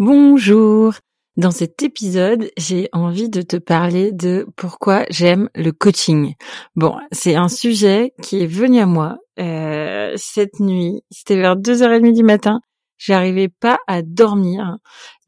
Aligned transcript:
Bonjour. 0.00 0.94
Dans 1.36 1.52
cet 1.52 1.84
épisode, 1.84 2.50
j'ai 2.56 2.88
envie 2.92 3.28
de 3.28 3.42
te 3.42 3.56
parler 3.56 4.10
de 4.10 4.44
pourquoi 4.56 5.04
j'aime 5.08 5.48
le 5.54 5.70
coaching. 5.70 6.34
Bon, 6.74 6.96
c'est 7.12 7.36
un 7.36 7.48
sujet 7.48 8.12
qui 8.20 8.42
est 8.42 8.48
venu 8.48 8.80
à 8.80 8.86
moi 8.86 9.18
euh, 9.38 10.12
cette 10.16 10.58
nuit. 10.58 11.02
C'était 11.12 11.36
vers 11.36 11.54
2h30 11.54 12.12
du 12.12 12.24
matin. 12.24 12.60
J'arrivais 12.98 13.48
pas 13.48 13.78
à 13.86 14.02
dormir 14.02 14.78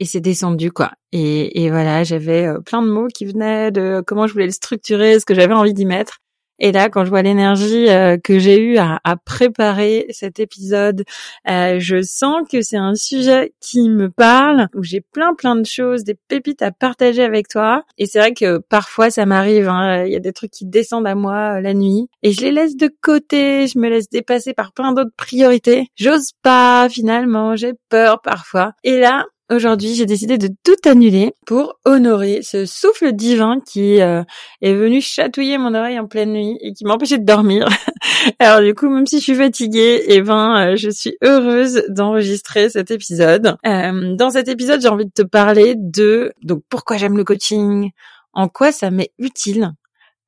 et 0.00 0.04
c'est 0.04 0.20
descendu 0.20 0.72
quoi. 0.72 0.90
Et, 1.12 1.70
voilà, 1.70 2.02
j'avais 2.02 2.46
euh, 2.46 2.58
plein 2.58 2.82
de 2.82 2.90
mots 2.90 3.06
qui 3.06 3.24
venaient 3.24 3.70
de 3.70 4.02
comment 4.04 4.26
je 4.26 4.32
voulais 4.32 4.46
le 4.46 4.50
structurer, 4.50 5.20
ce 5.20 5.24
que 5.24 5.34
j'avais 5.34 5.54
envie 5.54 5.74
d'y 5.74 5.86
mettre. 5.86 6.18
Et 6.58 6.72
là, 6.72 6.88
quand 6.88 7.04
je 7.04 7.10
vois 7.10 7.22
l'énergie 7.22 7.88
euh, 7.88 8.16
que 8.16 8.38
j'ai 8.38 8.60
eue 8.60 8.78
à, 8.78 9.00
préparer 9.24 10.06
cet 10.10 10.40
épisode, 10.40 11.04
euh, 11.48 11.76
je 11.78 12.02
sens 12.02 12.46
que 12.50 12.62
c'est 12.62 12.76
un 12.76 12.94
sujet 12.94 13.52
qui 13.60 13.88
me 13.88 14.10
parle, 14.10 14.68
où 14.74 14.82
j'ai 14.82 15.00
plein 15.00 15.34
plein 15.34 15.56
de 15.56 15.66
choses, 15.66 16.04
des 16.04 16.14
pépites 16.14 16.62
à 16.62 16.70
partager 16.70 17.22
avec 17.22 17.48
toi. 17.48 17.84
Et 17.98 18.06
c'est 18.06 18.18
vrai 18.18 18.34
que 18.34 18.58
parfois 18.58 19.10
ça 19.10 19.26
m'arrive, 19.26 19.68
hein, 19.68 20.04
il 20.04 20.12
y 20.12 20.16
a 20.16 20.20
des 20.20 20.32
trucs 20.32 20.50
qui 20.50 20.66
descendent 20.66 21.06
à 21.06 21.14
moi 21.14 21.56
euh, 21.56 21.60
la 21.60 21.74
nuit, 21.74 22.08
et 22.22 22.32
je 22.32 22.40
les 22.42 22.52
laisse 22.52 22.76
de 22.76 22.90
côté, 23.00 23.66
je 23.66 23.78
me 23.78 23.88
laisse 23.88 24.08
dépasser 24.08 24.54
par 24.54 24.72
plein 24.72 24.92
d'autres 24.92 25.14
priorités. 25.16 25.88
J'ose 25.96 26.32
pas 26.42 26.88
finalement, 26.88 27.56
j'ai 27.56 27.72
peur 27.88 28.20
parfois. 28.22 28.72
Et 28.84 28.98
là, 28.98 29.26
Aujourd'hui, 29.48 29.94
j'ai 29.94 30.06
décidé 30.06 30.38
de 30.38 30.48
tout 30.64 30.88
annuler 30.88 31.32
pour 31.46 31.78
honorer 31.84 32.40
ce 32.42 32.66
souffle 32.66 33.12
divin 33.12 33.60
qui 33.64 34.00
euh, 34.00 34.24
est 34.60 34.74
venu 34.74 35.00
chatouiller 35.00 35.56
mon 35.56 35.72
oreille 35.72 36.00
en 36.00 36.08
pleine 36.08 36.32
nuit 36.32 36.58
et 36.60 36.72
qui 36.72 36.84
m'empêchait 36.84 37.18
de 37.18 37.24
dormir. 37.24 37.68
Alors 38.40 38.60
du 38.60 38.74
coup, 38.74 38.88
même 38.88 39.06
si 39.06 39.18
je 39.18 39.22
suis 39.22 39.36
fatiguée, 39.36 40.02
eh 40.08 40.20
ben, 40.20 40.72
euh, 40.72 40.76
je 40.76 40.90
suis 40.90 41.16
heureuse 41.22 41.84
d'enregistrer 41.88 42.70
cet 42.70 42.90
épisode. 42.90 43.56
Euh, 43.64 44.16
dans 44.16 44.30
cet 44.30 44.48
épisode, 44.48 44.80
j'ai 44.82 44.88
envie 44.88 45.06
de 45.06 45.12
te 45.12 45.22
parler 45.22 45.74
de 45.76 46.32
donc 46.42 46.64
pourquoi 46.68 46.96
j'aime 46.96 47.16
le 47.16 47.22
coaching, 47.22 47.92
en 48.32 48.48
quoi 48.48 48.72
ça 48.72 48.90
m'est 48.90 49.12
utile, 49.20 49.74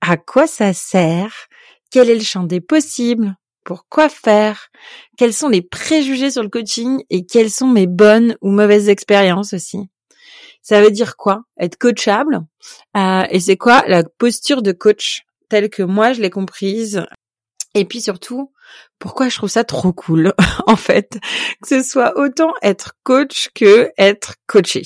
à 0.01 0.17
quoi 0.17 0.47
ça 0.47 0.73
sert, 0.73 1.49
quel 1.91 2.09
est 2.09 2.15
le 2.15 2.21
champ 2.21 2.45
des 2.45 2.61
possibles, 2.61 3.35
pourquoi 3.69 4.09
faire, 4.09 4.71
quels 5.19 5.35
sont 5.35 5.51
les 5.51 5.61
préjugés 5.61 6.31
sur 6.31 6.43
le 6.43 6.49
coaching 6.49 7.05
et 7.11 7.27
quelles 7.27 7.51
sont 7.51 7.67
mes 7.67 7.87
bonnes 7.87 8.35
ou 8.41 8.51
mauvaises 8.51 8.89
expériences 8.89 9.53
aussi? 9.53 9.91
Ça 10.63 10.81
veut 10.81 10.91
dire 10.91 11.19
quoi? 11.19 11.43
Être 11.61 11.77
coachable? 11.77 12.41
Euh, 12.97 13.25
et 13.29 13.41
c'est 13.41 13.59
quoi 13.59 13.85
la 13.87 14.05
posture 14.05 14.63
de 14.63 14.73
coach 14.73 15.25
telle 15.51 15.69
que 15.69 15.83
moi 15.83 16.15
je 16.15 16.23
l'ai 16.23 16.31
comprise 16.31 17.05
et 17.79 17.85
puis 17.85 18.01
surtout, 18.01 18.53
pourquoi 18.99 19.29
je 19.29 19.37
trouve 19.37 19.49
ça 19.49 19.65
trop 19.65 19.93
cool, 19.93 20.35
en 20.67 20.77
fait, 20.77 21.19
que 21.63 21.69
ce 21.69 21.83
soit 21.83 22.19
autant 22.19 22.53
être 22.63 22.95
coach 23.05 23.49
que 23.55 23.91
être 23.97 24.35
coaché. 24.47 24.83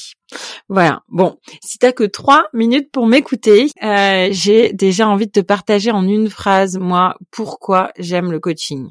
Voilà. 0.69 1.03
Bon, 1.09 1.39
si 1.65 1.79
t'as 1.79 1.93
que 1.93 2.05
trois 2.05 2.47
minutes 2.53 2.91
pour 2.93 3.07
m'écouter, 3.07 3.71
euh, 3.83 4.29
j'ai 4.31 4.73
déjà 4.73 5.09
envie 5.09 5.27
de 5.27 5.33
te 5.33 5.41
partager 5.41 5.91
en 5.91 6.07
une 6.07 6.31
phrase, 6.31 6.79
moi, 6.79 7.17
pourquoi 7.31 7.91
j'aime 7.99 8.31
le 8.31 8.41
coaching. 8.41 8.89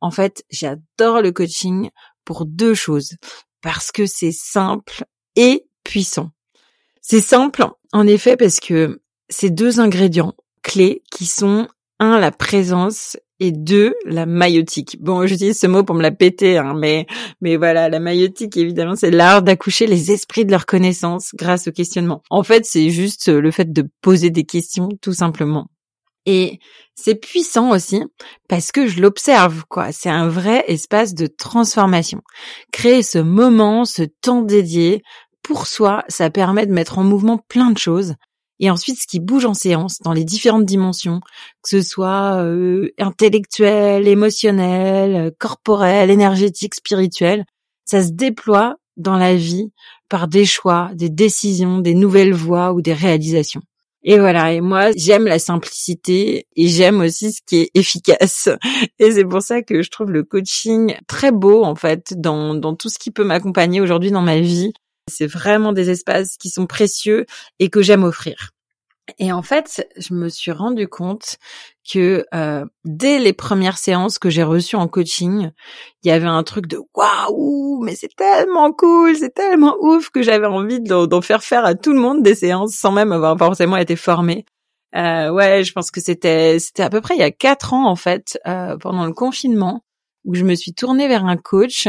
En 0.00 0.10
fait, 0.10 0.44
j'adore 0.50 1.22
le 1.22 1.32
coaching 1.32 1.90
pour 2.24 2.44
deux 2.44 2.74
choses. 2.74 3.16
Parce 3.60 3.90
que 3.90 4.06
c'est 4.06 4.32
simple 4.32 5.04
et 5.34 5.66
puissant. 5.82 6.30
C'est 7.00 7.20
simple, 7.20 7.66
en 7.92 8.06
effet, 8.06 8.36
parce 8.36 8.60
que 8.60 9.00
c'est 9.28 9.50
deux 9.50 9.80
ingrédients 9.80 10.34
clés 10.62 11.02
qui 11.10 11.26
sont 11.26 11.68
un, 11.98 12.18
la 12.18 12.30
présence 12.30 13.16
et 13.40 13.52
deux, 13.52 13.94
la 14.04 14.26
maïotique. 14.26 14.96
Bon, 15.00 15.26
j'utilise 15.26 15.58
ce 15.58 15.66
mot 15.66 15.84
pour 15.84 15.94
me 15.94 16.02
la 16.02 16.10
péter, 16.10 16.58
hein, 16.58 16.74
mais 16.76 17.06
mais 17.40 17.56
voilà, 17.56 17.88
la 17.88 18.00
maïotique, 18.00 18.56
évidemment, 18.56 18.96
c'est 18.96 19.10
l'art 19.10 19.42
d'accoucher 19.42 19.86
les 19.86 20.10
esprits 20.10 20.44
de 20.44 20.50
leur 20.50 20.66
connaissance 20.66 21.30
grâce 21.34 21.68
au 21.68 21.72
questionnement. 21.72 22.22
En 22.30 22.42
fait, 22.42 22.64
c'est 22.64 22.90
juste 22.90 23.28
le 23.28 23.50
fait 23.50 23.72
de 23.72 23.84
poser 24.00 24.30
des 24.30 24.44
questions, 24.44 24.88
tout 25.00 25.12
simplement. 25.12 25.68
Et 26.26 26.58
c'est 26.94 27.14
puissant 27.14 27.70
aussi 27.70 28.02
parce 28.48 28.72
que 28.72 28.86
je 28.86 29.00
l'observe, 29.00 29.64
quoi. 29.68 29.92
C'est 29.92 30.10
un 30.10 30.28
vrai 30.28 30.64
espace 30.66 31.14
de 31.14 31.26
transformation. 31.26 32.20
Créer 32.72 33.02
ce 33.02 33.18
moment, 33.18 33.84
ce 33.84 34.02
temps 34.02 34.42
dédié 34.42 35.02
pour 35.42 35.66
soi, 35.66 36.04
ça 36.08 36.28
permet 36.28 36.66
de 36.66 36.72
mettre 36.72 36.98
en 36.98 37.04
mouvement 37.04 37.38
plein 37.48 37.70
de 37.70 37.78
choses 37.78 38.14
et 38.60 38.70
ensuite 38.70 39.00
ce 39.00 39.06
qui 39.06 39.20
bouge 39.20 39.44
en 39.44 39.54
séance 39.54 40.00
dans 40.00 40.12
les 40.12 40.24
différentes 40.24 40.64
dimensions, 40.64 41.20
que 41.62 41.68
ce 41.68 41.82
soit 41.82 42.42
euh, 42.42 42.90
intellectuel, 42.98 44.08
émotionnel, 44.08 45.32
corporel, 45.38 46.10
énergétique, 46.10 46.74
spirituel, 46.74 47.44
ça 47.84 48.02
se 48.02 48.10
déploie 48.10 48.76
dans 48.96 49.16
la 49.16 49.34
vie 49.34 49.70
par 50.08 50.28
des 50.28 50.44
choix, 50.44 50.90
des 50.94 51.10
décisions, 51.10 51.78
des 51.78 51.94
nouvelles 51.94 52.34
voies 52.34 52.72
ou 52.72 52.82
des 52.82 52.94
réalisations. 52.94 53.62
Et 54.04 54.18
voilà, 54.18 54.52
et 54.52 54.60
moi 54.60 54.90
j'aime 54.96 55.24
la 55.24 55.38
simplicité 55.38 56.46
et 56.54 56.68
j'aime 56.68 57.00
aussi 57.00 57.32
ce 57.32 57.40
qui 57.44 57.56
est 57.56 57.70
efficace. 57.74 58.48
Et 58.98 59.10
c'est 59.10 59.24
pour 59.24 59.42
ça 59.42 59.62
que 59.62 59.82
je 59.82 59.90
trouve 59.90 60.10
le 60.10 60.22
coaching 60.22 60.96
très 61.08 61.32
beau 61.32 61.64
en 61.64 61.74
fait 61.74 62.14
dans, 62.16 62.54
dans 62.54 62.76
tout 62.76 62.88
ce 62.88 62.98
qui 62.98 63.10
peut 63.10 63.24
m'accompagner 63.24 63.80
aujourd'hui 63.80 64.10
dans 64.10 64.22
ma 64.22 64.38
vie. 64.40 64.72
C'est 65.08 65.26
vraiment 65.26 65.72
des 65.72 65.90
espaces 65.90 66.36
qui 66.36 66.50
sont 66.50 66.66
précieux 66.66 67.26
et 67.58 67.70
que 67.70 67.82
j'aime 67.82 68.04
offrir. 68.04 68.50
Et 69.18 69.32
en 69.32 69.42
fait, 69.42 69.88
je 69.96 70.12
me 70.12 70.28
suis 70.28 70.52
rendu 70.52 70.86
compte 70.86 71.38
que 71.90 72.26
euh, 72.34 72.64
dès 72.84 73.18
les 73.18 73.32
premières 73.32 73.78
séances 73.78 74.18
que 74.18 74.28
j'ai 74.28 74.42
reçues 74.42 74.76
en 74.76 74.86
coaching, 74.86 75.50
il 76.02 76.08
y 76.08 76.10
avait 76.10 76.26
un 76.26 76.42
truc 76.42 76.66
de 76.66 76.78
waouh, 76.94 77.82
mais 77.82 77.94
c'est 77.94 78.14
tellement 78.14 78.72
cool, 78.72 79.16
c'est 79.16 79.34
tellement 79.34 79.76
ouf 79.80 80.10
que 80.10 80.22
j'avais 80.22 80.46
envie 80.46 80.80
d'en 80.80 81.22
faire 81.22 81.42
faire 81.42 81.64
à 81.64 81.74
tout 81.74 81.92
le 81.92 82.00
monde 82.00 82.22
des 82.22 82.34
séances 82.34 82.74
sans 82.74 82.92
même 82.92 83.12
avoir 83.12 83.38
forcément 83.38 83.78
été 83.78 83.96
formée. 83.96 84.44
Euh, 84.94 85.30
ouais, 85.30 85.64
je 85.64 85.72
pense 85.72 85.90
que 85.90 86.00
c'était 86.00 86.58
c'était 86.58 86.82
à 86.82 86.90
peu 86.90 87.00
près 87.00 87.14
il 87.14 87.20
y 87.20 87.22
a 87.22 87.30
quatre 87.30 87.74
ans 87.74 87.88
en 87.88 87.96
fait, 87.96 88.38
euh, 88.46 88.76
pendant 88.78 89.06
le 89.06 89.12
confinement 89.12 89.82
où 90.24 90.34
je 90.34 90.44
me 90.44 90.54
suis 90.54 90.74
tournée 90.74 91.08
vers 91.08 91.24
un 91.24 91.36
coach. 91.36 91.88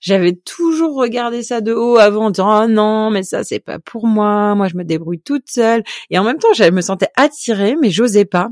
J'avais 0.00 0.32
toujours 0.34 0.96
regardé 0.96 1.42
ça 1.42 1.60
de 1.60 1.72
haut 1.72 1.98
avant 1.98 2.26
en 2.26 2.30
disant 2.30 2.64
oh 2.64 2.68
non 2.68 3.10
mais 3.10 3.22
ça 3.22 3.44
c'est 3.44 3.60
pas 3.60 3.78
pour 3.78 4.06
moi, 4.06 4.54
moi 4.54 4.68
je 4.68 4.76
me 4.76 4.84
débrouille 4.84 5.20
toute 5.20 5.48
seule. 5.48 5.82
Et 6.10 6.18
en 6.18 6.24
même 6.24 6.38
temps 6.38 6.52
je 6.54 6.64
me 6.64 6.80
sentais 6.80 7.08
attirée 7.16 7.76
mais 7.80 7.90
j'osais 7.90 8.24
pas. 8.24 8.50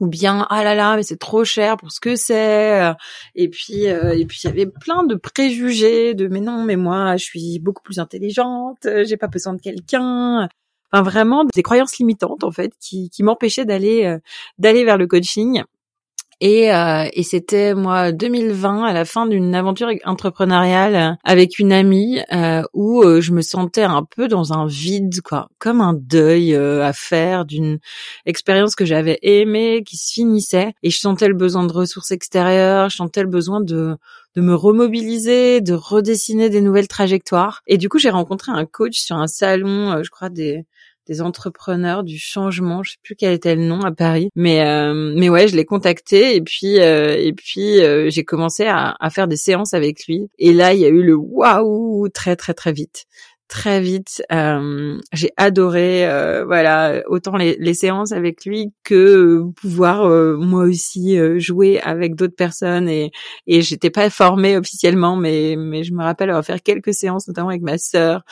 Ou 0.00 0.06
bien 0.06 0.46
ah 0.50 0.62
là 0.62 0.74
là 0.74 0.96
mais 0.96 1.02
c'est 1.02 1.18
trop 1.18 1.44
cher 1.44 1.76
pour 1.76 1.90
ce 1.90 2.00
que 2.00 2.14
c'est 2.14 2.92
et 3.34 3.48
puis 3.48 3.88
euh, 3.88 4.16
et 4.16 4.26
puis 4.26 4.40
il 4.44 4.46
y 4.46 4.50
avait 4.50 4.66
plein 4.66 5.02
de 5.02 5.16
préjugés 5.16 6.14
de 6.14 6.28
mais 6.28 6.40
non 6.40 6.62
mais 6.64 6.76
moi 6.76 7.16
je 7.16 7.24
suis 7.24 7.58
beaucoup 7.58 7.82
plus 7.82 7.98
intelligente 7.98 8.86
j'ai 9.04 9.16
pas 9.16 9.26
besoin 9.26 9.54
de 9.54 9.60
quelqu'un 9.60 10.48
enfin 10.92 11.02
vraiment 11.02 11.44
des 11.44 11.62
croyances 11.64 11.98
limitantes 11.98 12.44
en 12.44 12.52
fait 12.52 12.72
qui 12.80 13.10
qui 13.10 13.24
m'empêchaient 13.24 13.64
d'aller 13.64 14.04
euh, 14.04 14.18
d'aller 14.58 14.84
vers 14.84 14.98
le 14.98 15.08
coaching 15.08 15.64
et, 16.40 16.72
euh, 16.72 17.06
et 17.12 17.24
c'était 17.24 17.74
moi 17.74 18.12
2020 18.12 18.84
à 18.84 18.92
la 18.92 19.04
fin 19.04 19.26
d'une 19.26 19.54
aventure 19.54 19.88
entrepreneuriale 20.04 20.94
euh, 20.94 21.14
avec 21.24 21.58
une 21.58 21.72
amie 21.72 22.20
euh, 22.32 22.62
où 22.74 23.02
euh, 23.02 23.20
je 23.20 23.32
me 23.32 23.42
sentais 23.42 23.82
un 23.82 24.04
peu 24.04 24.28
dans 24.28 24.52
un 24.52 24.66
vide 24.66 25.20
quoi, 25.22 25.48
comme 25.58 25.80
un 25.80 25.94
deuil 25.94 26.54
à 26.54 26.92
faire 26.92 27.44
d'une 27.44 27.78
expérience 28.24 28.76
que 28.76 28.84
j'avais 28.84 29.18
aimée 29.22 29.82
qui 29.84 29.96
se 29.96 30.12
finissait 30.12 30.74
et 30.82 30.90
je 30.90 30.98
sentais 30.98 31.28
le 31.28 31.34
besoin 31.34 31.64
de 31.64 31.72
ressources 31.72 32.12
extérieures, 32.12 32.88
je 32.88 32.96
sentais 32.96 33.22
le 33.22 33.28
besoin 33.28 33.60
de 33.60 33.96
de 34.36 34.42
me 34.42 34.54
remobiliser, 34.54 35.60
de 35.60 35.74
redessiner 35.74 36.48
des 36.48 36.60
nouvelles 36.60 36.86
trajectoires. 36.86 37.62
Et 37.66 37.76
du 37.76 37.88
coup, 37.88 37.98
j'ai 37.98 38.10
rencontré 38.10 38.52
un 38.52 38.66
coach 38.66 39.00
sur 39.00 39.16
un 39.16 39.26
salon, 39.26 40.00
je 40.04 40.10
crois 40.10 40.28
des 40.28 40.64
des 41.08 41.22
entrepreneurs 41.22 42.04
du 42.04 42.18
changement, 42.18 42.82
je 42.82 42.92
sais 42.92 42.98
plus 43.02 43.16
quel 43.16 43.32
était 43.32 43.54
le 43.54 43.62
nom 43.62 43.80
à 43.80 43.92
Paris, 43.92 44.28
mais 44.36 44.66
euh, 44.66 45.14
mais 45.16 45.28
ouais, 45.28 45.48
je 45.48 45.56
l'ai 45.56 45.64
contacté 45.64 46.36
et 46.36 46.42
puis 46.42 46.80
euh, 46.80 47.16
et 47.18 47.32
puis 47.32 47.80
euh, 47.80 48.10
j'ai 48.10 48.24
commencé 48.24 48.66
à, 48.66 48.94
à, 49.00 49.10
faire 49.10 49.26
des 49.26 49.36
séances 49.36 49.74
avec 49.74 50.06
lui. 50.06 50.28
Et 50.38 50.52
là 50.52 50.74
il 50.74 50.80
y 50.80 50.84
a 50.84 50.88
eu 50.88 51.02
le 51.02 51.16
waouh 51.16 52.08
très 52.10 52.36
très 52.36 52.54
très 52.54 52.72
vite 52.72 53.06
très 53.48 53.80
vite. 53.80 54.22
Euh, 54.30 55.00
j'ai 55.12 55.30
adoré, 55.36 56.06
euh, 56.06 56.44
voilà, 56.44 57.02
autant 57.08 57.36
les, 57.36 57.74
séances 57.74 58.12
avec 58.12 58.44
lui 58.44 58.72
que 58.84 59.42
pouvoir 59.60 60.02
euh, 60.04 60.36
moi 60.36 60.64
aussi 60.64 61.18
jouer 61.38 61.80
avec 61.80 62.14
d'autres 62.14 62.34
personnes 62.36 62.88
et 62.88 63.10
et 63.46 63.62
j'étais 63.62 63.90
pas 63.90 64.10
formée 64.10 64.56
officiellement, 64.56 65.16
mais 65.16 65.56
mais 65.56 65.82
je 65.84 65.94
me 65.94 66.02
rappelle 66.02 66.30
avoir 66.30 66.44
fait 66.44 66.60
quelques 66.60 66.94
séances, 66.94 67.28
notamment 67.28 67.48
avec 67.48 67.62
ma 67.62 67.78
sœur, 67.78 68.22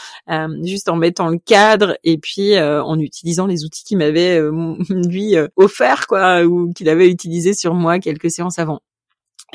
juste 0.62 0.88
en 0.88 0.96
mettant 0.96 1.28
le 1.28 1.38
cadre 1.38 1.96
et 2.04 2.18
puis 2.18 2.58
en 2.58 2.98
utilisant 2.98 3.46
les 3.46 3.64
outils 3.64 3.84
qu'il 3.84 3.98
m'avait 3.98 4.40
lui 4.90 5.34
offert 5.56 6.06
quoi 6.06 6.44
ou 6.44 6.72
qu'il 6.72 6.88
avait 6.88 7.08
utilisé 7.10 7.54
sur 7.54 7.74
moi 7.74 7.98
quelques 7.98 8.30
séances 8.30 8.58
avant 8.58 8.80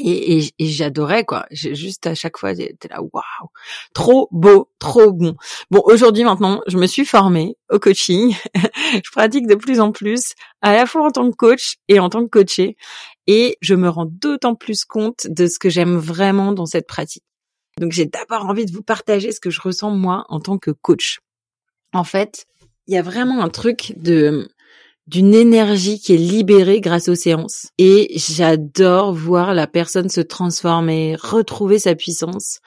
et, 0.03 0.49
j'adorais 0.59 1.25
quoi. 1.25 1.45
Juste 1.51 2.07
à 2.07 2.15
chaque 2.15 2.37
fois 2.37 2.53
j'étais 2.53 2.87
là 2.87 3.01
waouh, 3.01 3.49
trop 3.93 4.27
beau, 4.31 4.69
trop 4.79 5.11
bon. 5.11 5.35
Bon 5.69 5.81
aujourd'hui 5.85 6.23
maintenant, 6.23 6.61
je 6.67 6.77
me 6.77 6.87
suis 6.87 7.05
formée 7.05 7.55
au 7.69 7.79
coaching. 7.79 8.35
je 8.55 9.11
pratique 9.11 9.47
de 9.47 9.55
plus 9.55 9.79
en 9.79 9.91
plus, 9.91 10.33
à 10.61 10.73
la 10.73 10.85
fois 10.85 11.05
en 11.05 11.11
tant 11.11 11.29
que 11.29 11.35
coach 11.35 11.75
et 11.87 11.99
en 11.99 12.09
tant 12.09 12.23
que 12.23 12.29
coaché, 12.29 12.77
et 13.27 13.57
je 13.61 13.75
me 13.75 13.89
rends 13.89 14.07
d'autant 14.07 14.55
plus 14.55 14.85
compte 14.85 15.27
de 15.29 15.47
ce 15.47 15.59
que 15.59 15.69
j'aime 15.69 15.97
vraiment 15.97 16.51
dans 16.51 16.65
cette 16.65 16.87
pratique. 16.87 17.23
Donc 17.79 17.91
j'ai 17.91 18.05
d'abord 18.05 18.45
envie 18.45 18.65
de 18.65 18.71
vous 18.71 18.83
partager 18.83 19.31
ce 19.31 19.39
que 19.39 19.49
je 19.49 19.61
ressens 19.61 19.91
moi 19.91 20.25
en 20.29 20.39
tant 20.39 20.57
que 20.57 20.71
coach. 20.71 21.19
En 21.93 22.03
fait, 22.03 22.45
il 22.87 22.93
y 22.93 22.97
a 22.97 23.01
vraiment 23.01 23.41
un 23.41 23.49
truc 23.49 23.93
de 23.97 24.49
d'une 25.07 25.33
énergie 25.33 25.99
qui 25.99 26.13
est 26.13 26.17
libérée 26.17 26.79
grâce 26.79 27.09
aux 27.09 27.15
séances. 27.15 27.69
Et 27.77 28.13
j'adore 28.15 29.13
voir 29.13 29.53
la 29.53 29.67
personne 29.67 30.09
se 30.09 30.21
transformer, 30.21 31.15
retrouver 31.15 31.79
sa 31.79 31.95
puissance 31.95 32.59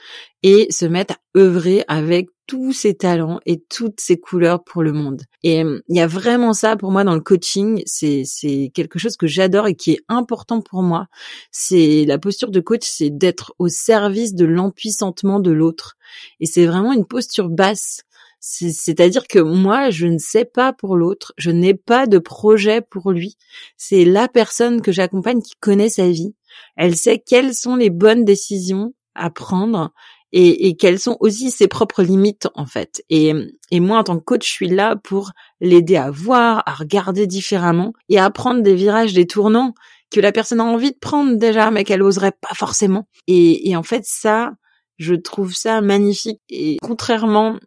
et 0.42 0.66
se 0.70 0.84
mettre 0.84 1.14
à 1.14 1.38
œuvrer 1.38 1.84
avec 1.88 2.28
tous 2.46 2.72
ses 2.72 2.94
talents 2.94 3.40
et 3.46 3.62
toutes 3.70 4.00
ses 4.00 4.18
couleurs 4.18 4.62
pour 4.62 4.82
le 4.82 4.92
monde. 4.92 5.22
Et 5.42 5.64
euh, 5.64 5.80
il 5.88 5.96
y 5.96 6.00
a 6.00 6.06
vraiment 6.06 6.52
ça 6.52 6.76
pour 6.76 6.90
moi 6.90 7.04
dans 7.04 7.14
le 7.14 7.20
coaching, 7.20 7.82
c'est 7.86 8.24
c'est 8.26 8.70
quelque 8.74 8.98
chose 8.98 9.16
que 9.16 9.26
j'adore 9.26 9.66
et 9.66 9.74
qui 9.74 9.92
est 9.92 10.04
important 10.08 10.60
pour 10.60 10.82
moi. 10.82 11.06
C'est 11.50 12.04
la 12.06 12.18
posture 12.18 12.50
de 12.50 12.60
coach, 12.60 12.82
c'est 12.84 13.10
d'être 13.10 13.54
au 13.58 13.68
service 13.68 14.34
de 14.34 14.44
l'empuissantement 14.44 15.40
de 15.40 15.52
l'autre. 15.52 15.96
Et 16.40 16.46
c'est 16.46 16.66
vraiment 16.66 16.92
une 16.92 17.06
posture 17.06 17.48
basse 17.48 18.02
c'est-à-dire 18.46 19.26
que 19.26 19.38
moi, 19.38 19.88
je 19.88 20.06
ne 20.06 20.18
sais 20.18 20.44
pas 20.44 20.74
pour 20.74 20.96
l'autre, 20.96 21.32
je 21.38 21.50
n'ai 21.50 21.72
pas 21.72 22.06
de 22.06 22.18
projet 22.18 22.82
pour 22.82 23.10
lui. 23.10 23.38
C'est 23.78 24.04
la 24.04 24.28
personne 24.28 24.82
que 24.82 24.92
j'accompagne 24.92 25.40
qui 25.40 25.54
connaît 25.60 25.88
sa 25.88 26.10
vie. 26.10 26.34
Elle 26.76 26.94
sait 26.94 27.22
quelles 27.24 27.54
sont 27.54 27.74
les 27.74 27.88
bonnes 27.88 28.26
décisions 28.26 28.92
à 29.14 29.30
prendre 29.30 29.94
et, 30.32 30.76
quelles 30.76 30.98
sont 30.98 31.16
aussi 31.20 31.50
ses 31.50 31.68
propres 31.68 32.02
limites 32.02 32.48
en 32.54 32.66
fait. 32.66 33.02
Et, 33.08 33.32
et 33.70 33.80
moi, 33.80 33.98
en 33.98 34.04
tant 34.04 34.18
que 34.18 34.24
coach, 34.24 34.46
je 34.46 34.52
suis 34.52 34.68
là 34.68 34.96
pour 34.96 35.30
l'aider 35.60 35.96
à 35.96 36.10
voir, 36.10 36.62
à 36.66 36.74
regarder 36.74 37.26
différemment 37.26 37.94
et 38.10 38.18
à 38.18 38.28
prendre 38.30 38.60
des 38.60 38.74
virages, 38.74 39.14
des 39.14 39.26
tournants 39.26 39.72
que 40.10 40.20
la 40.20 40.32
personne 40.32 40.60
a 40.60 40.64
envie 40.64 40.90
de 40.90 40.98
prendre 40.98 41.36
déjà, 41.36 41.70
mais 41.70 41.84
qu'elle 41.84 42.02
oserait 42.02 42.32
pas 42.32 42.54
forcément. 42.54 43.08
Et, 43.26 43.70
et 43.70 43.76
en 43.76 43.84
fait, 43.84 44.02
ça, 44.04 44.52
je 44.98 45.14
trouve 45.14 45.54
ça 45.54 45.80
magnifique. 45.80 46.42
Et 46.50 46.76
contrairement 46.82 47.58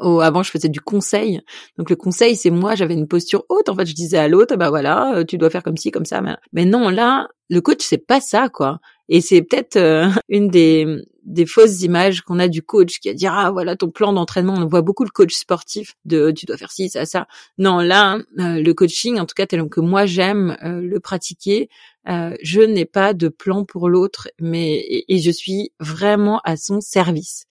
Oh, 0.00 0.20
avant, 0.20 0.42
je 0.42 0.50
faisais 0.50 0.70
du 0.70 0.80
conseil. 0.80 1.42
Donc 1.76 1.90
le 1.90 1.96
conseil, 1.96 2.36
c'est 2.36 2.50
moi, 2.50 2.74
j'avais 2.74 2.94
une 2.94 3.06
posture 3.06 3.44
haute. 3.50 3.68
En 3.68 3.74
fait, 3.74 3.84
je 3.84 3.94
disais 3.94 4.16
à 4.16 4.28
l'autre, 4.28 4.56
bah 4.56 4.70
voilà, 4.70 5.16
euh, 5.16 5.24
tu 5.24 5.36
dois 5.36 5.50
faire 5.50 5.62
comme 5.62 5.76
ci, 5.76 5.90
comme 5.90 6.06
ça. 6.06 6.22
Mais 6.52 6.64
non, 6.64 6.88
là, 6.88 7.28
le 7.50 7.60
coach, 7.60 7.80
c'est 7.82 7.98
pas 7.98 8.20
ça, 8.20 8.48
quoi. 8.48 8.80
Et 9.10 9.20
c'est 9.20 9.42
peut-être 9.42 9.76
euh, 9.76 10.08
une 10.30 10.48
des, 10.48 10.86
des 11.24 11.44
fausses 11.44 11.82
images 11.82 12.22
qu'on 12.22 12.38
a 12.38 12.48
du 12.48 12.62
coach 12.62 12.98
qui 12.98 13.10
a 13.10 13.14
dire 13.14 13.34
ah 13.34 13.50
voilà 13.50 13.76
ton 13.76 13.90
plan 13.90 14.14
d'entraînement. 14.14 14.54
On 14.56 14.66
voit 14.66 14.80
beaucoup 14.80 15.04
le 15.04 15.10
coach 15.10 15.34
sportif 15.34 15.94
de 16.06 16.30
tu 16.30 16.46
dois 16.46 16.56
faire 16.56 16.72
ci, 16.72 16.88
ça, 16.88 17.04
ça. 17.04 17.26
Non, 17.58 17.80
là, 17.80 18.18
euh, 18.38 18.62
le 18.62 18.72
coaching, 18.72 19.18
en 19.18 19.26
tout 19.26 19.34
cas 19.34 19.44
tel 19.46 19.68
que 19.68 19.80
moi 19.80 20.06
j'aime 20.06 20.56
le 20.62 20.98
pratiquer, 20.98 21.68
je 22.06 22.60
n'ai 22.62 22.86
pas 22.86 23.12
de 23.12 23.28
plan 23.28 23.64
pour 23.64 23.88
l'autre, 23.90 24.28
mais 24.40 24.82
et 25.08 25.18
je 25.18 25.30
suis 25.30 25.72
vraiment 25.78 26.40
à 26.44 26.56
son 26.56 26.80
service. 26.80 27.46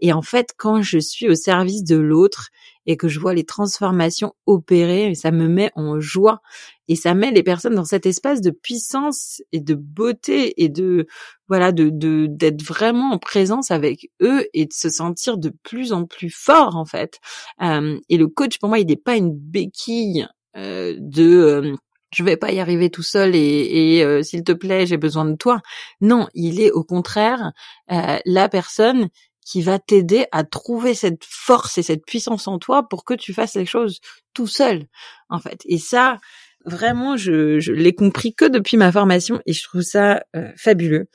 Et 0.00 0.12
en 0.12 0.22
fait, 0.22 0.54
quand 0.56 0.82
je 0.82 0.98
suis 0.98 1.28
au 1.28 1.34
service 1.34 1.84
de 1.84 1.96
l'autre 1.96 2.50
et 2.86 2.96
que 2.96 3.08
je 3.08 3.20
vois 3.20 3.34
les 3.34 3.44
transformations 3.44 4.34
opérer, 4.46 5.14
ça 5.14 5.30
me 5.30 5.48
met 5.48 5.70
en 5.74 6.00
joie 6.00 6.40
et 6.88 6.96
ça 6.96 7.14
met 7.14 7.30
les 7.30 7.42
personnes 7.42 7.74
dans 7.74 7.84
cet 7.84 8.06
espace 8.06 8.40
de 8.40 8.50
puissance 8.50 9.42
et 9.52 9.60
de 9.60 9.74
beauté 9.74 10.62
et 10.62 10.68
de 10.68 11.06
voilà 11.48 11.70
de 11.70 11.90
d'être 12.26 12.62
vraiment 12.62 13.12
en 13.12 13.18
présence 13.18 13.70
avec 13.70 14.10
eux 14.22 14.46
et 14.54 14.64
de 14.64 14.72
se 14.72 14.88
sentir 14.88 15.38
de 15.38 15.52
plus 15.62 15.92
en 15.92 16.06
plus 16.06 16.30
fort 16.30 16.76
en 16.76 16.86
fait. 16.86 17.20
Euh, 17.62 17.98
et 18.08 18.16
le 18.16 18.26
coach 18.26 18.58
pour 18.58 18.68
moi, 18.70 18.78
il 18.78 18.86
n'est 18.86 18.96
pas 18.96 19.16
une 19.16 19.32
béquille 19.32 20.26
euh, 20.56 20.96
de 20.98 21.24
euh, 21.24 21.76
je 22.10 22.24
vais 22.24 22.38
pas 22.38 22.52
y 22.52 22.60
arriver 22.60 22.88
tout 22.88 23.02
seul 23.02 23.34
et, 23.34 23.98
et 23.98 24.22
s'il 24.22 24.42
te 24.42 24.52
plaît, 24.52 24.86
j'ai 24.86 24.96
besoin 24.96 25.26
de 25.26 25.36
toi. 25.36 25.60
Non, 26.00 26.26
il 26.32 26.58
est 26.58 26.70
au 26.70 26.82
contraire 26.82 27.52
la 27.86 28.48
personne 28.48 29.10
qui 29.48 29.62
va 29.62 29.78
t'aider 29.78 30.26
à 30.30 30.44
trouver 30.44 30.92
cette 30.92 31.24
force 31.24 31.78
et 31.78 31.82
cette 31.82 32.04
puissance 32.04 32.46
en 32.48 32.58
toi 32.58 32.86
pour 32.86 33.04
que 33.06 33.14
tu 33.14 33.32
fasses 33.32 33.54
les 33.54 33.64
choses 33.64 34.00
tout 34.34 34.46
seul, 34.46 34.84
en 35.30 35.38
fait. 35.38 35.62
Et 35.64 35.78
ça, 35.78 36.18
vraiment, 36.66 37.16
je, 37.16 37.58
je 37.58 37.72
l'ai 37.72 37.94
compris 37.94 38.34
que 38.34 38.44
depuis 38.44 38.76
ma 38.76 38.92
formation 38.92 39.40
et 39.46 39.54
je 39.54 39.62
trouve 39.62 39.80
ça 39.80 40.22
euh, 40.36 40.50
fabuleux. 40.54 41.06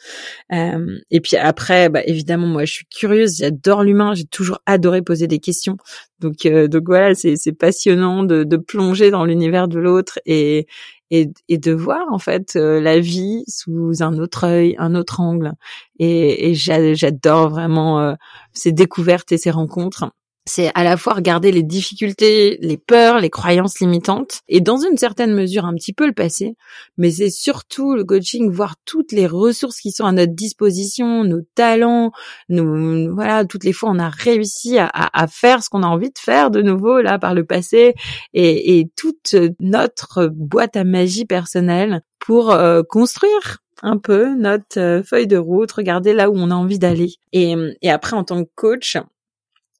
Euh, 0.51 0.97
et 1.11 1.21
puis 1.21 1.37
après, 1.37 1.89
bah, 1.89 2.01
évidemment, 2.05 2.47
moi, 2.47 2.65
je 2.65 2.73
suis 2.73 2.85
curieuse, 2.87 3.37
j'adore 3.37 3.83
l'humain, 3.83 4.15
j'ai 4.15 4.25
toujours 4.25 4.57
adoré 4.65 5.03
poser 5.03 5.27
des 5.27 5.39
questions. 5.39 5.77
Donc, 6.17 6.47
euh, 6.47 6.67
donc 6.67 6.85
voilà, 6.87 7.13
c'est, 7.13 7.37
passionnant 7.51 8.23
de, 8.23 8.43
de 8.43 8.57
plonger 8.57 9.11
dans 9.11 9.25
l'univers 9.25 9.67
de 9.67 9.77
l'autre 9.77 10.19
et, 10.25 10.65
et, 11.13 11.29
et 11.47 11.59
de 11.59 11.71
voir 11.71 12.01
en 12.11 12.17
fait 12.17 12.55
euh, 12.55 12.81
la 12.81 12.99
vie 12.99 13.43
sous 13.47 14.01
un 14.01 14.17
autre 14.17 14.45
œil, 14.45 14.75
un 14.79 14.95
autre 14.95 15.19
angle. 15.19 15.53
Et, 15.99 16.49
et 16.49 16.55
j'adore 16.55 17.49
vraiment 17.49 17.99
euh, 17.99 18.13
ces 18.51 18.71
découvertes 18.71 19.31
et 19.31 19.37
ces 19.37 19.51
rencontres 19.51 20.05
c'est 20.45 20.71
à 20.75 20.83
la 20.83 20.97
fois 20.97 21.13
regarder 21.13 21.51
les 21.51 21.63
difficultés, 21.63 22.57
les 22.61 22.77
peurs, 22.77 23.19
les 23.19 23.29
croyances 23.29 23.79
limitantes, 23.79 24.41
et 24.49 24.59
dans 24.59 24.77
une 24.77 24.97
certaine 24.97 25.33
mesure 25.33 25.65
un 25.65 25.73
petit 25.73 25.93
peu 25.93 26.05
le 26.05 26.13
passé, 26.13 26.55
mais 26.97 27.11
c'est 27.11 27.29
surtout 27.29 27.95
le 27.95 28.03
coaching, 28.03 28.51
voir 28.51 28.75
toutes 28.85 29.11
les 29.13 29.27
ressources 29.27 29.79
qui 29.79 29.91
sont 29.91 30.05
à 30.05 30.11
notre 30.11 30.33
disposition, 30.33 31.23
nos 31.23 31.41
talents, 31.55 32.11
nous, 32.49 33.13
voilà, 33.13 33.45
toutes 33.45 33.63
les 33.63 33.73
fois 33.73 33.91
on 33.91 33.99
a 33.99 34.09
réussi 34.09 34.77
à, 34.77 35.27
faire 35.27 35.63
ce 35.63 35.69
qu'on 35.69 35.83
a 35.83 35.87
envie 35.87 36.09
de 36.09 36.19
faire 36.19 36.51
de 36.51 36.61
nouveau 36.61 37.01
là 37.01 37.19
par 37.19 37.33
le 37.33 37.45
passé, 37.45 37.93
et, 38.33 38.89
toute 38.97 39.35
notre 39.59 40.27
boîte 40.27 40.75
à 40.75 40.83
magie 40.83 41.25
personnelle 41.25 42.01
pour 42.19 42.51
euh, 42.51 42.83
construire 42.83 43.59
un 43.81 43.97
peu 43.97 44.33
notre 44.35 44.79
euh, 44.79 45.03
feuille 45.03 45.27
de 45.27 45.37
route, 45.37 45.71
regarder 45.71 46.13
là 46.13 46.29
où 46.29 46.35
on 46.35 46.51
a 46.51 46.55
envie 46.55 46.79
d'aller. 46.79 47.13
Et 47.33 47.55
après, 47.89 48.15
en 48.15 48.23
tant 48.23 48.43
que 48.43 48.49
coach, 48.55 48.97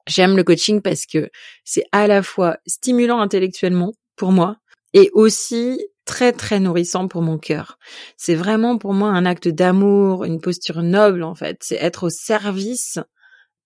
J'aime 0.07 0.35
le 0.35 0.43
coaching 0.43 0.81
parce 0.81 1.05
que 1.05 1.29
c'est 1.63 1.85
à 1.91 2.07
la 2.07 2.23
fois 2.23 2.57
stimulant 2.67 3.19
intellectuellement 3.21 3.93
pour 4.15 4.31
moi 4.31 4.57
et 4.93 5.09
aussi 5.13 5.79
très 6.05 6.33
très 6.33 6.59
nourrissant 6.59 7.07
pour 7.07 7.21
mon 7.21 7.37
cœur. 7.37 7.77
C'est 8.17 8.35
vraiment 8.35 8.77
pour 8.77 8.93
moi 8.93 9.09
un 9.09 9.25
acte 9.25 9.47
d'amour, 9.47 10.25
une 10.25 10.41
posture 10.41 10.81
noble 10.81 11.23
en 11.23 11.35
fait. 11.35 11.57
C'est 11.61 11.77
être 11.77 12.03
au 12.03 12.09
service 12.09 12.99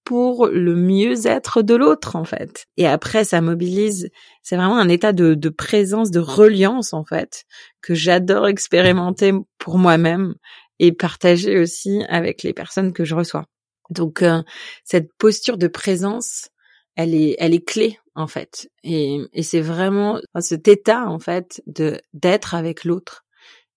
pour 0.04 0.48
le 0.48 0.76
mieux-être 0.76 1.62
de 1.64 1.76
l'autre 1.76 2.16
en 2.16 2.24
fait. 2.24 2.66
Et 2.78 2.88
après, 2.88 3.26
ça 3.26 3.42
mobilise. 3.42 4.10
C'est 4.42 4.56
vraiment 4.56 4.78
un 4.78 4.88
état 4.88 5.12
de, 5.12 5.34
de 5.34 5.50
présence, 5.50 6.12
de 6.12 6.20
reliance 6.22 6.94
en 6.94 7.04
fait, 7.04 7.44
que 7.82 7.94
j'adore 7.94 8.48
expérimenter 8.48 9.34
pour 9.58 9.78
moi-même 9.78 10.36
et 10.80 10.94
partager 10.94 11.60
aussi 11.60 12.04
avec 12.08 12.44
les 12.44 12.54
personnes 12.54 12.94
que 12.94 13.04
je 13.04 13.16
reçois. 13.16 13.48
Donc 13.90 14.22
euh, 14.22 14.42
cette 14.84 15.14
posture 15.18 15.58
de 15.58 15.68
présence, 15.68 16.50
elle 16.96 17.14
est, 17.14 17.36
elle 17.40 17.54
est 17.54 17.66
clé 17.66 18.00
en 18.16 18.28
fait, 18.28 18.70
et, 18.84 19.20
et 19.34 19.44
c'est 19.44 19.62
vraiment 19.62 20.20
cet 20.40 20.68
état 20.68 21.08
en 21.08 21.20
fait 21.20 21.62
de 21.68 22.02
d'être 22.14 22.56
avec 22.56 22.84
l'autre 22.84 23.26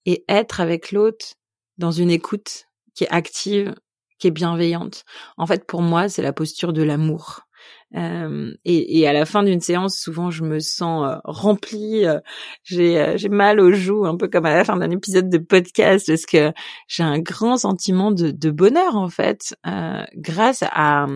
et 0.06 0.24
être 0.28 0.60
avec 0.60 0.92
l'autre 0.92 1.34
dans 1.78 1.90
une 1.90 2.10
écoute 2.10 2.66
qui 2.94 3.04
est 3.04 3.10
active, 3.10 3.74
qui 4.18 4.28
est 4.28 4.30
bienveillante. 4.30 5.04
En 5.36 5.46
fait, 5.46 5.66
pour 5.66 5.82
moi, 5.82 6.08
c'est 6.08 6.22
la 6.22 6.32
posture 6.32 6.72
de 6.72 6.82
l'amour. 6.82 7.40
Euh, 7.96 8.52
et, 8.64 9.00
et, 9.00 9.08
à 9.08 9.12
la 9.12 9.24
fin 9.24 9.42
d'une 9.42 9.60
séance, 9.60 9.98
souvent, 9.98 10.30
je 10.30 10.44
me 10.44 10.60
sens 10.60 11.08
euh, 11.08 11.18
remplie. 11.24 12.06
Euh, 12.06 12.20
j'ai, 12.62 13.16
j'ai 13.16 13.28
mal 13.28 13.60
aux 13.60 13.72
joues, 13.72 14.06
un 14.06 14.16
peu 14.16 14.28
comme 14.28 14.46
à 14.46 14.54
la 14.54 14.64
fin 14.64 14.76
d'un 14.76 14.90
épisode 14.90 15.28
de 15.28 15.38
podcast, 15.38 16.06
parce 16.06 16.26
que 16.26 16.52
j'ai 16.86 17.02
un 17.02 17.18
grand 17.18 17.56
sentiment 17.56 18.12
de, 18.12 18.30
de 18.30 18.50
bonheur 18.50 18.96
en 18.96 19.08
fait, 19.08 19.54
grâce 20.14 20.62
à 20.62 21.06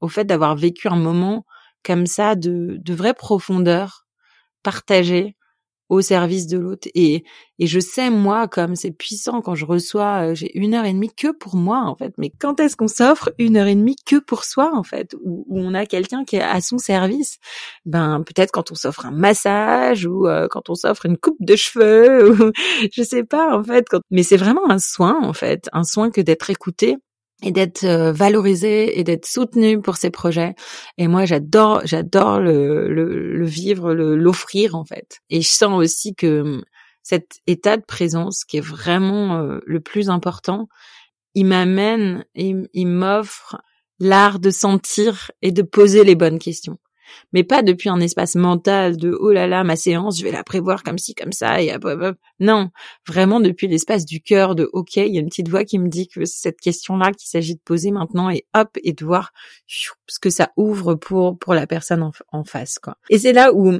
au 0.00 0.08
fait 0.08 0.24
d'avoir 0.24 0.56
vécu 0.56 0.88
un 0.88 0.96
moment 0.96 1.44
comme 1.84 2.06
ça 2.06 2.34
de, 2.34 2.76
de 2.78 2.94
vraie 2.94 3.14
profondeur 3.14 4.06
partagée 4.62 5.36
au 5.92 6.00
service 6.00 6.46
de 6.46 6.56
l'autre. 6.56 6.88
Et, 6.94 7.22
et 7.58 7.66
je 7.66 7.78
sais, 7.78 8.08
moi, 8.08 8.48
comme 8.48 8.76
c'est 8.76 8.92
puissant 8.92 9.42
quand 9.42 9.54
je 9.54 9.66
reçois, 9.66 10.30
euh, 10.30 10.34
j'ai 10.34 10.50
une 10.58 10.72
heure 10.72 10.86
et 10.86 10.92
demie 10.94 11.12
que 11.14 11.32
pour 11.32 11.54
moi, 11.54 11.82
en 11.84 11.94
fait. 11.94 12.14
Mais 12.16 12.30
quand 12.30 12.60
est-ce 12.60 12.76
qu'on 12.76 12.88
s'offre 12.88 13.30
une 13.38 13.58
heure 13.58 13.66
et 13.66 13.74
demie 13.74 13.96
que 14.06 14.16
pour 14.16 14.44
soi, 14.44 14.70
en 14.74 14.84
fait, 14.84 15.14
où, 15.22 15.44
on 15.50 15.74
a 15.74 15.84
quelqu'un 15.84 16.24
qui 16.24 16.36
est 16.36 16.42
à 16.42 16.62
son 16.62 16.78
service? 16.78 17.36
Ben, 17.84 18.22
peut-être 18.24 18.52
quand 18.52 18.72
on 18.72 18.74
s'offre 18.74 19.04
un 19.04 19.10
massage 19.10 20.06
ou 20.06 20.26
euh, 20.26 20.48
quand 20.50 20.70
on 20.70 20.74
s'offre 20.74 21.04
une 21.04 21.18
coupe 21.18 21.36
de 21.40 21.56
cheveux, 21.56 22.32
ou 22.46 22.52
je 22.90 23.02
sais 23.02 23.24
pas, 23.24 23.54
en 23.54 23.62
fait. 23.62 23.84
Mais 24.10 24.22
c'est 24.22 24.38
vraiment 24.38 24.70
un 24.70 24.78
soin, 24.78 25.22
en 25.22 25.34
fait, 25.34 25.68
un 25.74 25.84
soin 25.84 26.10
que 26.10 26.22
d'être 26.22 26.48
écouté 26.48 26.96
et 27.42 27.52
d'être 27.52 27.84
euh, 27.84 28.12
valorisé 28.12 28.98
et 28.98 29.04
d'être 29.04 29.26
soutenu 29.26 29.80
pour 29.80 29.96
ces 29.96 30.10
projets. 30.10 30.54
Et 30.98 31.08
moi, 31.08 31.24
j'adore, 31.24 31.82
j'adore 31.84 32.40
le, 32.40 32.88
le, 32.92 33.44
vivre, 33.44 33.92
l'offrir 33.92 34.74
en 34.74 34.84
fait. 34.84 35.18
Et 35.28 35.42
je 35.42 35.48
sens 35.48 35.74
aussi 35.74 36.14
que 36.14 36.40
hum, 36.42 36.64
cet 37.02 37.40
état 37.46 37.76
de 37.76 37.84
présence, 37.84 38.44
qui 38.44 38.58
est 38.58 38.66
vraiment 38.66 39.38
euh, 39.40 39.58
le 39.66 39.80
plus 39.80 40.08
important, 40.08 40.68
il 41.34 41.46
m'amène, 41.46 42.24
il 42.34 42.86
m'offre 42.86 43.56
l'art 43.98 44.38
de 44.38 44.50
sentir 44.50 45.30
et 45.40 45.50
de 45.50 45.62
poser 45.62 46.04
les 46.04 46.14
bonnes 46.14 46.38
questions. 46.38 46.78
Mais 47.32 47.44
pas 47.44 47.62
depuis 47.62 47.88
un 47.88 48.00
espace 48.00 48.34
mental 48.34 48.96
de 48.96 49.16
oh 49.20 49.30
là 49.32 49.46
là 49.46 49.64
ma 49.64 49.76
séance 49.76 50.18
je 50.18 50.24
vais 50.24 50.30
la 50.30 50.44
prévoir 50.44 50.82
comme 50.82 50.98
ci 50.98 51.14
comme 51.14 51.32
ça 51.32 51.62
et 51.62 51.74
hop, 51.74 51.84
hop, 51.84 52.00
hop. 52.02 52.16
non 52.40 52.70
vraiment 53.06 53.40
depuis 53.40 53.68
l'espace 53.68 54.04
du 54.04 54.20
cœur 54.20 54.54
de 54.54 54.68
ok 54.72 54.96
il 54.96 55.14
y 55.14 55.18
a 55.18 55.20
une 55.20 55.28
petite 55.28 55.48
voix 55.48 55.64
qui 55.64 55.78
me 55.78 55.88
dit 55.88 56.08
que 56.08 56.24
c'est 56.24 56.42
cette 56.42 56.60
question 56.60 56.96
là 56.96 57.12
qu'il 57.12 57.28
s'agit 57.28 57.54
de 57.54 57.60
poser 57.64 57.90
maintenant 57.90 58.30
et 58.30 58.44
hop 58.54 58.70
et 58.82 58.92
de 58.92 59.04
voir 59.04 59.32
ce 59.66 60.18
que 60.20 60.30
ça 60.30 60.50
ouvre 60.56 60.94
pour 60.94 61.38
pour 61.38 61.54
la 61.54 61.66
personne 61.66 62.02
en, 62.02 62.12
en 62.32 62.44
face 62.44 62.78
quoi 62.78 62.96
et 63.10 63.18
c'est 63.18 63.32
là 63.32 63.52
où 63.54 63.72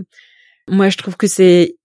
moi 0.68 0.88
je 0.88 0.96
trouve 0.96 1.16
que 1.16 1.26
c'est 1.26 1.76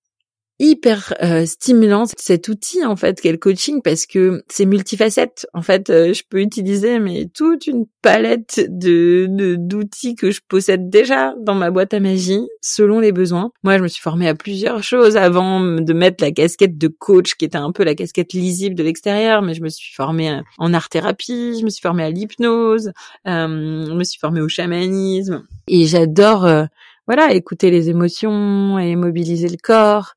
hyper 0.59 1.13
euh, 1.21 1.45
stimulant 1.45 2.05
cet 2.17 2.47
outil 2.47 2.83
en 2.83 2.95
fait 2.95 3.21
qu'est 3.21 3.31
le 3.31 3.37
coaching 3.37 3.81
parce 3.83 4.05
que 4.05 4.43
c'est 4.49 4.65
multifacette. 4.65 5.47
En 5.53 5.61
fait 5.61 5.89
euh, 5.89 6.13
je 6.13 6.23
peux 6.27 6.41
utiliser 6.41 6.99
mais 6.99 7.29
toute 7.31 7.67
une 7.67 7.85
palette 8.01 8.65
de 8.67 9.27
d'outils 9.29 10.15
que 10.15 10.31
je 10.31 10.41
possède 10.47 10.89
déjà 10.89 11.35
dans 11.39 11.53
ma 11.53 11.69
boîte 11.69 11.93
à 11.93 11.99
magie 11.99 12.47
selon 12.61 12.99
les 12.99 13.11
besoins. 13.11 13.51
Moi 13.63 13.77
je 13.77 13.83
me 13.83 13.87
suis 13.87 14.01
formée 14.01 14.27
à 14.27 14.33
plusieurs 14.33 14.81
choses 14.81 15.15
avant 15.15 15.59
de 15.61 15.93
mettre 15.93 16.23
la 16.23 16.31
casquette 16.31 16.77
de 16.77 16.87
coach 16.87 17.35
qui 17.35 17.45
était 17.45 17.57
un 17.57 17.71
peu 17.71 17.83
la 17.83 17.93
casquette 17.93 18.33
lisible 18.33 18.75
de 18.75 18.83
l'extérieur 18.83 19.43
mais 19.43 19.53
je 19.53 19.61
me 19.61 19.69
suis 19.69 19.93
formée 19.93 20.41
en 20.57 20.73
art 20.73 20.89
thérapie 20.89 21.59
je 21.59 21.65
me 21.65 21.69
suis 21.69 21.81
formée 21.81 22.03
à 22.03 22.09
l'hypnose 22.09 22.91
euh, 23.27 23.85
je 23.85 23.93
me 23.93 24.03
suis 24.03 24.19
formée 24.19 24.41
au 24.41 24.49
chamanisme. 24.49 25.45
Et 25.67 25.85
j'adore 25.85 26.47
voilà 27.05 27.31
écouter 27.33 27.69
les 27.69 27.89
émotions 27.89 28.79
et 28.79 28.95
mobiliser 28.95 29.47
le 29.47 29.57
corps 29.61 30.15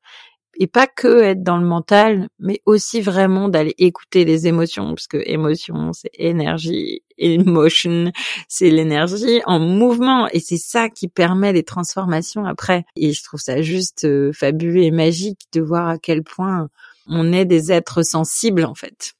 et 0.61 0.67
pas 0.67 0.85
que 0.85 1.23
être 1.23 1.41
dans 1.41 1.57
le 1.57 1.65
mental, 1.65 2.29
mais 2.37 2.61
aussi 2.67 3.01
vraiment 3.01 3.49
d'aller 3.49 3.73
écouter 3.79 4.25
les 4.25 4.45
émotions, 4.45 4.89
parce 4.89 5.07
que 5.07 5.17
émotion, 5.25 5.91
c'est 5.91 6.11
énergie, 6.13 7.01
emotion, 7.17 8.11
c'est 8.47 8.69
l'énergie 8.69 9.41
en 9.47 9.59
mouvement, 9.59 10.27
et 10.27 10.39
c'est 10.39 10.59
ça 10.59 10.89
qui 10.89 11.07
permet 11.07 11.51
les 11.51 11.63
transformations 11.63 12.45
après. 12.45 12.85
Et 12.95 13.11
je 13.11 13.23
trouve 13.23 13.39
ça 13.39 13.63
juste 13.63 14.05
euh, 14.05 14.31
fabuleux 14.33 14.83
et 14.83 14.91
magique 14.91 15.39
de 15.51 15.61
voir 15.61 15.87
à 15.87 15.97
quel 15.97 16.21
point 16.21 16.69
on 17.07 17.33
est 17.33 17.45
des 17.45 17.71
êtres 17.71 18.03
sensibles 18.03 18.63
en 18.63 18.75
fait. 18.75 19.13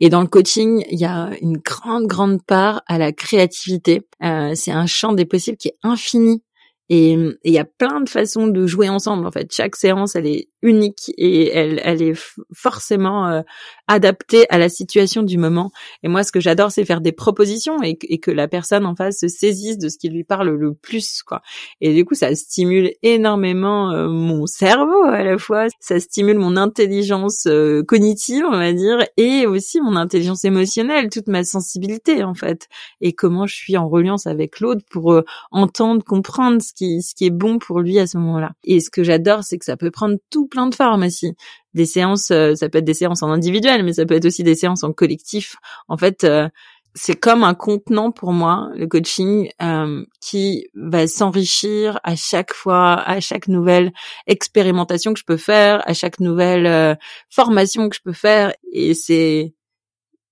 Et 0.00 0.08
dans 0.08 0.22
le 0.22 0.26
coaching, 0.26 0.86
il 0.90 0.98
y 0.98 1.04
a 1.04 1.32
une 1.42 1.58
grande, 1.58 2.06
grande 2.06 2.42
part 2.42 2.80
à 2.86 2.96
la 2.96 3.12
créativité. 3.12 4.06
Euh, 4.24 4.52
c'est 4.54 4.72
un 4.72 4.86
champ 4.86 5.12
des 5.12 5.26
possibles 5.26 5.58
qui 5.58 5.68
est 5.68 5.78
infini. 5.82 6.42
Et 6.90 7.12
il 7.44 7.52
y 7.52 7.58
a 7.58 7.64
plein 7.64 8.00
de 8.00 8.08
façons 8.08 8.46
de 8.46 8.66
jouer 8.66 8.88
ensemble. 8.88 9.26
En 9.26 9.30
fait, 9.30 9.52
chaque 9.52 9.76
séance, 9.76 10.16
elle 10.16 10.26
est 10.26 10.48
unique 10.62 11.12
et 11.16 11.50
elle, 11.50 11.80
elle 11.84 12.02
est 12.02 12.18
forcément 12.52 13.28
euh, 13.28 13.42
adaptée 13.86 14.46
à 14.50 14.58
la 14.58 14.68
situation 14.68 15.22
du 15.22 15.38
moment. 15.38 15.70
Et 16.02 16.08
moi, 16.08 16.24
ce 16.24 16.32
que 16.32 16.40
j'adore, 16.40 16.72
c'est 16.72 16.84
faire 16.84 17.00
des 17.00 17.12
propositions 17.12 17.82
et, 17.82 17.96
et, 18.02 18.18
que 18.18 18.30
la 18.30 18.48
personne 18.48 18.84
en 18.84 18.96
face 18.96 19.20
se 19.20 19.28
saisisse 19.28 19.78
de 19.78 19.88
ce 19.88 19.98
qui 19.98 20.08
lui 20.08 20.24
parle 20.24 20.50
le 20.50 20.74
plus, 20.74 21.22
quoi. 21.22 21.42
Et 21.80 21.94
du 21.94 22.04
coup, 22.04 22.14
ça 22.14 22.34
stimule 22.34 22.92
énormément 23.02 23.92
euh, 23.92 24.08
mon 24.08 24.46
cerveau 24.46 25.04
à 25.04 25.22
la 25.22 25.38
fois, 25.38 25.66
ça 25.80 26.00
stimule 26.00 26.38
mon 26.38 26.56
intelligence 26.56 27.46
euh, 27.46 27.84
cognitive, 27.84 28.44
on 28.46 28.58
va 28.58 28.72
dire, 28.72 28.98
et 29.16 29.46
aussi 29.46 29.80
mon 29.80 29.96
intelligence 29.96 30.44
émotionnelle, 30.44 31.08
toute 31.08 31.28
ma 31.28 31.44
sensibilité 31.44 32.24
en 32.24 32.34
fait, 32.34 32.68
et 33.00 33.12
comment 33.12 33.46
je 33.46 33.54
suis 33.54 33.76
en 33.76 33.88
reliance 33.88 34.26
avec 34.26 34.60
l'autre 34.60 34.84
pour 34.90 35.22
entendre, 35.50 36.04
comprendre 36.04 36.60
ce 36.60 36.72
qui, 36.72 37.02
ce 37.02 37.14
qui 37.14 37.26
est 37.26 37.30
bon 37.30 37.58
pour 37.58 37.80
lui 37.80 37.98
à 37.98 38.06
ce 38.06 38.18
moment-là. 38.18 38.52
Et 38.64 38.80
ce 38.80 38.90
que 38.90 39.02
j'adore, 39.02 39.44
c'est 39.44 39.58
que 39.58 39.64
ça 39.64 39.76
peut 39.76 39.90
prendre 39.90 40.16
tout 40.30 40.47
plein 40.48 40.66
de 40.66 41.06
aussi. 41.06 41.34
Des 41.74 41.86
séances, 41.86 42.30
euh, 42.30 42.54
ça 42.54 42.68
peut 42.68 42.78
être 42.78 42.84
des 42.84 42.94
séances 42.94 43.22
en 43.22 43.30
individuel, 43.30 43.84
mais 43.84 43.92
ça 43.92 44.06
peut 44.06 44.14
être 44.14 44.24
aussi 44.26 44.42
des 44.42 44.54
séances 44.54 44.82
en 44.82 44.92
collectif. 44.92 45.56
En 45.88 45.96
fait, 45.96 46.24
euh, 46.24 46.48
c'est 46.94 47.16
comme 47.16 47.44
un 47.44 47.54
contenant 47.54 48.10
pour 48.10 48.32
moi, 48.32 48.70
le 48.74 48.86
coaching, 48.86 49.50
euh, 49.62 50.04
qui 50.20 50.66
va 50.74 51.06
s'enrichir 51.06 52.00
à 52.02 52.16
chaque 52.16 52.52
fois, 52.52 52.94
à 52.94 53.20
chaque 53.20 53.48
nouvelle 53.48 53.92
expérimentation 54.26 55.12
que 55.12 55.20
je 55.20 55.24
peux 55.24 55.36
faire, 55.36 55.82
à 55.88 55.94
chaque 55.94 56.18
nouvelle 56.18 56.98
formation 57.30 57.88
que 57.88 57.96
je 57.96 58.02
peux 58.02 58.12
faire. 58.12 58.52
Et 58.72 58.94
c'est 58.94 59.54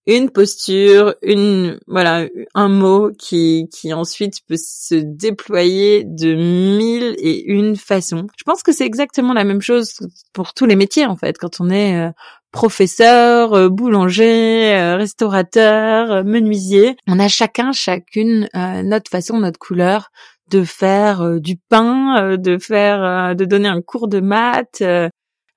une 0.06 0.30
posture, 0.30 1.14
une 1.22 1.80
voilà, 1.88 2.26
un 2.54 2.68
mot 2.68 3.10
qui 3.18 3.68
qui 3.72 3.92
ensuite 3.92 4.40
peut 4.46 4.56
se 4.56 4.94
déployer 4.94 6.04
de 6.04 6.34
mille 6.34 7.16
et 7.18 7.44
une 7.44 7.76
façons. 7.76 8.26
Je 8.38 8.44
pense 8.44 8.62
que 8.62 8.72
c'est 8.72 8.86
exactement 8.86 9.32
la 9.32 9.44
même 9.44 9.60
chose 9.60 9.94
pour 10.32 10.54
tous 10.54 10.66
les 10.66 10.76
métiers 10.76 11.06
en 11.06 11.16
fait. 11.16 11.38
Quand 11.38 11.60
on 11.60 11.70
est 11.70 11.96
euh, 11.96 12.10
professeur, 12.52 13.54
euh, 13.54 13.68
boulanger, 13.68 14.74
euh, 14.74 14.96
restaurateur, 14.96 16.24
menuisier, 16.24 16.96
on 17.08 17.18
a 17.18 17.28
chacun 17.28 17.72
chacune 17.72 18.48
notre 18.54 19.10
façon, 19.10 19.38
notre 19.38 19.58
couleur 19.58 20.10
de 20.48 20.62
faire 20.62 21.40
du 21.40 21.56
pain, 21.56 22.36
de 22.36 22.58
faire, 22.58 23.34
de 23.34 23.44
donner 23.44 23.66
un 23.66 23.82
cours 23.82 24.06
de 24.06 24.20
maths, 24.20 24.82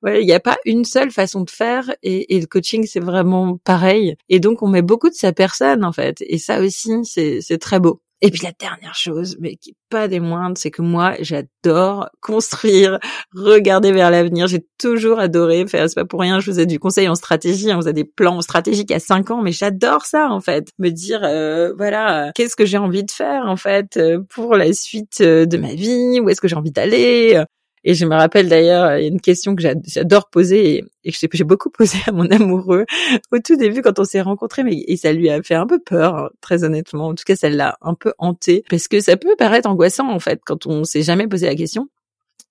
il 0.06 0.25
n'y 0.25 0.34
a 0.34 0.39
pas 0.39 0.58
une 0.65 0.86
seule 0.86 1.12
façon 1.12 1.41
de 1.41 1.50
faire 1.50 1.94
et, 2.03 2.36
et 2.36 2.39
le 2.39 2.48
coaching 2.48 2.86
c'est 2.86 3.00
vraiment 3.00 3.58
pareil. 3.58 4.15
Et 4.29 4.39
donc 4.39 4.62
on 4.62 4.68
met 4.68 4.82
beaucoup 4.82 5.10
de 5.10 5.15
sa 5.15 5.34
personne 5.34 5.84
en 5.84 5.91
fait. 5.91 6.18
Et 6.22 6.38
ça 6.38 6.62
aussi 6.62 6.91
c'est 7.03 7.58
très 7.60 7.79
beau. 7.79 8.01
Et 8.22 8.32
puis 8.32 8.41
la 8.44 8.51
dernière 8.51 8.96
chose, 8.96 9.38
mais 9.39 9.56
qui 9.56 9.70
est 9.72 9.75
pas 9.89 10.10
des 10.10 10.20
moindres, 10.20 10.58
c'est 10.58 10.72
que 10.72 10.82
moi 10.82 11.15
j'adore 11.22 12.10
construire, 12.20 13.00
regarder 13.34 13.94
vers 13.94 14.12
l'avenir. 14.12 14.48
J'ai 14.48 14.65
toujours 14.77 15.20
adoré 15.20 15.65
faire. 15.68 15.88
C'est 15.88 15.96
pas 15.96 16.06
pour 16.06 16.20
rien. 16.20 16.41
Je 16.41 16.48
faisais 16.48 16.65
du 16.65 16.79
conseil 16.79 17.08
en 17.08 17.15
stratégie. 17.15 17.72
On 17.72 17.77
faisait 17.77 17.94
des 17.94 18.03
plans 18.03 18.41
stratégiques 18.41 18.91
à 18.91 19.00
cinq 19.00 19.32
ans, 19.32 19.41
mais 19.41 19.53
j'adore 19.53 20.06
ça 20.06 20.29
en 20.29 20.41
fait. 20.41 20.68
Me 20.79 20.89
dire 20.89 21.22
euh, 21.24 21.74
voilà, 21.77 22.32
qu'est-ce 22.36 22.58
que 22.58 22.65
j'ai 22.65 22.77
envie 22.77 23.06
de 23.06 23.12
faire 23.12 23.46
en 23.46 23.56
fait 23.56 23.96
euh, 23.96 24.20
pour 24.29 24.56
la 24.56 24.74
suite 24.74 25.22
euh, 25.22 25.46
de 25.46 25.58
ma 25.58 25.74
vie, 25.74 26.20
où 26.20 26.29
est-ce 26.29 26.41
que 26.41 26.50
j'ai 26.50 26.58
envie 26.58 26.72
d'aller 26.72 27.41
et 27.84 27.94
je 27.94 28.06
me 28.06 28.16
rappelle 28.16 28.50
d'ailleurs, 28.50 28.98
il 28.98 29.02
y 29.02 29.06
a 29.06 29.08
une 29.08 29.22
question 29.22 29.56
que 29.56 29.62
j'adore 29.62 30.30
poser 30.30 30.84
et, 31.04 31.12
que 31.12 31.38
j'ai 31.38 31.44
beaucoup 31.44 31.70
posé 31.78 31.98
à 32.08 32.12
mon 32.12 32.30
amoureux 32.30 32.86
au 33.32 33.40
tout 33.40 33.56
début 33.56 33.82
quand 33.82 34.00
on 34.00 34.04
s'est 34.04 34.22
rencontrés, 34.22 34.64
mais 34.64 34.84
et 34.88 34.98
ça 34.98 35.14
lui 35.14 35.30
a 35.30 35.42
fait 35.42 35.56
un 35.56 35.68
peu 35.68 35.80
peur, 35.80 36.16
hein, 36.16 36.30
très 36.42 36.64
honnêtement. 36.64 37.08
En 37.08 37.16
tout 37.16 37.24
cas, 37.26 37.36
ça 37.36 37.50
l'a 37.50 37.78
un 37.82 37.94
peu 37.94 38.14
hanté 38.18 38.64
parce 38.70 38.88
que 38.88 39.00
ça 39.00 39.18
peut 39.18 39.36
paraître 39.38 39.70
angoissant 39.70 40.10
en 40.10 40.20
fait 40.20 40.42
quand 40.46 40.66
on 40.66 40.84
s'est 40.84 41.04
jamais 41.04 41.28
posé 41.28 41.46
la 41.46 41.56
question. 41.56 41.90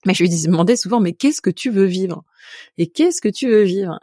Mais 0.07 0.15
je 0.15 0.23
lui 0.23 0.31
demandais 0.31 0.77
souvent, 0.77 1.01
mais 1.01 1.13
qu'est-ce 1.13 1.41
que 1.41 1.51
tu 1.51 1.71
veux 1.71 1.85
vivre? 1.85 2.23
Et 2.79 2.87
qu'est-ce 2.87 3.21
que 3.21 3.29
tu 3.29 3.49
veux 3.49 3.63
vivre? 3.63 3.99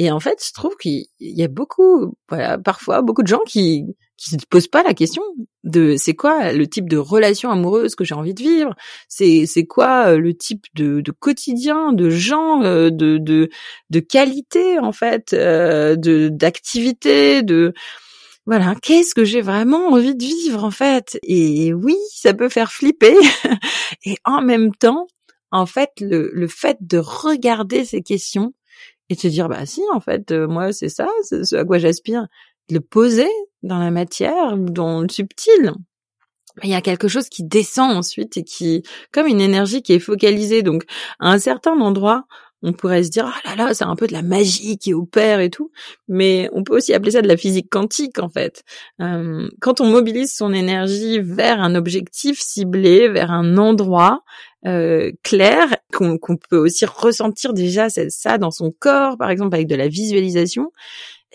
Et 0.00 0.10
en 0.10 0.18
fait, 0.18 0.42
je 0.42 0.54
trouve 0.54 0.76
qu'il 0.78 1.04
y 1.20 1.42
a 1.42 1.48
beaucoup, 1.48 2.14
voilà, 2.30 2.56
parfois 2.56 3.02
beaucoup 3.02 3.22
de 3.22 3.28
gens 3.28 3.42
qui 3.46 3.84
qui 4.16 4.30
se 4.30 4.36
posent 4.48 4.66
pas 4.66 4.82
la 4.82 4.94
question 4.94 5.22
de 5.62 5.96
c'est 5.98 6.14
quoi 6.14 6.52
le 6.52 6.66
type 6.66 6.88
de 6.88 6.96
relation 6.96 7.50
amoureuse 7.50 7.94
que 7.94 8.04
j'ai 8.04 8.14
envie 8.14 8.32
de 8.32 8.42
vivre, 8.42 8.74
c'est 9.08 9.44
c'est 9.44 9.66
quoi 9.66 10.06
euh, 10.12 10.18
le 10.18 10.32
type 10.34 10.64
de, 10.74 11.02
de 11.02 11.12
quotidien, 11.12 11.92
de 11.92 12.08
gens, 12.08 12.62
euh, 12.62 12.88
de 12.88 13.18
de 13.18 13.50
de 13.90 14.00
qualité 14.00 14.78
en 14.78 14.92
fait, 14.92 15.34
euh, 15.34 15.96
de 15.96 16.30
d'activité, 16.30 17.42
de 17.42 17.74
voilà, 18.46 18.74
qu'est-ce 18.82 19.14
que 19.14 19.24
j'ai 19.24 19.42
vraiment 19.42 19.88
envie 19.88 20.14
de 20.14 20.24
vivre 20.24 20.64
en 20.64 20.70
fait. 20.70 21.18
Et 21.24 21.74
oui, 21.74 21.96
ça 22.14 22.32
peut 22.32 22.48
faire 22.48 22.72
flipper. 22.72 23.16
Et 24.06 24.16
en 24.24 24.40
même 24.40 24.74
temps, 24.74 25.08
en 25.50 25.66
fait, 25.66 25.90
le 26.00 26.30
le 26.32 26.48
fait 26.48 26.78
de 26.80 26.96
regarder 26.98 27.84
ces 27.84 28.02
questions 28.02 28.54
et 29.10 29.14
de 29.14 29.20
se 29.20 29.28
dire 29.28 29.50
bah 29.50 29.66
si 29.66 29.82
en 29.92 30.00
fait 30.00 30.32
moi 30.32 30.72
c'est 30.72 30.88
ça, 30.88 31.08
c'est 31.22 31.44
ce 31.44 31.56
à 31.56 31.64
quoi 31.66 31.76
j'aspire 31.76 32.26
le 32.70 32.80
poser 32.80 33.28
dans 33.62 33.78
la 33.78 33.90
matière, 33.90 34.56
dans 34.56 35.02
le 35.02 35.08
subtil. 35.08 35.72
Il 36.62 36.70
y 36.70 36.74
a 36.74 36.80
quelque 36.80 37.08
chose 37.08 37.28
qui 37.28 37.44
descend 37.44 37.96
ensuite 37.96 38.36
et 38.36 38.44
qui, 38.44 38.82
comme 39.12 39.26
une 39.26 39.40
énergie 39.40 39.82
qui 39.82 39.92
est 39.92 40.00
focalisée. 40.00 40.62
Donc, 40.62 40.84
à 41.18 41.30
un 41.30 41.38
certain 41.38 41.78
endroit, 41.80 42.24
on 42.62 42.72
pourrait 42.72 43.02
se 43.04 43.10
dire, 43.10 43.26
ah 43.26 43.48
là 43.48 43.56
là, 43.56 43.74
c'est 43.74 43.84
un 43.84 43.96
peu 43.96 44.06
de 44.06 44.12
la 44.12 44.22
magie 44.22 44.76
qui 44.78 44.92
opère 44.92 45.40
et 45.40 45.50
tout. 45.50 45.70
Mais 46.08 46.48
on 46.52 46.62
peut 46.62 46.76
aussi 46.76 46.92
appeler 46.92 47.12
ça 47.12 47.22
de 47.22 47.28
la 47.28 47.36
physique 47.36 47.68
quantique, 47.70 48.18
en 48.18 48.28
fait. 48.28 48.62
Euh, 49.00 49.48
quand 49.60 49.80
on 49.80 49.86
mobilise 49.86 50.34
son 50.34 50.52
énergie 50.52 51.20
vers 51.20 51.60
un 51.60 51.74
objectif 51.74 52.38
ciblé, 52.40 53.08
vers 53.08 53.30
un 53.30 53.56
endroit, 53.56 54.22
euh, 54.66 55.10
clair, 55.22 55.74
qu'on 55.92 56.18
peut 56.18 56.58
aussi 56.58 56.84
ressentir 56.84 57.54
déjà 57.54 57.88
ça 57.88 58.38
dans 58.38 58.50
son 58.50 58.72
corps, 58.78 59.16
par 59.16 59.30
exemple 59.30 59.54
avec 59.54 59.66
de 59.66 59.76
la 59.76 59.88
visualisation. 59.88 60.70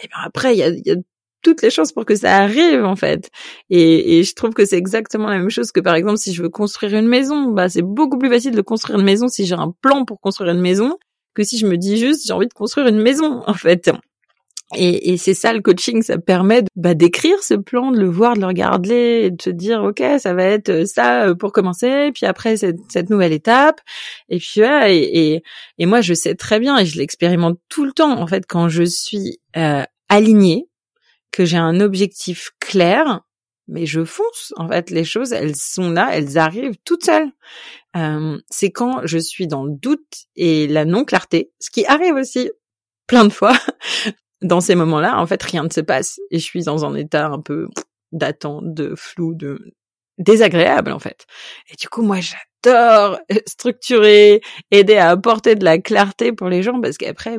Et 0.04 0.08
bien 0.08 0.18
après, 0.26 0.54
il 0.54 0.60
y 0.60 0.64
a, 0.64 0.70
y 0.70 0.92
a 0.92 0.96
toutes 1.42 1.62
les 1.62 1.70
chances 1.70 1.92
pour 1.92 2.06
que 2.06 2.16
ça 2.16 2.38
arrive 2.38 2.84
en 2.84 2.96
fait. 2.96 3.30
Et, 3.70 4.20
et 4.20 4.24
je 4.24 4.34
trouve 4.34 4.54
que 4.54 4.66
c'est 4.66 4.78
exactement 4.78 5.28
la 5.30 5.38
même 5.38 5.50
chose 5.50 5.72
que 5.72 5.80
par 5.80 5.96
exemple 5.96 6.18
si 6.18 6.34
je 6.34 6.42
veux 6.42 6.50
construire 6.50 6.96
une 6.96 7.08
maison, 7.08 7.52
bah 7.52 7.70
c'est 7.70 7.84
beaucoup 7.84 8.18
plus 8.18 8.30
facile 8.30 8.56
de 8.56 8.62
construire 8.62 9.00
une 9.00 9.06
maison 9.06 9.28
si 9.28 9.46
j'ai 9.46 9.56
un 9.56 9.72
plan 9.82 10.06
pour 10.06 10.20
construire 10.20 10.54
une 10.54 10.62
maison 10.62 10.98
que 11.36 11.44
si 11.44 11.58
je 11.58 11.68
me 11.68 11.78
dis 11.78 11.98
juste 11.98 12.26
j'ai 12.26 12.34
envie 12.34 12.48
de 12.48 12.54
construire 12.54 12.88
une 12.88 13.00
maison 13.00 13.44
en 13.48 13.54
fait. 13.54 13.92
Et, 14.76 15.12
et 15.14 15.18
c'est 15.18 15.36
ça 15.36 15.54
le 15.54 15.62
coaching, 15.62 16.02
ça 16.02 16.18
permet 16.18 16.64
bah, 16.76 16.96
d'écrire 16.96 17.38
ce 17.44 17.54
plan, 17.54 17.92
de 17.92 18.00
le 18.00 18.10
voir, 18.10 18.34
de 18.34 18.40
le 18.40 18.48
regarder, 18.48 19.26
et 19.26 19.32
de 19.32 19.40
se 19.40 19.52
dire 19.52 19.84
ok 19.84 20.02
ça 20.18 20.34
va 20.34 20.44
être 20.44 20.88
ça 20.88 21.28
euh, 21.28 21.36
pour 21.36 21.52
commencer, 21.52 22.12
puis 22.16 22.26
après 22.26 22.58
cette, 22.58 23.10
nouvelle 23.12 23.32
étape, 23.32 23.80
et 24.28 24.40
puis 24.40 24.62
voilà, 24.62 24.92
et, 24.92 25.44
et, 25.78 25.86
moi 25.86 26.02
je 26.02 26.16
sais 26.16 26.34
très 26.34 26.60
bien 26.60 26.80
et 26.80 26.86
je 26.86 26.98
l'expérimente 26.98 27.60
tout 27.70 27.86
le 27.86 27.92
temps 27.92 28.20
en 28.20 28.26
fait 28.26 28.46
quand 28.48 28.68
je 28.68 28.84
suis 28.84 29.38
euh, 29.56 29.84
alignée, 30.10 30.68
que 31.32 31.46
j'ai 31.46 31.58
un 31.58 31.80
objectif 31.80 32.52
clair, 32.60 33.22
mais 33.68 33.86
je 33.86 34.04
fonce. 34.04 34.54
En 34.58 34.68
fait, 34.68 34.90
les 34.90 35.04
choses, 35.04 35.34
elles 35.34 35.56
sont 35.56 35.92
là, 35.92 36.10
elles 36.14 36.38
arrivent 36.38 36.78
toutes 36.84 37.06
seules. 37.06 37.32
Euh, 37.96 38.38
c'est 38.50 38.72
quand 38.72 39.06
je 39.06 39.18
suis 39.18 39.48
dans 39.48 39.64
le 39.64 39.72
doute 39.74 40.26
et 40.36 40.68
la 40.68 40.86
non-clarté, 40.86 41.52
ce 41.60 41.70
qui 41.70 41.86
arrive 41.86 42.16
aussi 42.16 42.52
plein 43.08 43.26
de 43.26 43.34
fois. 43.34 43.54
Dans 44.42 44.62
ces 44.62 44.76
moments-là, 44.76 45.18
en 45.20 45.26
fait, 45.26 45.42
rien 45.42 45.64
ne 45.64 45.70
se 45.70 45.80
passe 45.80 46.20
et 46.30 46.38
je 46.38 46.44
suis 46.44 46.64
dans 46.66 46.86
un 46.86 46.94
état 46.94 47.28
un 47.28 47.40
peu 47.40 47.68
d'attente, 48.12 48.74
de 48.74 48.94
flou, 48.96 49.34
de 49.34 49.74
désagréable 50.18 50.92
en 50.92 51.00
fait. 51.00 51.26
Et 51.72 51.76
du 51.78 51.88
coup, 51.88 52.04
moi, 52.04 52.18
j'adore 52.20 53.18
structurer, 53.48 54.42
aider 54.72 54.98
à 54.98 55.10
apporter 55.10 55.56
de 55.56 55.64
la 55.64 55.80
clarté 55.80 56.32
pour 56.34 56.50
les 56.50 56.64
gens 56.64 56.80
parce 56.82 56.98
qu'après, 56.98 57.38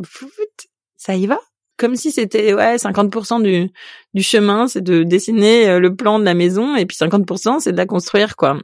ça 0.97 1.15
y 1.15 1.27
va 1.27 1.39
comme 1.77 1.97
si 1.97 2.11
c'était 2.11 2.55
ouais 2.55 2.77
50% 2.77 3.43
du 3.43 3.71
du 4.15 4.23
chemin, 4.23 4.69
c'est 4.69 4.83
de 4.83 5.03
dessiner 5.03 5.69
euh, 5.69 5.79
le 5.81 5.95
plan 5.95 6.19
de 6.19 6.25
la 6.25 6.35
maison 6.35 6.77
et 6.77 6.87
puis 6.87 6.97
50% 6.97 7.61
c'est 7.61 7.73
de 7.73 7.77
la 7.77 7.87
construire 7.87 8.37
quoi. 8.37 8.59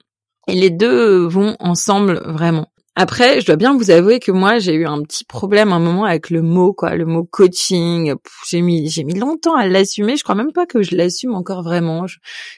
Et 0.48 0.54
les 0.54 0.70
deux 0.70 1.26
vont 1.26 1.56
ensemble 1.60 2.20
vraiment. 2.24 2.66
Après, 2.94 3.40
je 3.40 3.46
dois 3.46 3.56
bien 3.56 3.74
vous 3.74 3.90
avouer 3.90 4.20
que 4.20 4.30
moi, 4.30 4.58
j'ai 4.58 4.74
eu 4.74 4.84
un 4.84 5.00
petit 5.00 5.24
problème 5.24 5.72
un 5.72 5.78
moment 5.78 6.04
avec 6.04 6.28
le 6.28 6.42
mot, 6.42 6.74
quoi, 6.74 6.94
le 6.94 7.06
mot 7.06 7.24
coaching. 7.24 8.12
J'ai 8.46 8.60
mis, 8.60 8.90
j'ai 8.90 9.02
mis 9.02 9.14
longtemps 9.14 9.56
à 9.56 9.66
l'assumer. 9.66 10.18
Je 10.18 10.22
crois 10.22 10.34
même 10.34 10.52
pas 10.52 10.66
que 10.66 10.82
je 10.82 10.94
l'assume 10.94 11.34
encore 11.34 11.62
vraiment. 11.62 12.04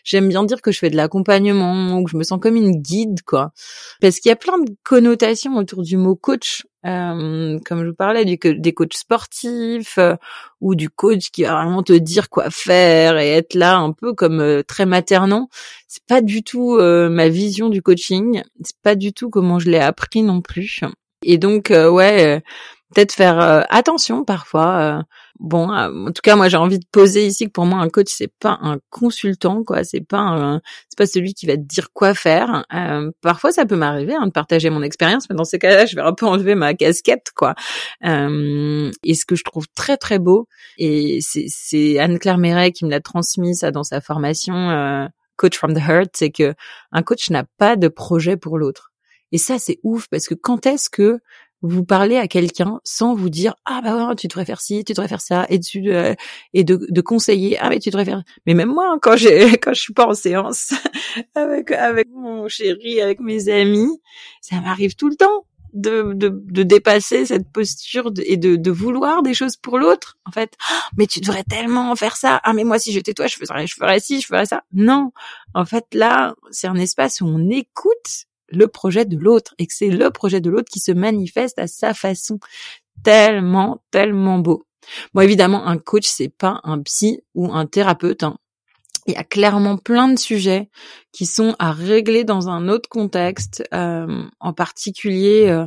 J'aime 0.02 0.28
bien 0.28 0.42
dire 0.42 0.60
que 0.60 0.72
je 0.72 0.80
fais 0.80 0.90
de 0.90 0.96
l'accompagnement 0.96 1.96
ou 1.96 2.04
que 2.04 2.10
je 2.10 2.16
me 2.16 2.24
sens 2.24 2.40
comme 2.40 2.56
une 2.56 2.82
guide, 2.82 3.22
quoi. 3.22 3.52
Parce 4.00 4.18
qu'il 4.18 4.28
y 4.28 4.32
a 4.32 4.36
plein 4.36 4.58
de 4.58 4.74
connotations 4.82 5.56
autour 5.56 5.82
du 5.82 5.96
mot 5.96 6.16
coach. 6.16 6.64
Euh, 6.86 7.58
comme 7.64 7.82
je 7.82 7.88
vous 7.88 7.94
parlais 7.94 8.26
du, 8.26 8.36
des 8.36 8.74
coachs 8.74 8.94
sportifs 8.94 9.96
euh, 9.96 10.16
ou 10.60 10.74
du 10.74 10.90
coach 10.90 11.30
qui 11.30 11.44
va 11.44 11.54
vraiment 11.54 11.82
te 11.82 11.94
dire 11.94 12.28
quoi 12.28 12.50
faire 12.50 13.16
et 13.16 13.30
être 13.30 13.54
là 13.54 13.78
un 13.78 13.92
peu 13.92 14.12
comme 14.12 14.40
euh, 14.40 14.62
très 14.62 14.84
maternant. 14.84 15.48
C'est 15.88 16.04
pas 16.04 16.20
du 16.20 16.42
tout 16.42 16.76
ma 16.78 17.28
vision 17.28 17.68
du 17.68 17.80
coaching. 17.80 18.42
C'est 18.62 18.76
pas 18.82 18.96
du 18.96 19.12
tout 19.12 19.30
comment 19.30 19.58
je 19.58 19.70
l'ai 19.70 19.78
appris 19.78 20.22
non 20.22 20.40
plus. 20.40 20.80
Et 21.22 21.38
donc 21.38 21.70
ouais, 21.70 22.42
peut-être 22.92 23.12
faire 23.12 23.64
attention 23.70 24.24
parfois 24.24 25.04
Bon, 25.40 25.72
euh, 25.72 26.06
en 26.06 26.12
tout 26.12 26.22
cas, 26.22 26.36
moi, 26.36 26.48
j'ai 26.48 26.56
envie 26.56 26.78
de 26.78 26.86
poser 26.92 27.26
ici 27.26 27.46
que 27.46 27.50
pour 27.50 27.66
moi, 27.66 27.80
un 27.80 27.88
coach, 27.88 28.06
c'est 28.08 28.32
pas 28.38 28.56
un 28.62 28.78
consultant, 28.90 29.64
quoi. 29.64 29.82
C'est 29.82 30.00
pas, 30.00 30.20
un, 30.20 30.60
c'est 30.88 30.96
pas 30.96 31.06
celui 31.06 31.34
qui 31.34 31.46
va 31.46 31.56
te 31.56 31.62
dire 31.62 31.88
quoi 31.92 32.14
faire. 32.14 32.64
Euh, 32.72 33.10
parfois, 33.20 33.50
ça 33.50 33.66
peut 33.66 33.74
m'arriver 33.74 34.14
hein, 34.14 34.26
de 34.26 34.32
partager 34.32 34.70
mon 34.70 34.82
expérience, 34.82 35.28
mais 35.28 35.34
dans 35.34 35.44
ces 35.44 35.58
cas-là, 35.58 35.86
je 35.86 35.96
vais 35.96 36.02
un 36.02 36.12
peu 36.12 36.26
enlever 36.26 36.54
ma 36.54 36.74
casquette, 36.74 37.32
quoi. 37.34 37.54
Euh, 38.04 38.92
et 39.02 39.14
ce 39.14 39.26
que 39.26 39.34
je 39.34 39.42
trouve 39.42 39.66
très 39.74 39.96
très 39.96 40.20
beau, 40.20 40.46
et 40.78 41.18
c'est, 41.20 41.46
c'est 41.48 41.98
Anne-Claire 41.98 42.38
Méret 42.38 42.70
qui 42.70 42.84
me 42.84 42.90
l'a 42.90 43.00
transmis 43.00 43.56
ça 43.56 43.72
dans 43.72 43.84
sa 43.84 44.00
formation 44.00 44.54
euh, 44.70 45.06
Coach 45.36 45.58
from 45.58 45.74
the 45.74 45.80
Heart, 45.80 46.10
c'est 46.14 46.30
que 46.30 46.54
un 46.92 47.02
coach 47.02 47.30
n'a 47.30 47.44
pas 47.58 47.74
de 47.74 47.88
projet 47.88 48.36
pour 48.36 48.56
l'autre. 48.56 48.92
Et 49.32 49.38
ça, 49.38 49.58
c'est 49.58 49.80
ouf 49.82 50.06
parce 50.08 50.28
que 50.28 50.34
quand 50.34 50.64
est-ce 50.64 50.88
que 50.88 51.18
vous 51.68 51.84
parlez 51.84 52.16
à 52.16 52.28
quelqu'un 52.28 52.80
sans 52.84 53.14
vous 53.14 53.30
dire 53.30 53.54
ah 53.64 53.80
bah 53.82 54.08
ouais, 54.08 54.14
tu 54.16 54.28
devrais 54.28 54.44
faire 54.44 54.60
ci, 54.60 54.84
tu 54.84 54.92
devrais 54.92 55.08
faire 55.08 55.20
ça 55.20 55.46
et 55.48 55.58
de 55.58 56.14
et 56.52 56.64
de, 56.64 56.86
de 56.88 57.00
conseiller 57.00 57.58
ah 57.58 57.70
mais 57.70 57.78
tu 57.78 57.90
devrais 57.90 58.04
faire 58.04 58.22
mais 58.46 58.54
même 58.54 58.68
moi 58.68 58.90
hein, 58.92 58.98
quand 59.00 59.16
j'ai 59.16 59.52
quand 59.58 59.72
je 59.72 59.80
suis 59.80 59.94
pas 59.94 60.06
en 60.06 60.14
séance 60.14 60.74
avec 61.34 61.70
avec 61.70 62.08
mon 62.10 62.48
chéri 62.48 63.00
avec 63.00 63.20
mes 63.20 63.48
amis 63.48 64.00
ça 64.40 64.60
m'arrive 64.60 64.94
tout 64.94 65.08
le 65.08 65.16
temps 65.16 65.46
de, 65.72 66.12
de, 66.14 66.28
de 66.28 66.62
dépasser 66.62 67.26
cette 67.26 67.50
posture 67.50 68.12
et 68.24 68.36
de, 68.36 68.56
de 68.56 68.70
vouloir 68.70 69.22
des 69.22 69.34
choses 69.34 69.56
pour 69.56 69.78
l'autre 69.78 70.18
en 70.24 70.30
fait 70.30 70.52
ah, 70.70 70.88
mais 70.96 71.06
tu 71.06 71.20
devrais 71.20 71.44
tellement 71.44 71.94
faire 71.96 72.16
ça. 72.16 72.40
Ah 72.44 72.52
mais 72.52 72.64
moi 72.64 72.78
si 72.78 72.92
j'étais 72.92 73.14
toi 73.14 73.26
je 73.26 73.36
ferais 73.36 73.66
je 73.66 73.74
ferais 73.74 74.00
ci 74.00 74.20
je 74.20 74.26
ferais 74.26 74.46
ça 74.46 74.62
non. 74.72 75.12
En 75.54 75.64
fait 75.64 75.86
là 75.92 76.34
c'est 76.50 76.68
un 76.68 76.76
espace 76.76 77.20
où 77.20 77.26
on 77.26 77.50
écoute 77.50 78.26
le 78.48 78.68
projet 78.68 79.04
de 79.04 79.16
l'autre 79.16 79.54
et 79.58 79.66
que 79.66 79.74
c'est 79.74 79.90
le 79.90 80.10
projet 80.10 80.40
de 80.40 80.50
l'autre 80.50 80.68
qui 80.70 80.80
se 80.80 80.92
manifeste 80.92 81.58
à 81.58 81.66
sa 81.66 81.94
façon. 81.94 82.38
Tellement, 83.02 83.82
tellement 83.90 84.38
beau. 84.38 84.64
Bon, 85.12 85.20
évidemment, 85.22 85.66
un 85.66 85.78
coach, 85.78 86.06
c'est 86.06 86.28
pas 86.28 86.60
un 86.64 86.80
psy 86.82 87.20
ou 87.34 87.52
un 87.52 87.66
thérapeute. 87.66 88.22
Hein. 88.22 88.38
Il 89.06 89.14
y 89.14 89.16
a 89.16 89.24
clairement 89.24 89.76
plein 89.76 90.08
de 90.08 90.18
sujets 90.18 90.70
qui 91.12 91.26
sont 91.26 91.54
à 91.58 91.72
régler 91.72 92.24
dans 92.24 92.48
un 92.48 92.68
autre 92.68 92.88
contexte, 92.88 93.62
euh, 93.74 94.22
en 94.40 94.52
particulier. 94.54 95.48
Euh, 95.48 95.66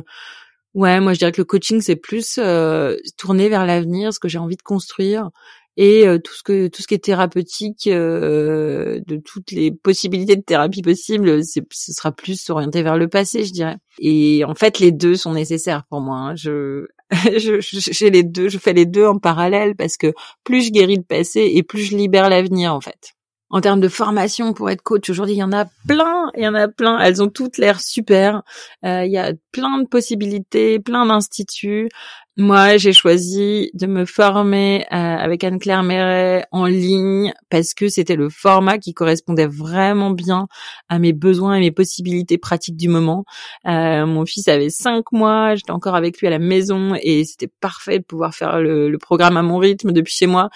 ouais, 0.74 1.00
moi 1.00 1.12
je 1.12 1.18
dirais 1.18 1.32
que 1.32 1.40
le 1.40 1.44
coaching 1.44 1.80
c'est 1.80 1.96
plus 1.96 2.38
euh, 2.38 2.96
tourné 3.16 3.48
vers 3.48 3.64
l'avenir, 3.64 4.12
ce 4.12 4.18
que 4.18 4.28
j'ai 4.28 4.38
envie 4.38 4.56
de 4.56 4.62
construire, 4.62 5.30
et 5.78 6.08
euh, 6.08 6.18
tout 6.18 6.34
ce 6.34 6.42
que 6.42 6.66
tout 6.66 6.82
ce 6.82 6.88
qui 6.88 6.94
est 6.94 7.04
thérapeutique 7.04 7.86
euh, 7.86 9.00
de 9.06 9.16
toutes 9.16 9.52
les 9.52 9.70
possibilités 9.70 10.34
de 10.34 10.42
thérapie 10.42 10.82
possibles 10.82 11.42
ce 11.44 11.62
sera 11.70 12.10
plus 12.10 12.50
orienté 12.50 12.82
vers 12.82 12.98
le 12.98 13.08
passé 13.08 13.44
je 13.44 13.52
dirais 13.52 13.76
et 14.00 14.44
en 14.44 14.56
fait 14.56 14.80
les 14.80 14.90
deux 14.90 15.14
sont 15.14 15.32
nécessaires 15.32 15.84
pour 15.88 16.00
moi 16.00 16.18
hein. 16.18 16.36
je 16.36 16.88
je 17.12 17.60
j'ai 17.60 18.10
les 18.10 18.24
deux 18.24 18.48
je 18.48 18.58
fais 18.58 18.72
les 18.72 18.86
deux 18.86 19.06
en 19.06 19.18
parallèle 19.18 19.76
parce 19.76 19.96
que 19.96 20.12
plus 20.42 20.62
je 20.62 20.72
guéris 20.72 20.96
le 20.96 21.02
passé 21.02 21.48
et 21.54 21.62
plus 21.62 21.82
je 21.82 21.96
libère 21.96 22.28
l'avenir 22.28 22.74
en 22.74 22.80
fait 22.80 23.14
en 23.50 23.60
termes 23.60 23.80
de 23.80 23.88
formation 23.88 24.52
pour 24.52 24.68
être 24.68 24.82
coach, 24.82 25.08
aujourd'hui, 25.08 25.36
il 25.36 25.38
y 25.38 25.42
en 25.42 25.52
a 25.52 25.64
plein, 25.86 26.30
il 26.36 26.42
y 26.42 26.48
en 26.48 26.54
a 26.54 26.68
plein. 26.68 26.98
Elles 26.98 27.22
ont 27.22 27.28
toutes 27.28 27.56
l'air 27.56 27.80
super. 27.80 28.42
Euh, 28.84 29.04
il 29.06 29.12
y 29.12 29.16
a 29.16 29.32
plein 29.52 29.78
de 29.78 29.88
possibilités, 29.88 30.78
plein 30.78 31.06
d'instituts. 31.06 31.88
Moi, 32.40 32.76
j'ai 32.76 32.92
choisi 32.92 33.68
de 33.74 33.88
me 33.88 34.04
former 34.04 34.86
euh, 34.92 34.94
avec 34.94 35.42
Anne-Claire 35.42 35.82
Méret 35.82 36.46
en 36.52 36.66
ligne 36.66 37.32
parce 37.50 37.74
que 37.74 37.88
c'était 37.88 38.14
le 38.14 38.28
format 38.28 38.78
qui 38.78 38.94
correspondait 38.94 39.48
vraiment 39.48 40.10
bien 40.10 40.46
à 40.88 41.00
mes 41.00 41.12
besoins 41.12 41.56
et 41.56 41.60
mes 41.60 41.72
possibilités 41.72 42.38
pratiques 42.38 42.76
du 42.76 42.86
moment. 42.86 43.24
Euh, 43.66 44.06
mon 44.06 44.24
fils 44.24 44.46
avait 44.46 44.70
cinq 44.70 45.10
mois, 45.10 45.56
j'étais 45.56 45.72
encore 45.72 45.96
avec 45.96 46.20
lui 46.20 46.28
à 46.28 46.30
la 46.30 46.38
maison 46.38 46.94
et 47.02 47.24
c'était 47.24 47.50
parfait 47.60 47.98
de 47.98 48.04
pouvoir 48.04 48.32
faire 48.36 48.60
le, 48.60 48.88
le, 48.88 48.98
programme 48.98 49.36
à 49.36 49.42
mon 49.42 49.58
rythme 49.58 49.90
depuis 49.90 50.14
chez 50.14 50.28
moi. 50.28 50.48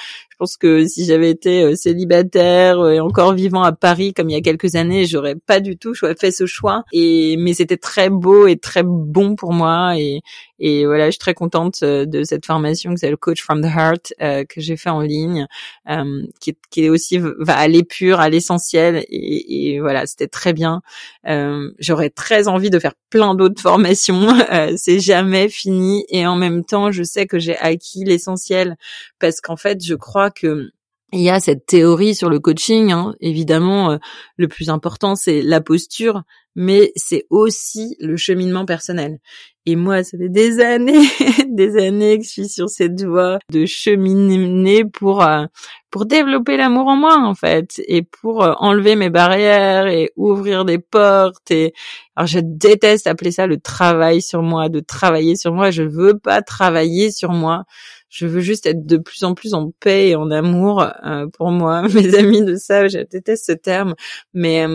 Pense 0.42 0.56
que 0.56 0.88
si 0.88 1.04
j'avais 1.04 1.30
été 1.30 1.62
euh, 1.62 1.76
célibataire 1.76 2.84
et 2.88 2.98
encore 2.98 3.32
vivant 3.32 3.62
à 3.62 3.70
Paris 3.70 4.12
comme 4.12 4.28
il 4.28 4.32
y 4.32 4.36
a 4.36 4.40
quelques 4.40 4.74
années, 4.74 5.04
j'aurais 5.06 5.36
pas 5.36 5.60
du 5.60 5.78
tout 5.78 5.94
fait 5.94 6.32
ce 6.32 6.46
choix. 6.46 6.82
Et 6.92 7.36
mais 7.38 7.54
c'était 7.54 7.76
très 7.76 8.10
beau 8.10 8.48
et 8.48 8.56
très 8.56 8.82
bon 8.82 9.36
pour 9.36 9.52
moi 9.52 9.96
et, 9.96 10.20
et 10.64 10.86
voilà, 10.86 11.06
je 11.06 11.10
suis 11.10 11.18
très 11.18 11.34
contente 11.34 11.80
euh, 11.82 12.06
de 12.06 12.22
cette 12.22 12.46
formation 12.46 12.94
que 12.94 13.00
c'est 13.00 13.10
le 13.10 13.16
Coach 13.16 13.42
from 13.42 13.62
the 13.62 13.66
Heart 13.66 14.14
euh, 14.22 14.44
que 14.44 14.60
j'ai 14.60 14.76
fait 14.76 14.90
en 14.90 15.00
ligne, 15.00 15.48
euh, 15.90 16.22
qui, 16.40 16.56
qui 16.70 16.88
aussi 16.88 17.18
va 17.18 17.58
à 17.58 17.66
l'épure, 17.66 18.20
à 18.20 18.30
l'essentiel. 18.30 19.04
Et, 19.10 19.80
voilà, 19.80 20.06
c'était 20.06 20.28
très 20.28 20.52
bien. 20.52 20.80
Euh, 21.26 21.68
J'aurais 21.80 22.10
très 22.10 22.46
envie 22.46 22.70
de 22.70 22.78
faire 22.78 22.94
plein 23.10 23.34
d'autres 23.34 23.60
formations. 23.60 24.28
Euh, 24.52 24.74
c'est 24.76 25.00
jamais 25.00 25.48
fini. 25.48 26.04
Et 26.10 26.28
en 26.28 26.36
même 26.36 26.64
temps, 26.64 26.92
je 26.92 27.02
sais 27.02 27.26
que 27.26 27.40
j'ai 27.40 27.58
acquis 27.58 28.04
l'essentiel 28.04 28.76
parce 29.18 29.40
qu'en 29.40 29.56
fait, 29.56 29.84
je 29.84 29.96
crois 29.96 30.30
que 30.34 30.70
il 31.14 31.20
y 31.20 31.28
a 31.28 31.40
cette 31.40 31.66
théorie 31.66 32.14
sur 32.14 32.30
le 32.30 32.40
coaching, 32.40 32.90
hein. 32.90 33.14
évidemment, 33.20 33.98
le 34.38 34.48
plus 34.48 34.70
important 34.70 35.14
c'est 35.14 35.42
la 35.42 35.60
posture, 35.60 36.22
mais 36.54 36.92
c'est 36.96 37.26
aussi 37.30 37.96
le 38.00 38.16
cheminement 38.16 38.64
personnel. 38.64 39.18
Et 39.64 39.76
moi, 39.76 40.02
ça 40.02 40.18
fait 40.18 40.28
des 40.28 40.60
années, 40.60 41.06
des 41.48 41.76
années 41.76 42.18
que 42.18 42.24
je 42.24 42.30
suis 42.30 42.48
sur 42.48 42.68
cette 42.68 43.00
voie 43.04 43.38
de 43.52 43.64
cheminer 43.64 44.84
pour 44.84 45.22
euh, 45.22 45.44
pour 45.90 46.04
développer 46.04 46.56
l'amour 46.56 46.88
en 46.88 46.96
moi 46.96 47.16
en 47.16 47.34
fait 47.34 47.80
et 47.86 48.02
pour 48.02 48.42
euh, 48.42 48.54
enlever 48.58 48.96
mes 48.96 49.10
barrières 49.10 49.86
et 49.86 50.10
ouvrir 50.16 50.64
des 50.64 50.78
portes 50.78 51.50
et 51.50 51.74
alors 52.16 52.26
je 52.26 52.40
déteste 52.42 53.06
appeler 53.06 53.30
ça 53.30 53.46
le 53.46 53.58
travail 53.58 54.20
sur 54.20 54.42
moi, 54.42 54.68
de 54.68 54.80
travailler 54.80 55.36
sur 55.36 55.52
moi, 55.52 55.70
je 55.70 55.84
veux 55.84 56.18
pas 56.18 56.42
travailler 56.42 57.12
sur 57.12 57.30
moi. 57.30 57.64
Je 58.12 58.26
veux 58.26 58.40
juste 58.40 58.66
être 58.66 58.84
de 58.84 58.98
plus 58.98 59.24
en 59.24 59.34
plus 59.34 59.54
en 59.54 59.70
paix 59.80 60.10
et 60.10 60.16
en 60.16 60.30
amour 60.30 60.86
euh, 61.02 61.26
pour 61.28 61.50
moi. 61.50 61.88
Mes 61.94 62.14
amis 62.14 62.44
de 62.44 62.56
ça, 62.56 62.86
je 62.86 62.98
déteste 62.98 63.46
ce 63.46 63.52
terme, 63.52 63.94
mais 64.34 64.66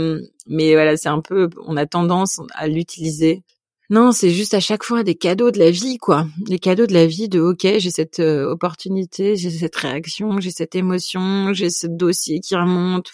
mais 0.47 0.73
voilà, 0.73 0.97
c'est 0.97 1.09
un 1.09 1.21
peu, 1.21 1.47
on 1.67 1.77
a 1.77 1.85
tendance 1.85 2.41
à 2.55 2.67
l'utiliser. 2.67 3.43
Non, 3.91 4.11
c'est 4.11 4.31
juste 4.31 4.55
à 4.55 4.59
chaque 4.59 4.83
fois 4.83 5.03
des 5.03 5.13
cadeaux 5.13 5.51
de 5.51 5.59
la 5.59 5.69
vie, 5.69 5.99
quoi. 5.99 6.25
Des 6.39 6.57
cadeaux 6.57 6.87
de 6.87 6.93
la 6.93 7.05
vie 7.05 7.29
de 7.29 7.39
OK, 7.39 7.61
j'ai 7.61 7.91
cette 7.91 8.19
euh, 8.19 8.49
opportunité, 8.49 9.35
j'ai 9.35 9.51
cette 9.51 9.75
réaction, 9.75 10.39
j'ai 10.39 10.51
cette 10.51 10.73
émotion, 10.73 11.53
j'ai 11.53 11.69
ce 11.69 11.85
dossier 11.85 12.39
qui 12.39 12.55
remonte. 12.55 13.11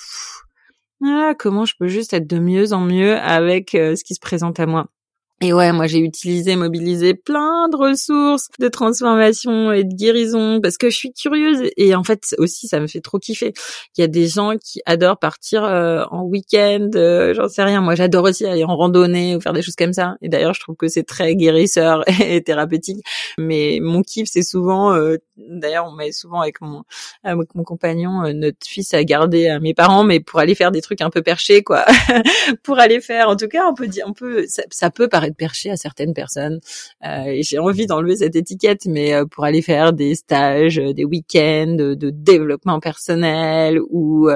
Ah, 1.03 1.33
comment 1.37 1.65
je 1.65 1.73
peux 1.77 1.87
juste 1.87 2.13
être 2.13 2.27
de 2.27 2.39
mieux 2.39 2.71
en 2.71 2.79
mieux 2.79 3.17
avec 3.17 3.75
euh, 3.75 3.97
ce 3.97 4.05
qui 4.05 4.15
se 4.15 4.21
présente 4.21 4.59
à 4.61 4.65
moi. 4.67 4.87
Et 5.45 5.51
ouais, 5.51 5.73
moi 5.73 5.87
j'ai 5.87 5.99
utilisé, 5.99 6.55
mobilisé 6.55 7.15
plein 7.15 7.67
de 7.67 7.75
ressources 7.75 8.47
de 8.59 8.69
transformation 8.69 9.73
et 9.73 9.83
de 9.83 9.93
guérison 9.93 10.61
parce 10.61 10.77
que 10.77 10.89
je 10.89 10.95
suis 10.95 11.11
curieuse 11.11 11.69
et 11.75 11.95
en 11.95 12.03
fait 12.05 12.33
aussi 12.37 12.69
ça 12.69 12.79
me 12.79 12.87
fait 12.87 13.01
trop 13.01 13.19
kiffer. 13.19 13.51
Il 13.97 14.01
y 14.01 14.05
a 14.05 14.07
des 14.07 14.29
gens 14.29 14.53
qui 14.57 14.79
adorent 14.85 15.19
partir 15.19 15.65
euh, 15.65 16.05
en 16.11 16.23
week-end, 16.23 16.89
euh, 16.95 17.33
j'en 17.33 17.49
sais 17.49 17.61
rien. 17.61 17.81
Moi 17.81 17.95
j'adore 17.95 18.23
aussi 18.23 18.45
aller 18.45 18.63
en 18.63 18.77
randonnée 18.77 19.35
ou 19.35 19.41
faire 19.41 19.51
des 19.51 19.61
choses 19.61 19.75
comme 19.75 19.91
ça. 19.91 20.15
Et 20.21 20.29
d'ailleurs 20.29 20.53
je 20.53 20.61
trouve 20.61 20.77
que 20.77 20.87
c'est 20.87 21.03
très 21.03 21.35
guérisseur 21.35 22.05
et 22.21 22.41
thérapeutique. 22.41 23.03
Mais 23.37 23.79
mon 23.81 24.01
kiff 24.01 24.29
c'est 24.31 24.43
souvent, 24.43 24.93
euh, 24.95 25.17
d'ailleurs 25.35 25.87
on 25.87 25.91
met 25.91 26.13
souvent 26.13 26.39
avec 26.39 26.61
mon 26.61 26.83
avec 27.25 27.53
mon 27.53 27.63
compagnon 27.65 28.31
notre 28.33 28.65
fils 28.65 28.93
à 28.93 29.03
garder 29.03 29.49
à 29.49 29.59
mes 29.59 29.73
parents, 29.73 30.05
mais 30.05 30.21
pour 30.21 30.39
aller 30.39 30.55
faire 30.55 30.71
des 30.71 30.81
trucs 30.81 31.01
un 31.01 31.09
peu 31.09 31.21
perchés 31.21 31.63
quoi, 31.63 31.83
pour 32.63 32.79
aller 32.79 33.01
faire. 33.01 33.27
En 33.27 33.35
tout 33.35 33.49
cas 33.49 33.65
on 33.69 33.73
peut 33.73 33.87
dire, 33.87 34.05
on 34.07 34.13
peut, 34.13 34.45
ça 34.47 34.89
peut 34.89 35.09
paraître 35.09 35.32
perché 35.33 35.69
à 35.69 35.77
certaines 35.77 36.13
personnes. 36.13 36.59
Euh, 37.05 37.37
j'ai 37.41 37.59
envie 37.59 37.85
d'enlever 37.85 38.15
cette 38.17 38.35
étiquette, 38.35 38.85
mais 38.85 39.13
euh, 39.13 39.25
pour 39.25 39.45
aller 39.45 39.61
faire 39.61 39.93
des 39.93 40.15
stages, 40.15 40.79
euh, 40.79 40.93
des 40.93 41.05
week-ends 41.05 41.75
de 41.75 42.09
développement 42.09 42.79
personnel 42.79 43.79
ou 43.89 44.29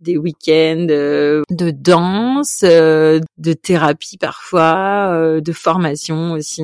des 0.00 0.16
week-ends 0.16 0.86
de 0.86 1.70
danse, 1.70 2.60
de 2.62 3.52
thérapie 3.52 4.18
parfois, 4.18 5.40
de 5.40 5.52
formation 5.52 6.32
aussi. 6.32 6.62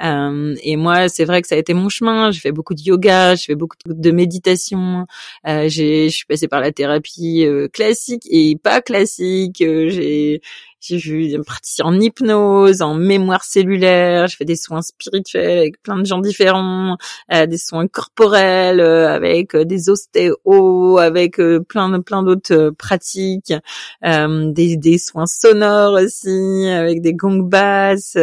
et 0.00 0.76
moi, 0.76 1.08
c'est 1.08 1.24
vrai 1.24 1.42
que 1.42 1.48
ça 1.48 1.54
a 1.54 1.58
été 1.58 1.74
mon 1.74 1.88
chemin. 1.88 2.30
J'ai 2.30 2.40
fait 2.40 2.52
beaucoup 2.52 2.74
de 2.74 2.82
yoga, 2.82 3.34
j'ai 3.34 3.46
fait 3.46 3.54
beaucoup 3.54 3.76
de 3.86 4.10
méditation. 4.10 5.06
j'ai, 5.44 6.08
je 6.08 6.14
suis 6.14 6.26
passée 6.26 6.48
par 6.48 6.60
la 6.60 6.72
thérapie 6.72 7.46
classique 7.72 8.24
et 8.30 8.56
pas 8.56 8.80
classique. 8.80 9.58
j'ai 9.58 10.40
j'ai 10.86 11.38
partie 11.46 11.82
en 11.82 11.98
hypnose, 11.98 12.82
en 12.82 12.94
mémoire 12.94 13.44
cellulaire. 13.44 14.26
Je 14.26 14.36
fais 14.36 14.44
des 14.44 14.56
soins 14.56 14.82
spirituels 14.82 15.58
avec 15.58 15.82
plein 15.82 15.98
de 15.98 16.04
gens 16.04 16.18
différents, 16.18 16.96
euh, 17.32 17.46
des 17.46 17.58
soins 17.58 17.86
corporels 17.86 18.80
euh, 18.80 19.08
avec 19.08 19.54
euh, 19.54 19.64
des 19.64 19.88
ostéos, 19.88 20.98
avec 20.98 21.40
plein 21.68 22.00
plein 22.00 22.22
d'autres 22.22 22.70
pratiques, 22.76 23.52
des, 24.02 24.76
des 24.76 24.98
soins 24.98 25.26
sonores 25.26 25.94
aussi, 25.94 26.68
avec 26.68 27.00
des 27.00 27.14
gongs 27.14 27.42
basses 27.42 28.18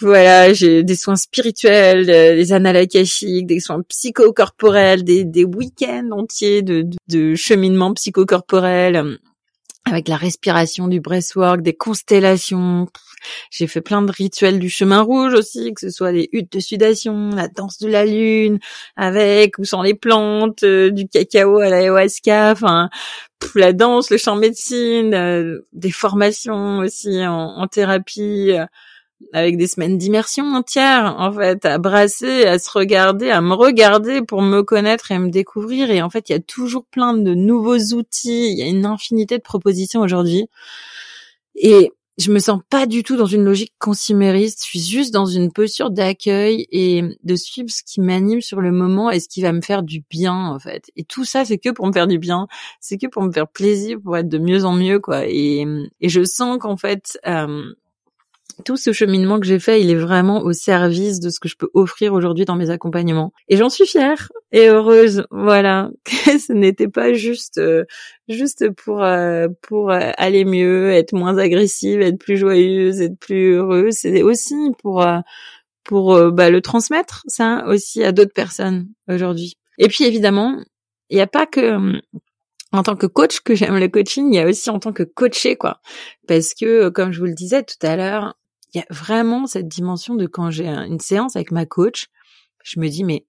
voilà, 0.00 0.52
j'ai 0.52 0.84
des 0.84 0.94
soins 0.94 1.16
spirituels, 1.16 2.06
des 2.06 2.52
annales 2.52 2.86
des 2.86 3.60
soins 3.60 3.82
psychocorporels, 3.82 5.02
des, 5.02 5.24
des 5.24 5.44
week-ends 5.44 6.10
entiers 6.12 6.62
de, 6.62 6.82
de, 6.82 6.96
de 7.08 7.34
cheminement 7.34 7.92
psychocorporel 7.94 9.18
avec 9.88 10.08
la 10.08 10.16
respiration, 10.16 10.88
du 10.88 11.00
breathwork, 11.00 11.62
des 11.62 11.74
constellations. 11.74 12.86
J'ai 13.50 13.66
fait 13.66 13.80
plein 13.80 14.02
de 14.02 14.12
rituels 14.12 14.58
du 14.58 14.70
chemin 14.70 15.00
rouge 15.00 15.34
aussi, 15.34 15.72
que 15.74 15.80
ce 15.80 15.90
soit 15.90 16.12
des 16.12 16.28
huttes 16.32 16.52
de 16.52 16.60
sudation, 16.60 17.30
la 17.30 17.48
danse 17.48 17.78
de 17.78 17.88
la 17.88 18.04
lune, 18.04 18.58
avec 18.96 19.58
ou 19.58 19.64
sans 19.64 19.82
les 19.82 19.94
plantes, 19.94 20.62
euh, 20.62 20.90
du 20.90 21.08
cacao 21.08 21.58
à 21.58 21.68
l'ayahuasca, 21.68 22.52
enfin 22.52 22.88
la 23.54 23.72
danse, 23.72 24.10
le 24.10 24.18
chant 24.18 24.36
médecine, 24.36 25.14
euh, 25.14 25.60
des 25.72 25.90
formations 25.90 26.78
aussi 26.78 27.24
en, 27.26 27.34
en 27.34 27.66
thérapie. 27.66 28.52
Euh, 28.52 28.66
avec 29.32 29.56
des 29.56 29.66
semaines 29.66 29.98
d'immersion 29.98 30.44
entières, 30.54 31.16
en 31.18 31.32
fait, 31.32 31.64
à 31.64 31.78
brasser, 31.78 32.44
à 32.46 32.58
se 32.58 32.70
regarder, 32.70 33.30
à 33.30 33.40
me 33.40 33.54
regarder 33.54 34.22
pour 34.22 34.42
me 34.42 34.62
connaître 34.62 35.12
et 35.12 35.18
me 35.18 35.30
découvrir. 35.30 35.90
Et 35.90 36.02
en 36.02 36.10
fait, 36.10 36.28
il 36.28 36.32
y 36.32 36.36
a 36.36 36.40
toujours 36.40 36.84
plein 36.86 37.14
de 37.14 37.34
nouveaux 37.34 37.78
outils, 37.94 38.50
il 38.52 38.58
y 38.58 38.62
a 38.62 38.66
une 38.66 38.86
infinité 38.86 39.36
de 39.36 39.42
propositions 39.42 40.00
aujourd'hui. 40.00 40.46
Et 41.56 41.92
je 42.18 42.32
me 42.32 42.40
sens 42.40 42.60
pas 42.68 42.86
du 42.86 43.04
tout 43.04 43.16
dans 43.16 43.26
une 43.26 43.44
logique 43.44 43.72
consumériste, 43.78 44.64
je 44.64 44.70
suis 44.70 44.80
juste 44.80 45.14
dans 45.14 45.26
une 45.26 45.52
posture 45.52 45.90
d'accueil 45.90 46.66
et 46.72 47.04
de 47.22 47.36
suivre 47.36 47.70
ce 47.70 47.82
qui 47.84 48.00
m'anime 48.00 48.40
sur 48.40 48.60
le 48.60 48.72
moment 48.72 49.10
et 49.10 49.20
ce 49.20 49.28
qui 49.28 49.40
va 49.40 49.52
me 49.52 49.60
faire 49.60 49.84
du 49.84 50.02
bien 50.10 50.34
en 50.34 50.58
fait. 50.58 50.90
Et 50.96 51.04
tout 51.04 51.24
ça 51.24 51.44
c'est 51.44 51.58
que 51.58 51.70
pour 51.70 51.86
me 51.86 51.92
faire 51.92 52.08
du 52.08 52.18
bien, 52.18 52.48
c'est 52.80 52.98
que 52.98 53.06
pour 53.06 53.22
me 53.22 53.30
faire 53.30 53.46
plaisir, 53.46 53.98
pour 54.02 54.16
être 54.16 54.28
de 54.28 54.38
mieux 54.38 54.64
en 54.64 54.72
mieux 54.72 54.98
quoi. 54.98 55.26
Et, 55.26 55.64
je 56.02 56.24
sens 56.24 56.58
qu'en 56.58 56.76
fait 56.76 57.18
euh, 57.26 57.72
tout 58.64 58.76
ce 58.76 58.92
cheminement 58.92 59.38
que 59.40 59.46
j'ai 59.46 59.58
fait, 59.58 59.80
il 59.80 59.90
est 59.90 59.94
vraiment 59.96 60.40
au 60.40 60.52
service 60.52 61.20
de 61.20 61.30
ce 61.30 61.40
que 61.40 61.48
je 61.48 61.56
peux 61.56 61.70
offrir 61.74 62.12
aujourd'hui 62.12 62.44
dans 62.44 62.56
mes 62.56 62.70
accompagnements. 62.70 63.32
Et 63.48 63.56
j'en 63.56 63.68
suis 63.68 63.86
fière 63.86 64.30
et 64.52 64.68
heureuse. 64.68 65.24
Voilà, 65.30 65.90
ce 66.06 66.52
n'était 66.52 66.88
pas 66.88 67.12
juste 67.12 67.58
euh, 67.58 67.84
juste 68.28 68.70
pour 68.70 69.02
euh, 69.02 69.48
pour 69.62 69.90
euh, 69.90 70.10
aller 70.16 70.44
mieux, 70.44 70.90
être 70.92 71.12
moins 71.12 71.38
agressive, 71.38 72.00
être 72.00 72.18
plus 72.18 72.36
joyeuse, 72.36 73.00
être 73.00 73.18
plus 73.18 73.54
heureuse. 73.54 73.94
C'est 73.94 74.22
aussi 74.22 74.56
pour 74.82 75.06
pour 75.84 76.32
bah, 76.32 76.50
le 76.50 76.60
transmettre 76.60 77.22
ça 77.26 77.64
aussi 77.66 78.04
à 78.04 78.12
d'autres 78.12 78.34
personnes 78.34 78.88
aujourd'hui. 79.08 79.56
Et 79.78 79.88
puis 79.88 80.04
évidemment, 80.04 80.60
il 81.10 81.16
n'y 81.16 81.22
a 81.22 81.26
pas 81.26 81.46
que 81.46 82.00
en 82.72 82.82
tant 82.82 82.96
que 82.96 83.06
coach 83.06 83.40
que 83.40 83.54
j'aime 83.54 83.78
le 83.78 83.88
coaching, 83.88 84.32
il 84.32 84.36
y 84.36 84.40
a 84.40 84.46
aussi 84.46 84.68
en 84.68 84.78
tant 84.78 84.92
que 84.92 85.02
coaché 85.02 85.56
quoi. 85.56 85.80
Parce 86.26 86.52
que 86.54 86.90
comme 86.90 87.12
je 87.12 87.20
vous 87.20 87.26
le 87.26 87.34
disais 87.34 87.62
tout 87.62 87.86
à 87.86 87.96
l'heure, 87.96 88.34
il 88.74 88.78
y 88.78 88.80
a 88.80 88.86
vraiment 88.90 89.46
cette 89.46 89.68
dimension 89.68 90.14
de 90.14 90.26
quand 90.26 90.50
j'ai 90.50 90.68
une 90.68 91.00
séance 91.00 91.36
avec 91.36 91.50
ma 91.50 91.66
coach, 91.66 92.08
je 92.62 92.80
me 92.80 92.88
dis 92.88 93.04
mais 93.04 93.26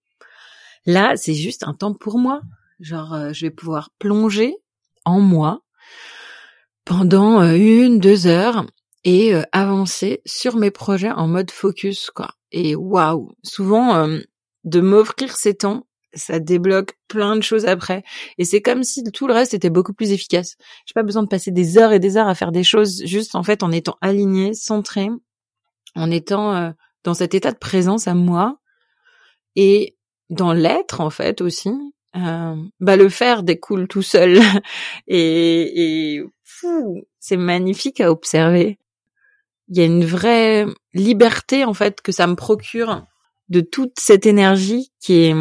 là 0.86 1.13
c'est 1.15 1.34
juste 1.34 1.63
un 1.63 1.73
temps 1.73 1.93
pour 1.93 2.17
moi. 2.17 2.41
Genre 2.80 3.13
euh, 3.13 3.34
je 3.34 3.45
vais 3.45 3.52
pouvoir 3.52 3.89
plonger 3.99 4.56
en 5.06 5.19
moi 5.19 5.62
pendant 6.86 7.41
euh, 7.41 7.56
une, 7.56 7.99
deux 7.99 8.28
heures 8.28 8.65
et 9.04 9.34
euh, 9.34 9.43
avancer 9.52 10.21
sur 10.25 10.56
mes 10.58 10.71
projets 10.71 11.12
en 11.12 11.28
mode 11.28 11.52
focus 11.52 12.10
quoi. 12.10 12.30
Et 12.52 12.75
waouh, 12.75 13.32
souvent 13.43 14.08
de 14.63 14.82
m'offrir 14.82 15.36
ces 15.36 15.54
temps, 15.54 15.86
ça 16.15 16.39
débloque 16.39 16.97
plein 17.08 17.36
de 17.36 17.43
choses 17.43 17.65
après. 17.65 18.04
Et 18.39 18.45
c'est 18.45 18.62
comme 18.62 18.84
si 18.84 19.04
tout 19.04 19.28
le 19.28 19.34
reste 19.34 19.54
était 19.54 19.69
beaucoup 19.69 19.93
plus 19.93 20.12
efficace. 20.12 20.56
J'ai 20.88 20.93
pas 20.93 21.04
besoin 21.04 21.21
de 21.21 21.28
passer 21.28 21.52
des 21.52 21.78
heures 21.78 21.91
et 21.91 21.99
des 21.99 22.17
heures 22.17 22.28
à 22.28 22.34
faire 22.34 22.52
des 22.52 22.63
choses, 22.63 23.04
juste 23.06 23.36
en 23.36 23.43
fait 23.43 23.62
en 23.62 23.71
étant 23.71 23.97
aligné, 24.02 24.56
centré 24.56 25.10
en 25.95 26.12
étant 26.12 26.56
euh, 26.56 26.71
dans 27.04 27.13
cet 27.13 27.34
état 27.34 27.52
de 27.52 27.58
présence 27.58 28.08
à 28.08 28.13
moi 28.13 28.60
et 29.56 29.95
dans 30.30 30.54
l'être 30.54 31.02
en 31.02 31.10
fait 31.10 31.41
aussi, 31.41 31.71
euh, 32.15 32.56
bah 32.80 32.95
le 32.95 33.10
faire 33.10 33.43
découle 33.43 33.88
tout 33.88 34.02
seul 34.02 34.39
et, 35.08 36.15
et 36.15 36.23
c'est 37.19 37.38
magnifique 37.38 38.02
à 38.02 38.12
observer. 38.12 38.80
Il 39.69 39.78
y 39.78 39.82
a 39.82 39.86
une 39.86 40.06
vraie 40.06 40.65
liberté 40.93 41.63
en 41.63 41.73
fait 41.73 42.02
que 42.02 42.12
ça 42.12 42.28
me 42.28 42.36
procure 42.36 43.06
de 43.49 43.62
toute 43.62 43.99
cette 43.99 44.25
énergie 44.25 44.91
qui 44.99 45.25
est 45.25 45.36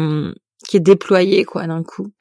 qui 0.67 0.77
est 0.77 0.81
déployée 0.81 1.45
quoi 1.45 1.65
d'un 1.67 1.83
coup 1.83 2.11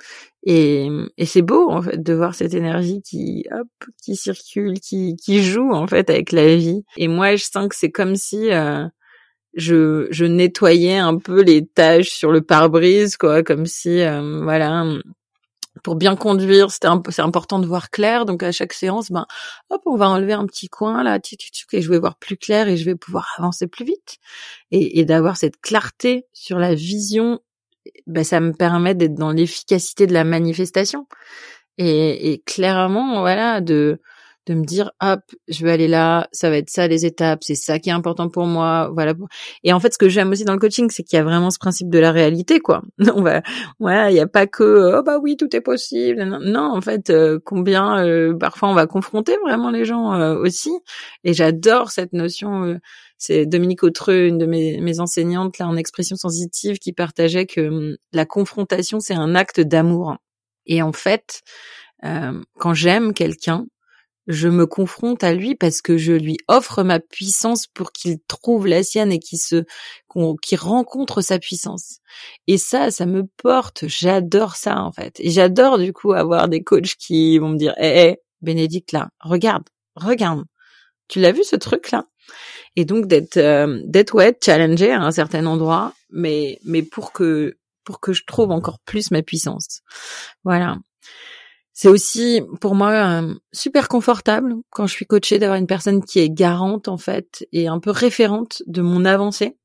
et, 0.50 0.88
et 1.18 1.26
c'est 1.26 1.42
beau 1.42 1.70
en 1.70 1.82
fait 1.82 2.02
de 2.02 2.14
voir 2.14 2.34
cette 2.34 2.54
énergie 2.54 3.02
qui 3.02 3.44
hop 3.52 3.68
qui 4.02 4.16
circule, 4.16 4.80
qui 4.80 5.14
qui 5.16 5.42
joue 5.42 5.72
en 5.72 5.86
fait 5.86 6.08
avec 6.08 6.32
la 6.32 6.56
vie. 6.56 6.84
Et 6.96 7.06
moi 7.06 7.36
je 7.36 7.44
sens 7.44 7.68
que 7.68 7.76
c'est 7.76 7.90
comme 7.90 8.16
si 8.16 8.50
euh, 8.50 8.86
je 9.54 10.08
je 10.10 10.24
nettoyais 10.24 10.96
un 10.96 11.18
peu 11.18 11.42
les 11.42 11.66
taches 11.66 12.08
sur 12.08 12.32
le 12.32 12.40
pare-brise 12.40 13.18
quoi, 13.18 13.42
comme 13.42 13.66
si 13.66 14.00
euh, 14.00 14.40
voilà 14.42 14.84
pour 15.84 15.96
bien 15.96 16.16
conduire, 16.16 16.70
c'était 16.70 16.88
c'est 17.10 17.22
important 17.22 17.58
de 17.58 17.66
voir 17.66 17.90
clair. 17.90 18.24
Donc 18.24 18.42
à 18.42 18.50
chaque 18.52 18.72
séance, 18.72 19.10
ben 19.10 19.26
hop, 19.70 19.82
on 19.86 19.96
va 19.96 20.08
enlever 20.08 20.32
un 20.32 20.46
petit 20.46 20.68
coin 20.68 21.02
là, 21.02 21.18
et 21.72 21.82
je 21.82 21.90
vais 21.90 21.98
voir 21.98 22.16
plus 22.16 22.36
clair 22.38 22.68
et 22.68 22.76
je 22.78 22.84
vais 22.86 22.96
pouvoir 22.96 23.34
avancer 23.38 23.66
plus 23.66 23.84
vite 23.84 24.16
et, 24.70 24.98
et 24.98 25.04
d'avoir 25.04 25.36
cette 25.36 25.60
clarté 25.60 26.26
sur 26.32 26.58
la 26.58 26.74
vision 26.74 27.40
ben, 28.06 28.24
ça 28.24 28.40
me 28.40 28.52
permet 28.52 28.94
d'être 28.94 29.14
dans 29.14 29.32
l'efficacité 29.32 30.06
de 30.06 30.12
la 30.12 30.24
manifestation. 30.24 31.06
Et, 31.78 32.32
et 32.32 32.38
clairement 32.40 33.20
voilà 33.20 33.60
de 33.60 34.00
de 34.48 34.54
me 34.54 34.64
dire 34.64 34.90
hop 35.00 35.20
je 35.46 35.64
vais 35.64 35.72
aller 35.72 35.88
là 35.88 36.28
ça 36.32 36.50
va 36.50 36.56
être 36.56 36.70
ça 36.70 36.88
les 36.88 37.04
étapes 37.06 37.40
c'est 37.42 37.54
ça 37.54 37.78
qui 37.78 37.90
est 37.90 37.92
important 37.92 38.28
pour 38.28 38.46
moi 38.46 38.90
voilà 38.92 39.14
et 39.62 39.72
en 39.72 39.80
fait 39.80 39.92
ce 39.92 39.98
que 39.98 40.08
j'aime 40.08 40.30
aussi 40.30 40.44
dans 40.44 40.54
le 40.54 40.58
coaching 40.58 40.90
c'est 40.90 41.02
qu'il 41.02 41.16
y 41.16 41.20
a 41.20 41.24
vraiment 41.24 41.50
ce 41.50 41.58
principe 41.58 41.90
de 41.90 41.98
la 41.98 42.12
réalité 42.12 42.60
quoi. 42.60 42.82
On 43.14 43.22
va 43.22 43.42
voilà 43.78 44.10
il 44.10 44.16
y 44.16 44.20
a 44.20 44.26
pas 44.26 44.46
que 44.46 44.98
oh 44.98 45.02
bah 45.02 45.18
oui 45.22 45.36
tout 45.36 45.54
est 45.54 45.60
possible 45.60 46.24
non, 46.24 46.72
en 46.74 46.80
fait 46.80 47.10
euh, 47.10 47.38
combien 47.44 48.04
euh, 48.04 48.34
parfois 48.36 48.68
on 48.68 48.74
va 48.74 48.86
confronter 48.86 49.36
vraiment 49.44 49.70
les 49.70 49.84
gens 49.84 50.14
euh, 50.14 50.36
aussi. 50.36 50.70
Et 51.24 51.32
j'adore 51.32 51.90
cette 51.90 52.12
notion 52.12 52.78
c'est 53.18 53.46
Dominique 53.46 53.82
Autreux, 53.82 54.26
une 54.26 54.38
de 54.38 54.46
mes, 54.46 54.80
mes, 54.80 55.00
enseignantes 55.00 55.58
là 55.58 55.66
en 55.66 55.76
expression 55.76 56.16
sensitive, 56.16 56.78
qui 56.78 56.92
partageait 56.92 57.46
que 57.46 57.60
hum, 57.68 57.96
la 58.12 58.24
confrontation 58.24 59.00
c'est 59.00 59.14
un 59.14 59.34
acte 59.34 59.60
d'amour. 59.60 60.16
Et 60.66 60.82
en 60.82 60.92
fait, 60.92 61.42
euh, 62.04 62.40
quand 62.58 62.74
j'aime 62.74 63.12
quelqu'un, 63.12 63.66
je 64.28 64.48
me 64.48 64.66
confronte 64.66 65.24
à 65.24 65.34
lui 65.34 65.54
parce 65.56 65.82
que 65.82 65.96
je 65.98 66.12
lui 66.12 66.36
offre 66.48 66.82
ma 66.84 67.00
puissance 67.00 67.66
pour 67.66 67.92
qu'il 67.92 68.18
trouve 68.28 68.66
la 68.66 68.82
sienne 68.82 69.12
et 69.12 69.18
qu'il 69.18 69.38
se 69.38 69.64
qu'il 70.42 70.58
rencontre 70.58 71.20
sa 71.22 71.38
puissance. 71.38 71.98
Et 72.46 72.58
ça, 72.58 72.90
ça 72.90 73.06
me 73.06 73.24
porte. 73.38 73.84
J'adore 73.88 74.56
ça 74.56 74.80
en 74.82 74.92
fait. 74.92 75.16
Et 75.20 75.30
j'adore 75.30 75.78
du 75.78 75.92
coup 75.92 76.12
avoir 76.12 76.48
des 76.48 76.62
coachs 76.62 76.94
qui 76.98 77.38
vont 77.38 77.50
me 77.50 77.58
dire 77.58 77.74
"Eh, 77.78 77.86
hey, 77.86 78.16
Bénédicte 78.42 78.92
là, 78.92 79.08
regarde, 79.20 79.64
regarde, 79.96 80.44
Tu 81.08 81.20
l'as 81.20 81.32
vu 81.32 81.44
ce 81.44 81.56
truc 81.56 81.90
là 81.92 82.06
Et 82.76 82.84
donc 82.84 83.06
d'être 83.08 83.36
euh, 83.38 83.80
d'être 83.86 84.14
ouais 84.14 84.36
challengé 84.44 84.92
à 84.92 85.02
un 85.02 85.10
certain 85.12 85.46
endroit, 85.46 85.94
mais 86.10 86.58
mais 86.64 86.82
pour 86.82 87.12
que 87.12 87.56
pour 87.84 88.00
que 88.00 88.12
je 88.12 88.24
trouve 88.26 88.50
encore 88.52 88.80
plus 88.86 89.10
ma 89.12 89.22
puissance. 89.22 89.80
Voilà. 90.44 90.78
C'est 91.80 91.86
aussi 91.86 92.42
pour 92.60 92.74
moi 92.74 93.22
super 93.52 93.86
confortable 93.86 94.56
quand 94.68 94.88
je 94.88 94.94
suis 94.94 95.06
coachée 95.06 95.38
d'avoir 95.38 95.60
une 95.60 95.68
personne 95.68 96.04
qui 96.04 96.18
est 96.18 96.28
garante 96.28 96.88
en 96.88 96.98
fait 96.98 97.46
et 97.52 97.68
un 97.68 97.78
peu 97.78 97.92
référente 97.92 98.64
de 98.66 98.82
mon 98.82 99.04
avancée. 99.04 99.56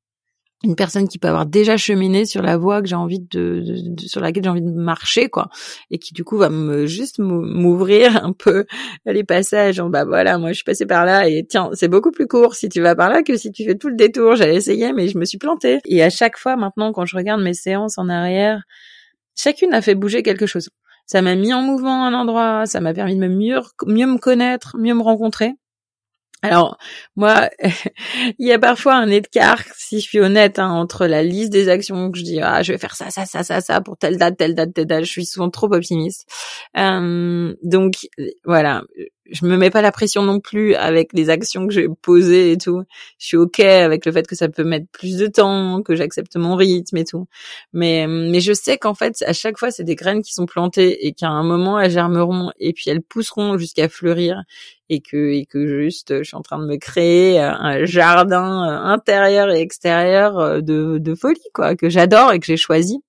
Une 0.63 0.75
personne 0.75 1.07
qui 1.07 1.17
peut 1.17 1.27
avoir 1.27 1.47
déjà 1.47 1.75
cheminé 1.75 2.25
sur 2.25 2.43
la 2.43 2.55
voie 2.55 2.83
que 2.83 2.87
j'ai 2.87 2.95
envie 2.95 3.19
de, 3.19 3.63
sur 3.97 4.21
laquelle 4.21 4.43
j'ai 4.43 4.49
envie 4.51 4.61
de 4.61 4.69
marcher 4.69 5.27
quoi 5.27 5.49
et 5.89 5.97
qui 5.97 6.13
du 6.13 6.23
coup 6.23 6.37
va 6.37 6.49
me 6.49 6.85
juste 6.85 7.17
m'ouvrir 7.17 8.23
un 8.23 8.31
peu 8.31 8.65
les 9.07 9.23
passages 9.23 9.79
en 9.79 9.89
bah 9.89 10.05
voilà 10.05 10.37
moi 10.37 10.49
je 10.49 10.57
suis 10.57 10.63
passée 10.63 10.85
par 10.85 11.05
là 11.05 11.27
et 11.27 11.43
tiens 11.49 11.71
c'est 11.73 11.87
beaucoup 11.87 12.11
plus 12.11 12.27
court 12.27 12.53
si 12.53 12.69
tu 12.69 12.79
vas 12.79 12.95
par 12.95 13.09
là 13.09 13.23
que 13.23 13.37
si 13.37 13.51
tu 13.51 13.63
fais 13.65 13.73
tout 13.75 13.89
le 13.89 13.95
détour. 13.95 14.35
J'allais 14.35 14.57
essayer 14.57 14.93
mais 14.93 15.07
je 15.07 15.17
me 15.17 15.25
suis 15.25 15.39
plantée. 15.39 15.79
Et 15.85 16.03
à 16.03 16.11
chaque 16.11 16.37
fois 16.37 16.57
maintenant 16.57 16.93
quand 16.93 17.07
je 17.07 17.17
regarde 17.17 17.41
mes 17.41 17.55
séances 17.55 17.97
en 17.97 18.07
arrière 18.07 18.61
chacune 19.35 19.73
a 19.73 19.81
fait 19.81 19.95
bouger 19.95 20.21
quelque 20.21 20.45
chose 20.45 20.69
ça 21.05 21.21
m'a 21.21 21.35
mis 21.35 21.53
en 21.53 21.61
mouvement 21.61 22.05
un 22.05 22.13
endroit 22.13 22.65
ça 22.65 22.79
m'a 22.79 22.93
permis 22.93 23.15
de 23.15 23.19
me 23.19 23.29
mieux 23.29 23.59
mieux 23.85 24.07
me 24.07 24.17
connaître 24.17 24.75
mieux 24.77 24.93
me 24.93 25.03
rencontrer 25.03 25.53
alors 26.43 26.77
moi, 27.15 27.49
il 28.37 28.47
y 28.47 28.51
a 28.51 28.59
parfois 28.59 28.95
un 28.95 29.09
écart, 29.09 29.63
si 29.77 30.01
je 30.01 30.03
suis 30.03 30.19
honnête, 30.19 30.59
hein, 30.59 30.69
entre 30.71 31.07
la 31.07 31.23
liste 31.23 31.53
des 31.53 31.69
actions 31.69 32.11
que 32.11 32.17
je 32.17 32.23
dis 32.23 32.41
ah 32.41 32.61
je 32.61 32.73
vais 32.73 32.77
faire 32.77 32.95
ça 32.95 33.09
ça 33.09 33.25
ça 33.25 33.43
ça 33.43 33.61
ça 33.61 33.79
pour 33.79 33.97
telle 33.97 34.17
date 34.17 34.37
telle 34.37 34.53
date 34.53 34.73
telle 34.73 34.85
date. 34.85 35.05
Je 35.05 35.09
suis 35.09 35.25
souvent 35.25 35.49
trop 35.49 35.73
optimiste. 35.73 36.27
Euh, 36.77 37.55
donc 37.63 37.93
voilà, 38.43 38.83
je 39.33 39.45
me 39.45 39.57
mets 39.57 39.71
pas 39.71 39.81
la 39.81 39.91
pression 39.91 40.21
non 40.21 40.39
plus 40.39 40.75
avec 40.75 41.11
les 41.13 41.29
actions 41.29 41.67
que 41.67 41.73
j'ai 41.73 41.87
posées 42.01 42.51
et 42.51 42.57
tout. 42.57 42.83
Je 43.17 43.25
suis 43.25 43.37
ok 43.37 43.59
avec 43.59 44.05
le 44.05 44.11
fait 44.11 44.27
que 44.27 44.35
ça 44.35 44.47
peut 44.47 44.63
mettre 44.63 44.85
plus 44.91 45.17
de 45.17 45.27
temps, 45.27 45.81
que 45.81 45.95
j'accepte 45.95 46.35
mon 46.37 46.55
rythme 46.55 46.97
et 46.97 47.03
tout. 47.03 47.27
Mais 47.73 48.05
mais 48.07 48.39
je 48.39 48.53
sais 48.53 48.77
qu'en 48.77 48.93
fait 48.93 49.23
à 49.25 49.33
chaque 49.33 49.57
fois 49.57 49.71
c'est 49.71 49.83
des 49.83 49.95
graines 49.95 50.21
qui 50.21 50.33
sont 50.33 50.45
plantées 50.45 51.07
et 51.07 51.13
qu'à 51.13 51.29
un 51.29 51.43
moment 51.43 51.79
elles 51.79 51.91
germeront 51.91 52.51
et 52.59 52.73
puis 52.73 52.89
elles 52.89 53.01
pousseront 53.01 53.57
jusqu'à 53.57 53.89
fleurir 53.89 54.43
et 54.89 55.01
que 55.01 55.31
et 55.31 55.45
que 55.45 55.65
juste 55.67 56.19
je 56.19 56.23
suis 56.23 56.37
en 56.37 56.41
train 56.41 56.59
de 56.59 56.67
me 56.67 56.77
créer 56.77 57.39
un 57.39 57.85
jardin 57.85 58.61
intérieur 58.85 59.49
et 59.49 59.61
extérieur 59.61 60.61
de 60.61 60.99
de 60.99 61.15
folie 61.15 61.39
quoi 61.53 61.75
que 61.75 61.89
j'adore 61.89 62.33
et 62.33 62.39
que 62.39 62.45
j'ai 62.45 62.57
choisi. 62.57 63.01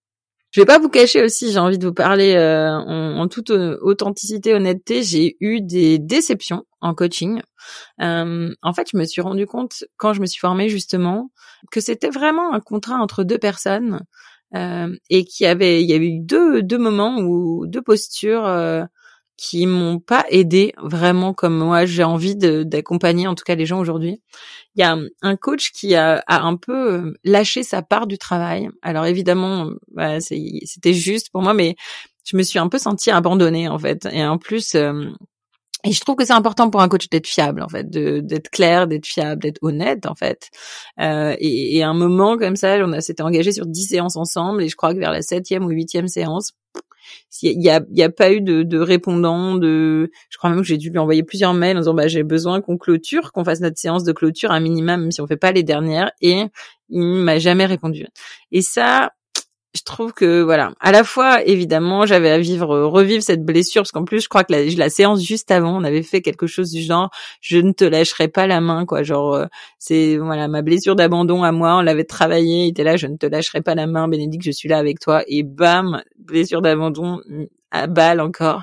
Je 0.55 0.61
vais 0.61 0.67
pas 0.67 0.79
vous 0.79 0.89
cacher 0.89 1.21
aussi, 1.21 1.51
j'ai 1.51 1.59
envie 1.59 1.79
de 1.79 1.87
vous 1.89 1.93
parler 1.93 2.35
euh, 2.37 2.71
en, 2.71 3.27
toute 3.27 3.51
authenticité, 3.51 4.55
honnêteté. 4.55 5.03
J'ai 5.03 5.37
eu 5.41 5.61
des 5.61 5.99
déceptions 5.99 6.63
en 6.81 6.95
coaching. 6.95 7.43
Euh, 8.01 8.55
en 8.63 8.73
fait, 8.73 8.89
je 8.93 8.97
me 8.97 9.03
suis 9.03 9.21
rendu 9.21 9.47
compte 9.47 9.83
quand 9.97 10.13
je 10.13 10.21
me 10.21 10.27
suis 10.27 10.39
formée 10.39 10.69
justement 10.69 11.33
que 11.73 11.81
c'était 11.81 12.09
vraiment 12.09 12.55
un 12.55 12.61
contrat 12.61 12.99
entre 13.01 13.25
deux 13.25 13.39
personnes 13.39 14.05
euh, 14.55 14.95
et 15.11 15.25
qu'il 15.25 15.43
y 15.43 15.49
avait, 15.49 15.83
il 15.83 15.91
y 15.91 15.97
eu 15.97 16.21
deux 16.21 16.63
deux 16.63 16.79
moments 16.79 17.19
ou 17.19 17.67
deux 17.67 17.83
postures 17.83 18.47
qui 19.37 19.67
m'ont 19.67 19.99
pas 19.99 20.25
aidé 20.29 20.75
vraiment 20.79 21.35
comme 21.35 21.59
moi 21.59 21.87
j'ai 21.87 22.05
envie 22.05 22.37
d'accompagner 22.37 23.27
en 23.27 23.35
tout 23.35 23.45
cas 23.45 23.55
les 23.55 23.67
gens 23.67 23.81
aujourd'hui. 23.81 24.23
Il 24.77 24.81
y 24.81 24.85
a 24.85 24.97
un 25.23 25.37
coach 25.37 25.73
qui 25.73 25.95
a, 25.95 26.23
a, 26.27 26.43
un 26.43 26.57
peu 26.57 26.95
euh, 26.95 27.15
lâché 27.25 27.63
sa 27.63 27.83
part 27.83 28.07
du 28.07 28.19
travail. 28.19 28.69
Alors 28.83 29.07
évidemment, 29.07 29.71
bah, 29.93 30.21
c'était 30.21 30.95
juste 30.95 31.31
pour 31.31 31.43
moi, 31.43 31.55
mais 31.55 31.77
je 32.25 32.37
me 32.37 32.43
suis 32.43 32.59
un 32.59 32.69
peu 32.69 32.79
sentie 32.79 33.11
abandonnée 33.11 33.69
en 33.69 33.79
fait. 33.79 34.07
Et 34.11 34.25
en 34.25 34.39
plus, 34.39 34.75
euh, 34.75 35.11
et 35.85 35.93
je 35.93 36.01
trouve 36.01 36.17
que 36.17 36.25
c'est 36.25 36.33
important 36.33 36.71
pour 36.71 36.81
un 36.81 36.89
coach 36.89 37.09
d'être 37.11 37.27
fiable 37.27 37.63
en 37.63 37.69
fait, 37.69 37.89
d'être 37.91 38.51
clair, 38.51 38.87
d'être 38.87 39.07
fiable, 39.07 39.43
d'être 39.43 39.59
honnête 39.63 40.07
en 40.07 40.15
fait. 40.15 40.49
Euh, 41.01 41.37
et, 41.39 41.77
et, 41.77 41.83
un 41.83 41.93
moment 41.93 42.39
comme 42.39 42.57
ça, 42.57 42.79
on 42.79 43.01
s'était 43.01 43.23
engagé 43.23 43.53
sur 43.53 43.67
dix 43.67 43.89
séances 43.89 44.17
ensemble, 44.17 44.63
et 44.63 44.69
je 44.69 44.77
crois 44.77 44.95
que 44.95 44.99
vers 44.99 45.13
la 45.13 45.23
septième 45.23 45.67
ou 45.67 45.69
huitième 45.69 46.09
séance, 46.09 46.53
il 47.43 47.63
y 47.63 47.71
a, 47.71 47.81
y 47.91 48.03
a 48.03 48.11
pas 48.11 48.33
eu 48.33 48.41
de, 48.41 48.63
de 48.63 48.79
répondant, 48.79 49.55
de, 49.57 50.11
je 50.31 50.39
crois 50.39 50.51
même 50.51 50.61
que 50.61 50.67
j'ai 50.67 50.79
dû 50.79 50.91
lui 50.91 50.99
envoyer 50.99 51.23
plusieurs 51.23 51.55
mails 51.55 51.77
en 51.77 51.81
disant 51.81 51.95
bah 51.95 52.09
j'ai 52.09 52.23
besoin 52.23 52.61
qu'on 52.61 52.79
clôture, 52.79 53.33
qu'on 53.33 53.45
fasse 53.45 53.61
notre 53.61 53.79
séance 53.79 54.05
de 54.05 54.13
clôture 54.13 54.51
un 54.51 54.61
minimum, 54.61 55.03
même 55.03 55.11
si 55.11 55.21
on 55.21 55.27
fait 55.27 55.37
pas 55.37 55.53
les 55.53 55.63
dernières, 55.63 56.11
et 56.21 56.45
il 56.89 57.01
m'a 57.01 57.39
jamais 57.39 57.67
répondu. 57.67 58.07
Et 58.53 58.63
ça, 58.63 59.13
je 59.77 59.83
trouve 59.83 60.13
que 60.13 60.43
voilà, 60.43 60.73
à 60.81 60.93
la 60.93 61.03
fois 61.03 61.43
évidemment, 61.45 62.07
j'avais 62.07 62.31
à 62.31 62.39
vivre 62.39 62.83
revivre 62.83 63.23
cette 63.23 63.45
blessure 63.45 63.83
parce 63.83 63.91
qu'en 63.93 64.05
plus, 64.05 64.21
je 64.21 64.29
crois 64.29 64.45
que 64.45 64.53
la, 64.53 64.65
la, 64.65 64.89
séance 64.89 65.23
juste 65.23 65.51
avant, 65.51 65.77
on 65.77 65.85
avait 65.85 66.03
fait 66.03 66.23
quelque 66.23 66.47
chose 66.47 66.71
du 66.71 66.81
genre 66.81 67.11
je 67.41 67.59
ne 67.59 67.73
te 67.73 67.85
lâcherai 67.85 68.29
pas 68.29 68.47
la 68.47 68.61
main 68.61 68.87
quoi, 68.87 69.03
genre 69.03 69.35
euh, 69.35 69.47
c'est 69.79 70.17
voilà, 70.17 70.47
ma 70.49 70.63
blessure 70.63 70.95
d'abandon 70.95 71.43
à 71.43 71.51
moi, 71.53 71.77
on 71.79 71.83
l'avait 71.83 72.05
travaillé, 72.05 72.67
il 72.67 72.69
était 72.69 72.85
là 72.85 72.97
je 72.97 73.09
ne 73.09 73.17
te 73.17 73.27
lâcherai 73.27 73.63
pas 73.63 73.75
la 73.75 73.87
main 73.87 74.07
Bénédicte, 74.07 74.45
je 74.45 74.53
suis 74.53 74.69
là 74.69 74.79
avec 74.79 75.01
toi 75.01 75.23
et 75.27 75.43
bam, 75.43 76.03
blessure 76.19 76.63
d'abandon 76.63 77.21
à 77.73 77.87
balle 77.89 78.21
encore. 78.21 78.63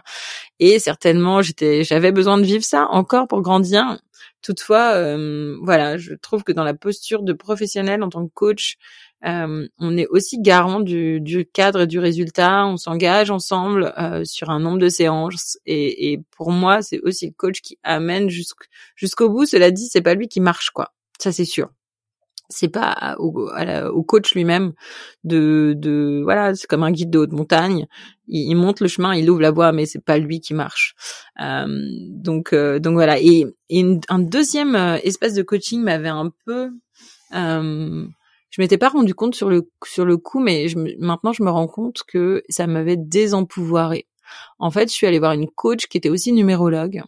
Et 0.59 0.79
certainement, 0.79 1.41
j'étais 1.41 1.83
j'avais 1.83 2.11
besoin 2.11 2.37
de 2.37 2.43
vivre 2.43 2.63
ça 2.63 2.87
encore 2.89 3.27
pour 3.27 3.41
grandir. 3.41 3.97
Toutefois, 4.41 4.93
euh, 4.95 5.57
voilà, 5.61 5.97
je 5.97 6.13
trouve 6.15 6.43
que 6.43 6.51
dans 6.51 6.63
la 6.63 6.73
posture 6.73 7.21
de 7.21 7.33
professionnel 7.33 8.01
en 8.01 8.09
tant 8.09 8.25
que 8.25 8.31
coach, 8.33 8.77
euh, 9.25 9.67
on 9.77 9.97
est 9.97 10.07
aussi 10.07 10.39
garant 10.39 10.79
du, 10.79 11.21
cadre 11.53 11.81
et 11.81 11.87
du 11.87 11.99
résultat. 11.99 12.65
On 12.65 12.77
s'engage 12.77 13.31
ensemble 13.31 13.93
euh, 13.97 14.23
sur 14.25 14.49
un 14.49 14.59
nombre 14.59 14.79
de 14.79 14.89
séances. 14.89 15.57
Et, 15.65 16.19
pour 16.35 16.51
moi, 16.51 16.81
c'est 16.81 16.99
aussi 17.01 17.27
le 17.27 17.33
coach 17.33 17.61
qui 17.61 17.77
amène 17.83 18.29
jusqu'au 18.29 19.29
bout. 19.29 19.45
Cela 19.45 19.71
dit, 19.71 19.87
c'est 19.87 20.01
pas 20.01 20.15
lui 20.15 20.27
qui 20.27 20.41
marche, 20.41 20.71
quoi. 20.71 20.93
Ça, 21.19 21.31
c'est 21.31 21.45
sûr. 21.45 21.69
C'est 22.49 22.67
pas 22.67 23.15
au, 23.17 24.03
coach 24.03 24.35
lui-même 24.35 24.73
de, 25.23 25.73
de 25.77 26.19
voilà, 26.21 26.53
c'est 26.53 26.67
comme 26.67 26.83
un 26.83 26.91
guide 26.91 27.09
de 27.09 27.19
haute 27.19 27.31
montagne. 27.31 27.87
Il, 28.27 28.55
monte 28.55 28.81
le 28.81 28.89
chemin, 28.89 29.15
il 29.15 29.29
ouvre 29.29 29.39
la 29.39 29.51
voie, 29.51 29.71
mais 29.71 29.85
c'est 29.85 30.03
pas 30.03 30.17
lui 30.17 30.41
qui 30.41 30.53
marche. 30.53 30.93
Euh, 31.39 31.65
donc, 32.09 32.53
donc 32.53 32.93
voilà. 32.93 33.21
Et, 33.21 33.45
un 34.09 34.19
deuxième 34.19 34.75
espace 35.01 35.33
de 35.33 35.43
coaching 35.43 35.81
m'avait 35.81 36.09
un 36.09 36.29
peu 36.45 36.71
je 38.51 38.61
m'étais 38.61 38.77
pas 38.77 38.89
rendu 38.89 39.15
compte 39.15 39.33
sur 39.33 39.49
le 39.49 39.69
sur 39.85 40.05
le 40.05 40.17
coup, 40.17 40.39
mais 40.39 40.67
je, 40.67 40.77
maintenant 40.99 41.33
je 41.33 41.41
me 41.41 41.49
rends 41.49 41.67
compte 41.67 42.03
que 42.07 42.43
ça 42.49 42.67
m'avait 42.67 42.97
désempouvoiré. 42.97 44.07
En 44.59 44.71
fait, 44.71 44.89
je 44.89 44.93
suis 44.93 45.07
allée 45.07 45.19
voir 45.19 45.33
une 45.33 45.49
coach 45.49 45.87
qui 45.87 45.97
était 45.97 46.09
aussi 46.09 46.31
numérologue. 46.33 47.01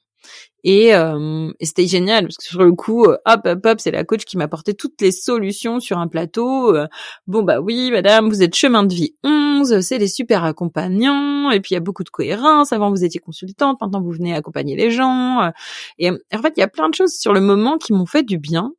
Et, 0.63 0.95
euh, 0.95 1.51
c'était 1.61 1.87
génial 1.87 2.23
parce 2.25 2.37
que 2.37 2.45
sur 2.45 2.63
le 2.63 2.71
coup, 2.71 3.03
euh, 3.05 3.17
hop, 3.25 3.41
hop, 3.45 3.65
hop, 3.65 3.79
c'est 3.81 3.91
la 3.91 4.05
coach 4.05 4.23
qui 4.23 4.37
m'apportait 4.37 4.73
toutes 4.73 5.01
les 5.01 5.11
solutions 5.11 5.81
sur 5.81 5.97
un 5.97 6.07
plateau. 6.07 6.73
Euh, 6.73 6.87
bon 7.27 7.43
bah 7.43 7.59
oui, 7.59 7.91
madame, 7.91 8.29
vous 8.29 8.41
êtes 8.41 8.55
chemin 8.55 8.83
de 8.83 8.93
vie 8.93 9.15
11, 9.25 9.81
c'est 9.81 9.97
les 9.97 10.07
super 10.07 10.45
accompagnants, 10.45 11.51
et 11.51 11.59
puis 11.59 11.71
il 11.71 11.73
y 11.73 11.77
a 11.77 11.81
beaucoup 11.81 12.05
de 12.05 12.09
cohérence. 12.09 12.71
Avant 12.71 12.89
vous 12.89 13.03
étiez 13.03 13.19
consultante, 13.19 13.81
maintenant 13.81 14.01
vous 14.01 14.11
venez 14.11 14.33
accompagner 14.33 14.77
les 14.77 14.91
gens. 14.91 15.51
Et 15.99 16.09
en 16.09 16.41
fait, 16.41 16.53
il 16.55 16.61
y 16.61 16.63
a 16.63 16.69
plein 16.69 16.89
de 16.89 16.95
choses 16.95 17.13
sur 17.13 17.33
le 17.33 17.41
moment 17.41 17.77
qui 17.77 17.91
m'ont 17.91 18.05
fait 18.05 18.23
du 18.23 18.37
bien 18.37 18.73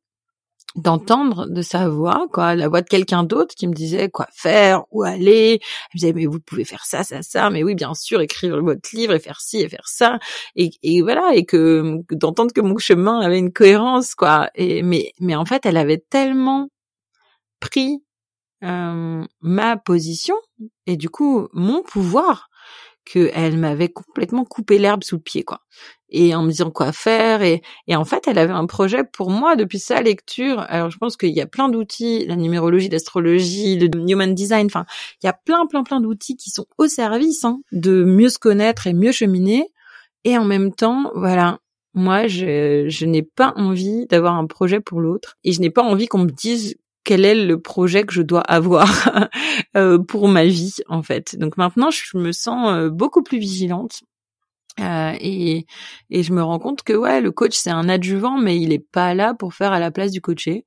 d'entendre 0.76 1.46
de 1.46 1.62
sa 1.62 1.88
voix, 1.88 2.26
quoi, 2.32 2.54
la 2.54 2.68
voix 2.68 2.82
de 2.82 2.88
quelqu'un 2.88 3.24
d'autre 3.24 3.54
qui 3.54 3.66
me 3.68 3.74
disait 3.74 4.08
quoi 4.10 4.26
faire, 4.32 4.84
où 4.90 5.02
aller. 5.02 5.60
Elle 5.60 5.94
me 5.94 5.98
disait 5.98 6.12
mais 6.12 6.26
vous 6.26 6.40
pouvez 6.40 6.64
faire 6.64 6.84
ça, 6.84 7.04
ça, 7.04 7.22
ça. 7.22 7.50
Mais 7.50 7.62
oui, 7.62 7.74
bien 7.74 7.94
sûr, 7.94 8.20
écrire 8.20 8.62
votre 8.62 8.88
livre 8.94 9.14
et 9.14 9.20
faire 9.20 9.40
ci 9.40 9.60
et 9.60 9.68
faire 9.68 9.86
ça. 9.86 10.18
Et, 10.56 11.02
voilà, 11.02 11.34
et 11.34 11.44
que, 11.44 11.98
d'entendre 12.10 12.52
que 12.52 12.60
mon 12.60 12.78
chemin 12.78 13.20
avait 13.20 13.38
une 13.38 13.52
cohérence, 13.52 14.14
quoi. 14.14 14.50
Mais 14.58 15.12
mais 15.20 15.36
en 15.36 15.44
fait, 15.44 15.66
elle 15.66 15.76
avait 15.76 16.04
tellement 16.10 16.68
pris 17.60 18.02
euh, 18.64 19.24
ma 19.40 19.76
position 19.76 20.36
et 20.86 20.96
du 20.96 21.10
coup 21.10 21.48
mon 21.52 21.82
pouvoir 21.82 22.48
qu'elle 23.04 23.58
m'avait 23.58 23.88
complètement 23.88 24.44
coupé 24.44 24.78
l'herbe 24.78 25.04
sous 25.04 25.16
le 25.16 25.22
pied, 25.22 25.44
quoi. 25.44 25.60
Et 26.08 26.34
en 26.34 26.42
me 26.42 26.50
disant 26.50 26.70
quoi 26.70 26.92
faire. 26.92 27.42
Et, 27.42 27.62
et 27.86 27.96
en 27.96 28.04
fait, 28.04 28.26
elle 28.28 28.38
avait 28.38 28.52
un 28.52 28.66
projet 28.66 29.04
pour 29.04 29.30
moi 29.30 29.56
depuis 29.56 29.78
sa 29.78 30.00
lecture. 30.00 30.60
Alors, 30.68 30.90
je 30.90 30.98
pense 30.98 31.16
qu'il 31.16 31.30
y 31.30 31.40
a 31.40 31.46
plein 31.46 31.68
d'outils, 31.68 32.24
la 32.26 32.36
numérologie, 32.36 32.88
l'astrologie, 32.88 33.78
le 33.78 33.88
human 34.08 34.34
design. 34.34 34.66
Enfin, 34.66 34.86
il 35.22 35.26
y 35.26 35.28
a 35.28 35.32
plein, 35.32 35.66
plein, 35.66 35.82
plein 35.82 36.00
d'outils 36.00 36.36
qui 36.36 36.50
sont 36.50 36.66
au 36.78 36.86
service 36.86 37.44
hein, 37.44 37.60
de 37.72 38.04
mieux 38.04 38.28
se 38.28 38.38
connaître 38.38 38.86
et 38.86 38.94
mieux 38.94 39.12
cheminer. 39.12 39.68
Et 40.24 40.38
en 40.38 40.44
même 40.44 40.72
temps, 40.72 41.10
voilà, 41.14 41.58
moi, 41.94 42.26
je, 42.26 42.86
je 42.88 43.06
n'ai 43.06 43.22
pas 43.22 43.52
envie 43.56 44.06
d'avoir 44.06 44.34
un 44.34 44.46
projet 44.46 44.80
pour 44.80 45.00
l'autre. 45.00 45.36
Et 45.44 45.52
je 45.52 45.60
n'ai 45.60 45.70
pas 45.70 45.82
envie 45.82 46.06
qu'on 46.06 46.18
me 46.18 46.30
dise 46.30 46.76
quel 47.04 47.24
est 47.24 47.34
le 47.34 47.60
projet 47.60 48.04
que 48.04 48.12
je 48.12 48.22
dois 48.22 48.40
avoir 48.40 48.88
euh, 49.76 49.98
pour 49.98 50.28
ma 50.28 50.44
vie 50.44 50.76
en 50.88 51.02
fait. 51.02 51.36
Donc 51.36 51.56
maintenant, 51.56 51.90
je 51.90 52.16
me 52.16 52.32
sens 52.32 52.70
euh, 52.70 52.90
beaucoup 52.90 53.22
plus 53.22 53.38
vigilante. 53.38 54.02
Euh, 54.80 55.12
et, 55.20 55.66
et 56.10 56.22
je 56.24 56.32
me 56.32 56.42
rends 56.42 56.58
compte 56.58 56.82
que 56.82 56.94
ouais, 56.94 57.20
le 57.20 57.30
coach 57.30 57.54
c'est 57.54 57.70
un 57.70 57.88
adjuvant, 57.88 58.38
mais 58.38 58.58
il 58.58 58.72
est 58.72 58.84
pas 58.84 59.14
là 59.14 59.32
pour 59.32 59.54
faire 59.54 59.72
à 59.72 59.78
la 59.78 59.92
place 59.92 60.10
du 60.10 60.20
coaché. 60.20 60.66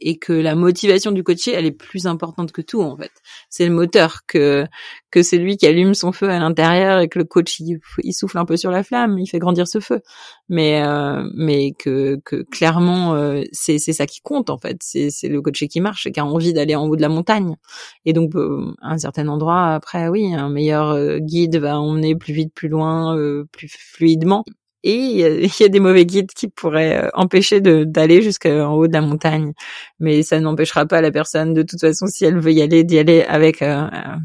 Et 0.00 0.18
que 0.18 0.32
la 0.32 0.54
motivation 0.54 1.12
du 1.12 1.22
coaché, 1.22 1.52
elle 1.52 1.66
est 1.66 1.70
plus 1.70 2.06
importante 2.06 2.52
que 2.52 2.62
tout 2.62 2.82
en 2.82 2.96
fait. 2.96 3.10
C'est 3.48 3.66
le 3.66 3.72
moteur 3.72 4.20
que 4.26 4.66
que 5.10 5.22
c'est 5.22 5.38
lui 5.38 5.56
qui 5.56 5.66
allume 5.66 5.94
son 5.94 6.12
feu 6.12 6.28
à 6.30 6.38
l'intérieur 6.38 7.00
et 7.00 7.08
que 7.08 7.18
le 7.18 7.24
coach 7.24 7.60
il, 7.60 7.80
souffle 8.12 8.38
un 8.38 8.44
peu 8.44 8.56
sur 8.56 8.70
la 8.70 8.82
flamme, 8.82 9.18
il 9.18 9.26
fait 9.26 9.38
grandir 9.38 9.66
ce 9.66 9.80
feu. 9.80 10.00
Mais 10.48 10.82
euh, 10.82 11.28
mais 11.34 11.72
que 11.72 12.20
que 12.24 12.42
clairement 12.50 13.14
euh, 13.14 13.42
c'est 13.52 13.78
c'est 13.78 13.92
ça 13.92 14.06
qui 14.06 14.20
compte 14.20 14.50
en 14.50 14.58
fait. 14.58 14.78
C'est 14.80 15.10
c'est 15.10 15.28
le 15.28 15.42
coaché 15.42 15.68
qui 15.68 15.80
marche, 15.80 16.10
qui 16.10 16.20
a 16.20 16.24
envie 16.24 16.52
d'aller 16.52 16.74
en 16.76 16.86
haut 16.86 16.96
de 16.96 17.02
la 17.02 17.08
montagne. 17.08 17.56
Et 18.04 18.12
donc 18.12 18.34
euh, 18.34 18.72
à 18.82 18.92
un 18.92 18.98
certain 18.98 19.28
endroit 19.28 19.74
après 19.74 20.08
oui, 20.08 20.34
un 20.34 20.48
meilleur 20.48 21.18
guide 21.20 21.56
va 21.56 21.78
emmener 21.80 22.14
plus 22.14 22.32
vite, 22.32 22.54
plus 22.54 22.68
loin, 22.68 23.16
plus 23.52 23.68
fluidement 23.68 24.44
et 24.82 24.94
il 25.44 25.52
y, 25.60 25.64
a 25.64 25.68
des 25.68 25.80
mauvais 25.80 26.06
guides 26.06 26.32
qui 26.32 26.48
pourraient 26.48 27.04
euh, 27.04 27.10
empêcher 27.14 27.60
d'aller 27.60 28.22
jusqu'en 28.22 28.72
haut 28.72 28.86
de 28.86 28.92
la 28.92 29.00
montagne. 29.00 29.52
Mais 29.98 30.22
ça 30.22 30.40
n'empêchera 30.40 30.86
pas 30.86 31.00
la 31.00 31.10
personne, 31.10 31.54
de 31.54 31.62
toute 31.62 31.80
façon, 31.80 32.06
si 32.06 32.24
elle 32.24 32.38
veut 32.38 32.52
y 32.52 32.62
aller, 32.62 32.84
d'y 32.84 32.98
aller 32.98 33.22
avec 33.22 33.62
euh, 33.62 33.86
euh, 33.92 34.16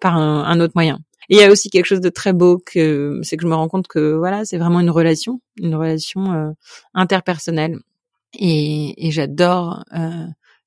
par 0.00 0.16
un, 0.16 0.60
autre 0.60 0.72
moyen. 0.74 1.00
Il 1.28 1.38
y 1.38 1.42
a 1.42 1.50
aussi 1.50 1.70
quelque 1.70 1.86
chose 1.86 2.00
de 2.00 2.08
très 2.08 2.32
beau 2.32 2.58
que 2.64 3.18
c'est 3.22 3.36
que 3.36 3.42
je 3.42 3.48
me 3.48 3.54
rends 3.54 3.68
compte 3.68 3.88
que 3.88 4.14
voilà, 4.14 4.44
c'est 4.44 4.58
vraiment 4.58 4.78
une 4.78 4.90
relation, 4.90 5.40
une 5.60 5.74
relation 5.74 6.54
interpersonnelle. 6.94 7.80
Et 8.38 9.10
j'adore 9.10 9.84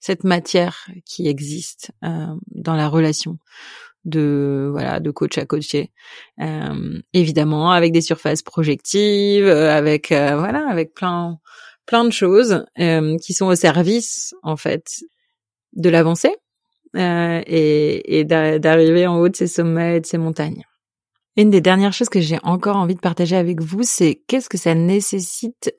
cette 0.01 0.25
matière 0.25 0.89
qui 1.05 1.29
existe 1.29 1.91
dans 2.01 2.75
la 2.75 2.89
relation 2.89 3.37
de 4.05 4.69
voilà 4.71 4.99
de 4.99 5.11
coach 5.11 5.37
à 5.37 5.45
coacher. 5.45 5.91
Euh, 6.39 6.99
évidemment 7.13 7.71
avec 7.71 7.91
des 7.91 8.01
surfaces 8.01 8.41
projectives 8.41 9.45
euh, 9.45 9.75
avec 9.75 10.11
euh, 10.11 10.37
voilà 10.37 10.67
avec 10.69 10.93
plein 10.93 11.37
plein 11.85 12.05
de 12.05 12.11
choses 12.11 12.65
euh, 12.79 13.17
qui 13.17 13.33
sont 13.33 13.47
au 13.47 13.55
service 13.55 14.33
en 14.43 14.57
fait 14.57 15.03
de 15.73 15.89
l'avancée 15.89 16.35
et, 16.95 18.19
et 18.19 18.23
d'arriver 18.23 19.05
en 19.05 19.19
haut 19.19 19.29
de 19.29 19.35
ces 19.35 19.47
sommets 19.47 19.97
et 19.97 19.99
de 19.99 20.05
ces 20.07 20.17
montagnes. 20.17 20.63
Une 21.37 21.51
des 21.51 21.61
dernières 21.61 21.93
choses 21.93 22.09
que 22.09 22.19
j'ai 22.19 22.39
encore 22.41 22.77
envie 22.77 22.95
de 22.95 22.99
partager 22.99 23.35
avec 23.35 23.61
vous, 23.61 23.83
c'est 23.83 24.23
qu'est-ce 24.27 24.49
que 24.49 24.57
ça 24.57 24.73
nécessite 24.73 25.71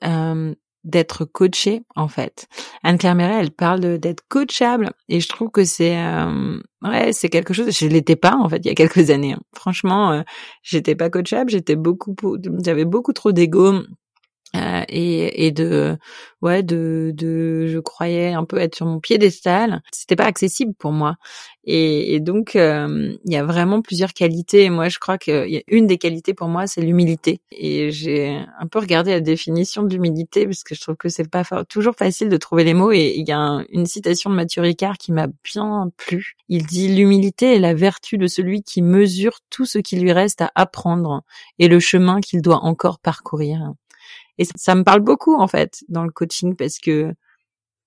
d'être 0.83 1.25
coachée 1.25 1.83
en 1.95 2.07
fait. 2.07 2.47
Anne-Claire 2.83 3.15
Méret, 3.15 3.39
elle 3.39 3.51
parle 3.51 3.99
d'être 3.99 4.23
coachable 4.27 4.91
et 5.09 5.19
je 5.19 5.29
trouve 5.29 5.49
que 5.51 5.63
c'est 5.63 5.97
euh, 5.97 6.59
ouais, 6.81 7.13
c'est 7.13 7.29
quelque 7.29 7.53
chose 7.53 7.71
je 7.77 7.87
l'étais 7.87 8.15
pas 8.15 8.35
en 8.35 8.49
fait 8.49 8.57
il 8.57 8.67
y 8.67 8.71
a 8.71 8.75
quelques 8.75 9.09
années. 9.11 9.33
Hein. 9.33 9.41
Franchement, 9.55 10.11
euh, 10.11 10.21
j'étais 10.63 10.95
pas 10.95 11.09
coachable, 11.09 11.51
j'étais 11.51 11.75
beaucoup 11.75 12.15
j'avais 12.63 12.85
beaucoup 12.85 13.13
trop 13.13 13.31
d'ego 13.31 13.81
euh, 14.55 14.83
et, 14.89 15.45
et 15.47 15.51
de 15.51 15.97
ouais 16.41 16.61
de 16.61 17.13
de 17.15 17.67
je 17.67 17.79
croyais 17.79 18.33
un 18.33 18.43
peu 18.43 18.57
être 18.57 18.75
sur 18.75 18.85
mon 18.85 18.99
piédestal 18.99 19.81
c'était 19.93 20.17
pas 20.17 20.25
accessible 20.25 20.73
pour 20.77 20.91
moi 20.91 21.15
et, 21.63 22.15
et 22.15 22.19
donc 22.19 22.55
euh, 22.55 23.15
il 23.25 23.31
y 23.31 23.35
a 23.35 23.43
vraiment 23.43 23.81
plusieurs 23.81 24.13
qualités. 24.13 24.63
Et 24.63 24.69
moi 24.69 24.89
je 24.89 24.99
crois 24.99 25.17
que 25.17 25.47
y 25.47 25.57
a 25.57 25.61
une 25.67 25.87
des 25.87 25.97
qualités 25.97 26.33
pour 26.33 26.47
moi 26.47 26.67
c'est 26.67 26.81
l'humilité. 26.81 27.41
Et 27.51 27.91
j'ai 27.91 28.39
un 28.59 28.67
peu 28.67 28.79
regardé 28.79 29.11
la 29.11 29.21
définition 29.21 29.83
de 29.83 29.93
l'humilité 29.93 30.45
parce 30.45 30.63
que 30.63 30.75
je 30.75 30.81
trouve 30.81 30.95
que 30.95 31.09
c'est 31.09 31.29
pas 31.29 31.43
toujours 31.65 31.95
facile 31.95 32.29
de 32.29 32.37
trouver 32.37 32.63
les 32.63 32.73
mots. 32.73 32.91
Et 32.91 33.13
il 33.15 33.27
y 33.27 33.31
a 33.31 33.63
une 33.69 33.85
citation 33.85 34.29
de 34.29 34.35
Mathieu 34.35 34.61
Ricard 34.61 34.97
qui 34.97 35.11
m'a 35.11 35.27
bien 35.43 35.91
plu. 35.97 36.35
Il 36.49 36.65
dit 36.65 36.87
l'humilité 36.93 37.55
est 37.55 37.59
la 37.59 37.73
vertu 37.73 38.17
de 38.17 38.27
celui 38.27 38.63
qui 38.63 38.81
mesure 38.81 39.39
tout 39.49 39.65
ce 39.65 39.79
qui 39.79 39.97
lui 39.97 40.11
reste 40.11 40.41
à 40.41 40.51
apprendre 40.55 41.23
et 41.59 41.67
le 41.67 41.79
chemin 41.79 42.21
qu'il 42.21 42.41
doit 42.41 42.63
encore 42.63 42.99
parcourir 42.99 43.73
et 44.41 44.45
ça, 44.55 44.75
me 44.75 44.83
parle 44.83 45.01
beaucoup 45.01 45.35
en 45.35 45.47
fait 45.47 45.83
dans 45.87 46.03
le 46.03 46.11
coaching 46.11 46.55
parce 46.55 46.79
que 46.79 47.13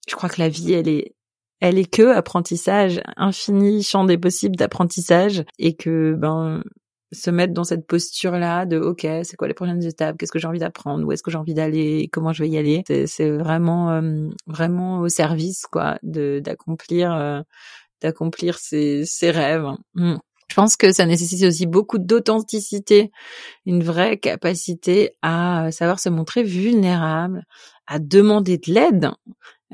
je 0.07 0.15
crois 0.15 0.29
que 0.29 0.41
la 0.41 0.49
vie 0.49 0.73
elle 0.73 0.89
est 0.89 1.15
elle 1.65 1.79
est 1.79 1.91
que 1.91 2.15
apprentissage, 2.15 3.01
infini 3.17 3.83
champ 3.83 4.05
des 4.05 4.19
possibles 4.19 4.55
d'apprentissage 4.55 5.45
et 5.59 5.75
que 5.75 6.13
ben 6.13 6.63
se 7.11 7.31
mettre 7.31 7.55
dans 7.55 7.65
cette 7.65 7.87
posture 7.87 8.33
là 8.33 8.67
de 8.67 8.79
ok 8.79 9.07
c'est 9.23 9.37
quoi 9.39 9.49
les 9.49 9.55
prochaines 9.55 9.83
étapes 9.83 10.19
qu'est-ce 10.19 10.31
que 10.31 10.39
j'ai 10.39 10.47
envie 10.47 10.59
d'apprendre 10.59 11.07
où 11.07 11.13
est-ce 11.13 11.23
que 11.23 11.31
j'ai 11.31 11.39
envie 11.39 11.55
d'aller 11.55 12.11
comment 12.13 12.35
je 12.35 12.43
vais 12.43 12.51
y 12.51 12.59
aller 12.59 12.83
c'est 13.07 13.31
vraiment 13.31 13.93
euh, 13.93 14.29
vraiment 14.47 14.99
au 14.99 15.09
service 15.09 15.65
quoi 15.71 15.99
de 16.03 16.43
d'accomplir 16.45 17.15
euh, 17.15 17.41
d'accomplir 18.03 18.59
ses, 18.59 19.07
ses 19.07 19.31
rêves 19.31 19.69
mmh. 19.95 20.17
Je 20.49 20.55
pense 20.55 20.77
que 20.77 20.93
ça 20.93 21.07
nécessite 21.07 21.43
aussi 21.45 21.67
beaucoup 21.67 21.99
d'authenticité, 21.99 23.11
une 23.65 23.83
vraie 23.83 24.19
capacité 24.19 25.17
à 25.23 25.71
savoir 25.73 25.99
se 25.99 26.11
montrer 26.11 26.43
vulnérable, 26.43 27.45
à 27.87 27.99
demander 27.99 28.59
de 28.59 28.73
l'aide 28.73 29.11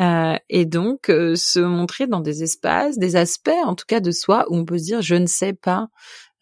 euh, 0.01 0.37
et 0.49 0.65
donc 0.65 1.11
euh, 1.11 1.35
se 1.37 1.61
montrer 1.61 2.07
dans 2.07 2.21
des 2.21 2.43
espaces, 2.43 2.99
des 2.99 3.17
aspects 3.17 3.51
en 3.65 3.75
tout 3.75 3.85
cas 3.87 4.01
de 4.01 4.11
soi 4.11 4.47
où 4.49 4.57
on 4.57 4.65
peut 4.65 4.79
se 4.79 4.85
dire 4.85 5.03
je 5.03 5.15
ne 5.15 5.27
sais 5.27 5.53
pas, 5.53 5.89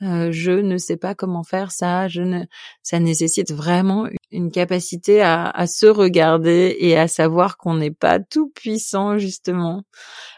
euh, 0.03 0.31
je 0.31 0.53
ne 0.53 0.77
sais 0.79 0.97
pas 0.97 1.15
comment 1.15 1.43
faire 1.43 1.73
ça, 1.73 2.07
je 2.09 2.23
ne, 2.23 2.45
ça 2.83 3.01
nécessite 3.01 3.53
vraiment 3.53 4.07
une 4.31 4.51
capacité 4.51 5.23
à, 5.23 5.49
à 5.49 5.67
se 5.67 5.87
regarder 5.87 6.77
et 6.79 6.97
à 6.99 7.09
savoir 7.09 7.57
qu'on 7.57 7.75
n'est 7.75 7.91
pas 7.91 8.21
tout 8.21 8.51
puissant 8.55 9.19
justement. 9.19 9.83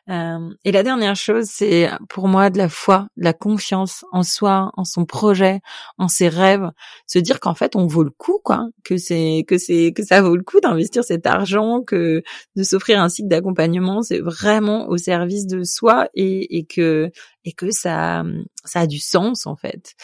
Euh, 0.08 0.50
et 0.64 0.72
la 0.72 0.82
dernière 0.82 1.14
chose, 1.14 1.46
c'est 1.48 1.88
pour 2.08 2.26
moi 2.26 2.50
de 2.50 2.58
la 2.58 2.68
foi, 2.68 3.06
de 3.16 3.24
la 3.24 3.32
confiance 3.32 4.04
en 4.12 4.22
soi, 4.22 4.72
en 4.76 4.84
son 4.84 5.04
projet, 5.04 5.60
en 5.98 6.08
ses 6.08 6.28
rêves, 6.28 6.70
se 7.06 7.18
dire 7.18 7.38
qu'en 7.38 7.54
fait 7.54 7.76
on 7.76 7.86
vaut 7.86 8.02
le 8.02 8.10
coup, 8.10 8.40
quoi, 8.42 8.68
que 8.84 8.96
c'est 8.96 9.44
que 9.46 9.58
c'est 9.58 9.92
que 9.94 10.04
ça 10.04 10.22
vaut 10.22 10.36
le 10.36 10.42
coup 10.42 10.60
d'investir 10.60 11.04
cet 11.04 11.26
argent, 11.26 11.82
que 11.82 12.22
de 12.56 12.62
s'offrir 12.62 13.00
un 13.00 13.08
cycle 13.08 13.28
d'accompagnement, 13.28 14.02
c'est 14.02 14.20
vraiment 14.20 14.88
au 14.88 14.96
service 14.96 15.46
de 15.46 15.62
soi 15.62 16.08
et, 16.14 16.58
et 16.58 16.64
que 16.64 17.10
et 17.44 17.52
que 17.52 17.70
ça 17.70 18.24
ça 18.64 18.80
a 18.80 18.86
du 18.86 18.98
sens 18.98 19.46
en 19.46 19.56
fait. 19.56 19.94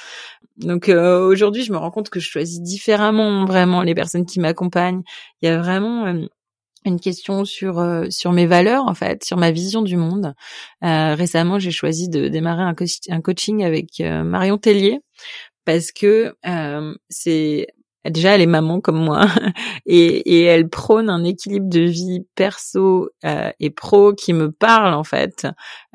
Donc 0.59 0.89
euh, 0.89 1.27
aujourd'hui, 1.27 1.63
je 1.63 1.73
me 1.73 1.77
rends 1.77 1.91
compte 1.91 2.11
que 2.11 2.21
je 2.21 2.29
choisis 2.29 2.61
différemment 2.61 3.45
vraiment 3.45 3.83
les 3.83 3.95
personnes 3.95 4.27
qui 4.27 4.41
m'accompagnent. 4.41 5.03
Il 5.43 5.49
y 5.49 5.53
a 5.53 5.59
vraiment 5.59 6.07
euh, 6.07 6.27
une 6.85 7.01
question 7.01 7.45
sur 7.45 7.79
euh, 7.79 8.07
sur 8.11 8.33
mes 8.33 8.47
valeurs 8.47 8.87
en 8.87 8.95
fait, 8.95 9.25
sur 9.25 9.37
ma 9.37 9.51
vision 9.51 9.83
du 9.83 9.97
monde. 9.97 10.35
récemment, 10.83 11.59
j'ai 11.59 11.71
choisi 11.71 12.09
de 12.09 12.29
démarrer 12.29 12.63
un, 12.63 12.75
un 13.11 13.21
coaching 13.21 13.65
avec 13.65 14.01
Marion 14.01 14.59
Tellier 14.59 15.01
parce 15.65 15.93
que 15.93 16.35
c'est 17.11 17.67
déjà 18.11 18.35
elle 18.35 18.41
est 18.41 18.47
maman 18.47 18.81
comme 18.81 19.03
moi 19.03 19.27
et, 19.87 20.43
elle 20.45 20.69
prône 20.69 21.11
un 21.11 21.25
équilibre 21.25 21.69
de 21.69 21.81
vie 21.81 22.27
perso 22.35 23.11
euh, 23.25 23.51
et 23.61 23.71
pro 23.71 24.13
qui 24.13 24.33
me 24.33 24.51
parle 24.51 24.95
en 24.95 25.05
fait. 25.05 25.47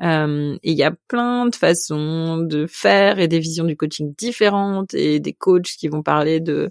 Euh, 0.02 0.56
il 0.62 0.74
y 0.74 0.82
a 0.82 0.92
plein 1.08 1.46
de 1.46 1.54
façons 1.54 2.38
de 2.38 2.66
faire 2.66 3.18
et 3.18 3.28
des 3.28 3.38
visions 3.38 3.64
du 3.64 3.76
coaching 3.76 4.14
différentes 4.16 4.94
et 4.94 5.20
des 5.20 5.32
coachs 5.32 5.74
qui 5.78 5.88
vont 5.88 6.02
parler 6.02 6.40
de 6.40 6.70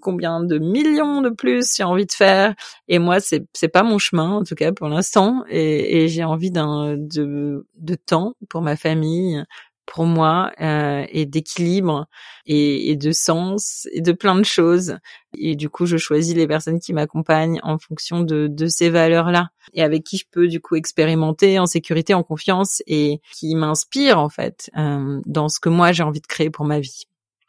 combien 0.00 0.42
de 0.42 0.58
millions 0.58 1.20
de 1.20 1.28
plus 1.28 1.76
j'ai 1.76 1.84
envie 1.84 2.06
de 2.06 2.12
faire 2.12 2.54
et 2.88 2.98
moi 2.98 3.20
c'est 3.20 3.44
c'est 3.52 3.68
pas 3.68 3.82
mon 3.82 3.98
chemin 3.98 4.30
en 4.30 4.42
tout 4.42 4.54
cas 4.54 4.72
pour 4.72 4.88
l'instant 4.88 5.44
et, 5.50 6.04
et 6.04 6.08
j'ai 6.08 6.24
envie 6.24 6.50
d'un 6.50 6.96
de 6.96 7.66
de 7.76 7.94
temps 7.94 8.32
pour 8.48 8.62
ma 8.62 8.76
famille 8.76 9.44
pour 9.92 10.04
moi 10.04 10.52
euh, 10.60 11.04
et 11.08 11.26
d'équilibre 11.26 12.06
et, 12.46 12.90
et, 12.90 12.96
de 12.96 13.10
sens 13.10 13.88
et 13.92 14.00
de 14.00 14.12
plein 14.12 14.36
de 14.36 14.44
choses. 14.44 14.98
Et 15.36 15.56
du 15.56 15.68
coup, 15.70 15.86
je 15.86 15.96
choisis 15.96 16.34
les 16.34 16.46
personnes 16.46 16.78
qui 16.78 16.92
m'accompagnent 16.92 17.58
en 17.62 17.78
fonction 17.78 18.20
de, 18.20 18.48
de 18.48 18.66
ces 18.66 18.90
valeurs-là 18.90 19.48
et 19.74 19.82
avec 19.82 20.04
qui 20.04 20.18
je 20.18 20.24
peux 20.30 20.48
du 20.48 20.60
coup 20.60 20.76
expérimenter 20.76 21.58
en 21.58 21.66
sécurité, 21.66 22.14
en 22.14 22.22
confiance 22.22 22.82
et 22.86 23.20
qui 23.34 23.54
m'inspirent 23.54 24.18
en 24.18 24.28
fait 24.28 24.70
euh, 24.76 25.20
dans 25.26 25.48
ce 25.48 25.58
que 25.60 25.68
moi 25.68 25.92
j'ai 25.92 26.02
envie 26.02 26.20
de 26.20 26.26
créer 26.26 26.50
pour 26.50 26.64
ma 26.64 26.80
vie 26.80 27.04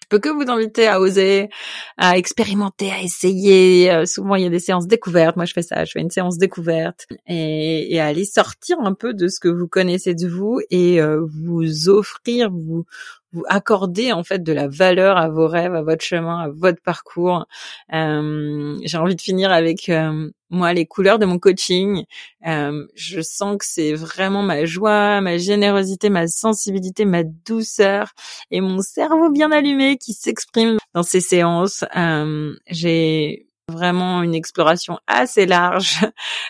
peux 0.09 0.19
que 0.19 0.29
vous 0.29 0.49
inviter 0.51 0.87
à 0.87 0.99
oser, 0.99 1.49
à 1.97 2.17
expérimenter, 2.17 2.91
à 2.91 3.01
essayer. 3.01 3.91
Euh, 3.91 4.05
souvent, 4.05 4.35
il 4.35 4.43
y 4.43 4.47
a 4.47 4.49
des 4.49 4.59
séances 4.59 4.87
découvertes. 4.87 5.35
Moi, 5.35 5.45
je 5.45 5.53
fais 5.53 5.61
ça. 5.61 5.85
Je 5.85 5.91
fais 5.91 6.01
une 6.01 6.09
séance 6.09 6.37
découverte 6.37 7.07
et, 7.27 7.93
et 7.93 7.99
aller 7.99 8.25
sortir 8.25 8.77
un 8.81 8.93
peu 8.93 9.13
de 9.13 9.27
ce 9.27 9.39
que 9.39 9.47
vous 9.47 9.67
connaissez 9.67 10.15
de 10.15 10.27
vous 10.27 10.59
et 10.69 11.01
euh, 11.01 11.25
vous 11.25 11.89
offrir, 11.89 12.49
vous 12.51 12.85
vous 13.31 13.43
accordez 13.47 14.11
en 14.11 14.23
fait 14.23 14.43
de 14.43 14.53
la 14.53 14.67
valeur 14.67 15.17
à 15.17 15.29
vos 15.29 15.47
rêves, 15.47 15.75
à 15.75 15.81
votre 15.81 16.03
chemin, 16.03 16.39
à 16.39 16.49
votre 16.49 16.81
parcours. 16.81 17.45
Euh, 17.93 18.77
J'ai 18.83 18.97
envie 18.97 19.15
de 19.15 19.21
finir 19.21 19.51
avec 19.51 19.89
euh, 19.89 20.29
moi 20.49 20.73
les 20.73 20.85
couleurs 20.85 21.19
de 21.19 21.25
mon 21.25 21.39
coaching. 21.39 22.05
Euh, 22.47 22.87
je 22.95 23.21
sens 23.21 23.57
que 23.57 23.65
c'est 23.65 23.93
vraiment 23.93 24.41
ma 24.41 24.65
joie, 24.65 25.21
ma 25.21 25.37
générosité, 25.37 26.09
ma 26.09 26.27
sensibilité, 26.27 27.05
ma 27.05 27.23
douceur 27.23 28.13
et 28.51 28.61
mon 28.61 28.81
cerveau 28.81 29.29
bien 29.29 29.51
allumé 29.51 29.97
qui 29.97 30.13
s'exprime 30.13 30.77
dans 30.93 31.03
ces 31.03 31.21
séances. 31.21 31.85
Euh, 31.95 32.55
J'ai 32.67 33.45
vraiment 33.69 34.23
une 34.23 34.33
exploration 34.33 34.97
assez 35.05 35.45
large 35.45 35.99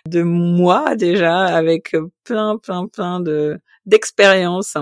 de 0.08 0.22
moi 0.22 0.96
déjà 0.96 1.46
avec 1.46 1.94
plein 2.24 2.58
plein 2.58 2.88
plein 2.88 3.20
de 3.20 3.60
d'expériences 3.86 4.78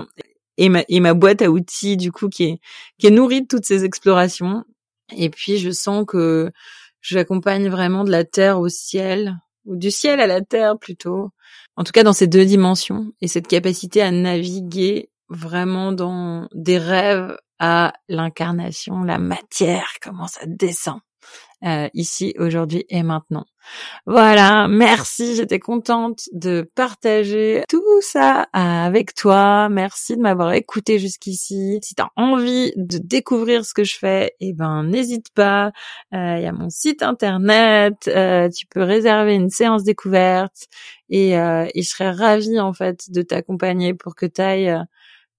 et 0.58 0.68
ma, 0.68 0.82
et 0.88 1.00
ma 1.00 1.14
boîte 1.14 1.40
à 1.40 1.50
outils 1.50 1.96
du 1.96 2.12
coup 2.12 2.28
qui 2.28 2.44
est 2.44 2.60
qui 2.98 3.06
est 3.06 3.10
nourrie 3.10 3.42
de 3.42 3.46
toutes 3.46 3.64
ces 3.64 3.84
explorations. 3.84 4.64
Et 5.16 5.30
puis 5.30 5.56
je 5.58 5.70
sens 5.70 6.04
que 6.06 6.50
j'accompagne 7.00 7.68
vraiment 7.68 8.04
de 8.04 8.10
la 8.10 8.24
terre 8.24 8.60
au 8.60 8.68
ciel, 8.68 9.38
ou 9.64 9.76
du 9.76 9.90
ciel 9.90 10.20
à 10.20 10.26
la 10.26 10.42
terre 10.42 10.78
plutôt. 10.78 11.30
En 11.76 11.84
tout 11.84 11.92
cas 11.92 12.02
dans 12.02 12.12
ces 12.12 12.26
deux 12.26 12.44
dimensions 12.44 13.12
et 13.22 13.28
cette 13.28 13.46
capacité 13.46 14.02
à 14.02 14.10
naviguer 14.10 15.10
vraiment 15.30 15.92
dans 15.92 16.48
des 16.52 16.78
rêves 16.78 17.38
à 17.58 17.92
l'incarnation, 18.08 19.02
la 19.02 19.18
matière, 19.18 19.88
comment 20.02 20.26
ça 20.26 20.42
descend 20.46 21.00
euh, 21.64 21.88
ici, 21.94 22.34
aujourd'hui 22.38 22.84
et 22.88 23.02
maintenant. 23.02 23.44
Voilà, 24.06 24.66
merci, 24.68 25.34
j'étais 25.36 25.58
contente 25.58 26.28
de 26.32 26.70
partager 26.74 27.64
tout 27.68 27.82
ça 28.00 28.46
avec 28.52 29.14
toi. 29.14 29.68
Merci 29.68 30.16
de 30.16 30.22
m'avoir 30.22 30.52
écouté 30.52 30.98
jusqu'ici. 30.98 31.78
Si 31.82 31.94
tu 31.94 32.02
envie 32.16 32.72
de 32.76 32.98
découvrir 32.98 33.66
ce 33.66 33.74
que 33.74 33.84
je 33.84 33.98
fais, 33.98 34.34
eh 34.40 34.52
ben 34.54 34.84
n'hésite 34.84 35.26
pas. 35.34 35.72
Euh, 36.14 36.36
il 36.38 36.42
y 36.42 36.46
a 36.46 36.52
mon 36.52 36.70
site 36.70 37.02
internet, 37.02 38.08
euh, 38.08 38.48
tu 38.48 38.66
peux 38.66 38.82
réserver 38.82 39.34
une 39.34 39.50
séance 39.50 39.84
découverte 39.84 40.68
et, 41.10 41.32
et 41.32 41.82
je 41.82 41.88
serais 41.88 42.10
ravie 42.10 42.60
en 42.60 42.72
fait 42.72 43.10
de 43.10 43.22
t'accompagner 43.22 43.94
pour 43.94 44.14
que 44.14 44.26
tu 44.26 44.40
ailles 44.40 44.78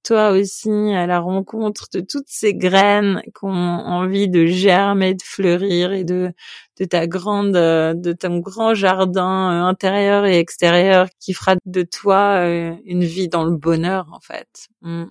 toi 0.03 0.31
aussi 0.31 0.69
à 0.69 1.07
la 1.07 1.19
rencontre 1.19 1.87
de 1.93 1.99
toutes 2.01 2.27
ces 2.27 2.53
graines 2.53 3.21
qui 3.25 3.45
ont 3.45 3.49
envie 3.49 4.29
de 4.29 4.45
germer, 4.45 5.13
de 5.13 5.23
fleurir 5.23 5.91
et 5.91 6.03
de 6.03 6.31
de 6.79 6.85
ta 6.85 7.07
grande 7.07 7.53
de 7.53 8.13
ton 8.13 8.39
grand 8.39 8.73
jardin 8.73 9.51
euh, 9.51 9.65
intérieur 9.65 10.25
et 10.25 10.39
extérieur 10.39 11.07
qui 11.19 11.33
fera 11.33 11.55
de 11.65 11.83
toi 11.83 12.37
euh, 12.45 12.73
une 12.85 13.03
vie 13.03 13.27
dans 13.29 13.43
le 13.43 13.55
bonheur 13.55 14.07
en 14.13 14.19
fait. 14.21 14.69
Mm. 14.81 15.05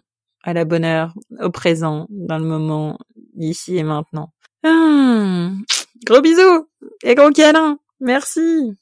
À 0.45 0.53
la 0.55 0.65
bonheur, 0.65 1.13
au 1.41 1.51
présent, 1.51 2.07
dans 2.11 2.39
le 2.39 2.45
moment, 2.45 2.99
ici 3.37 3.77
et 3.77 3.83
maintenant. 3.83 4.33
Hum. 4.65 5.63
Gros 6.07 6.21
bisous 6.21 6.69
et 7.03 7.15
gros 7.15 7.31
câlin. 7.31 7.79
Merci. 8.01 8.79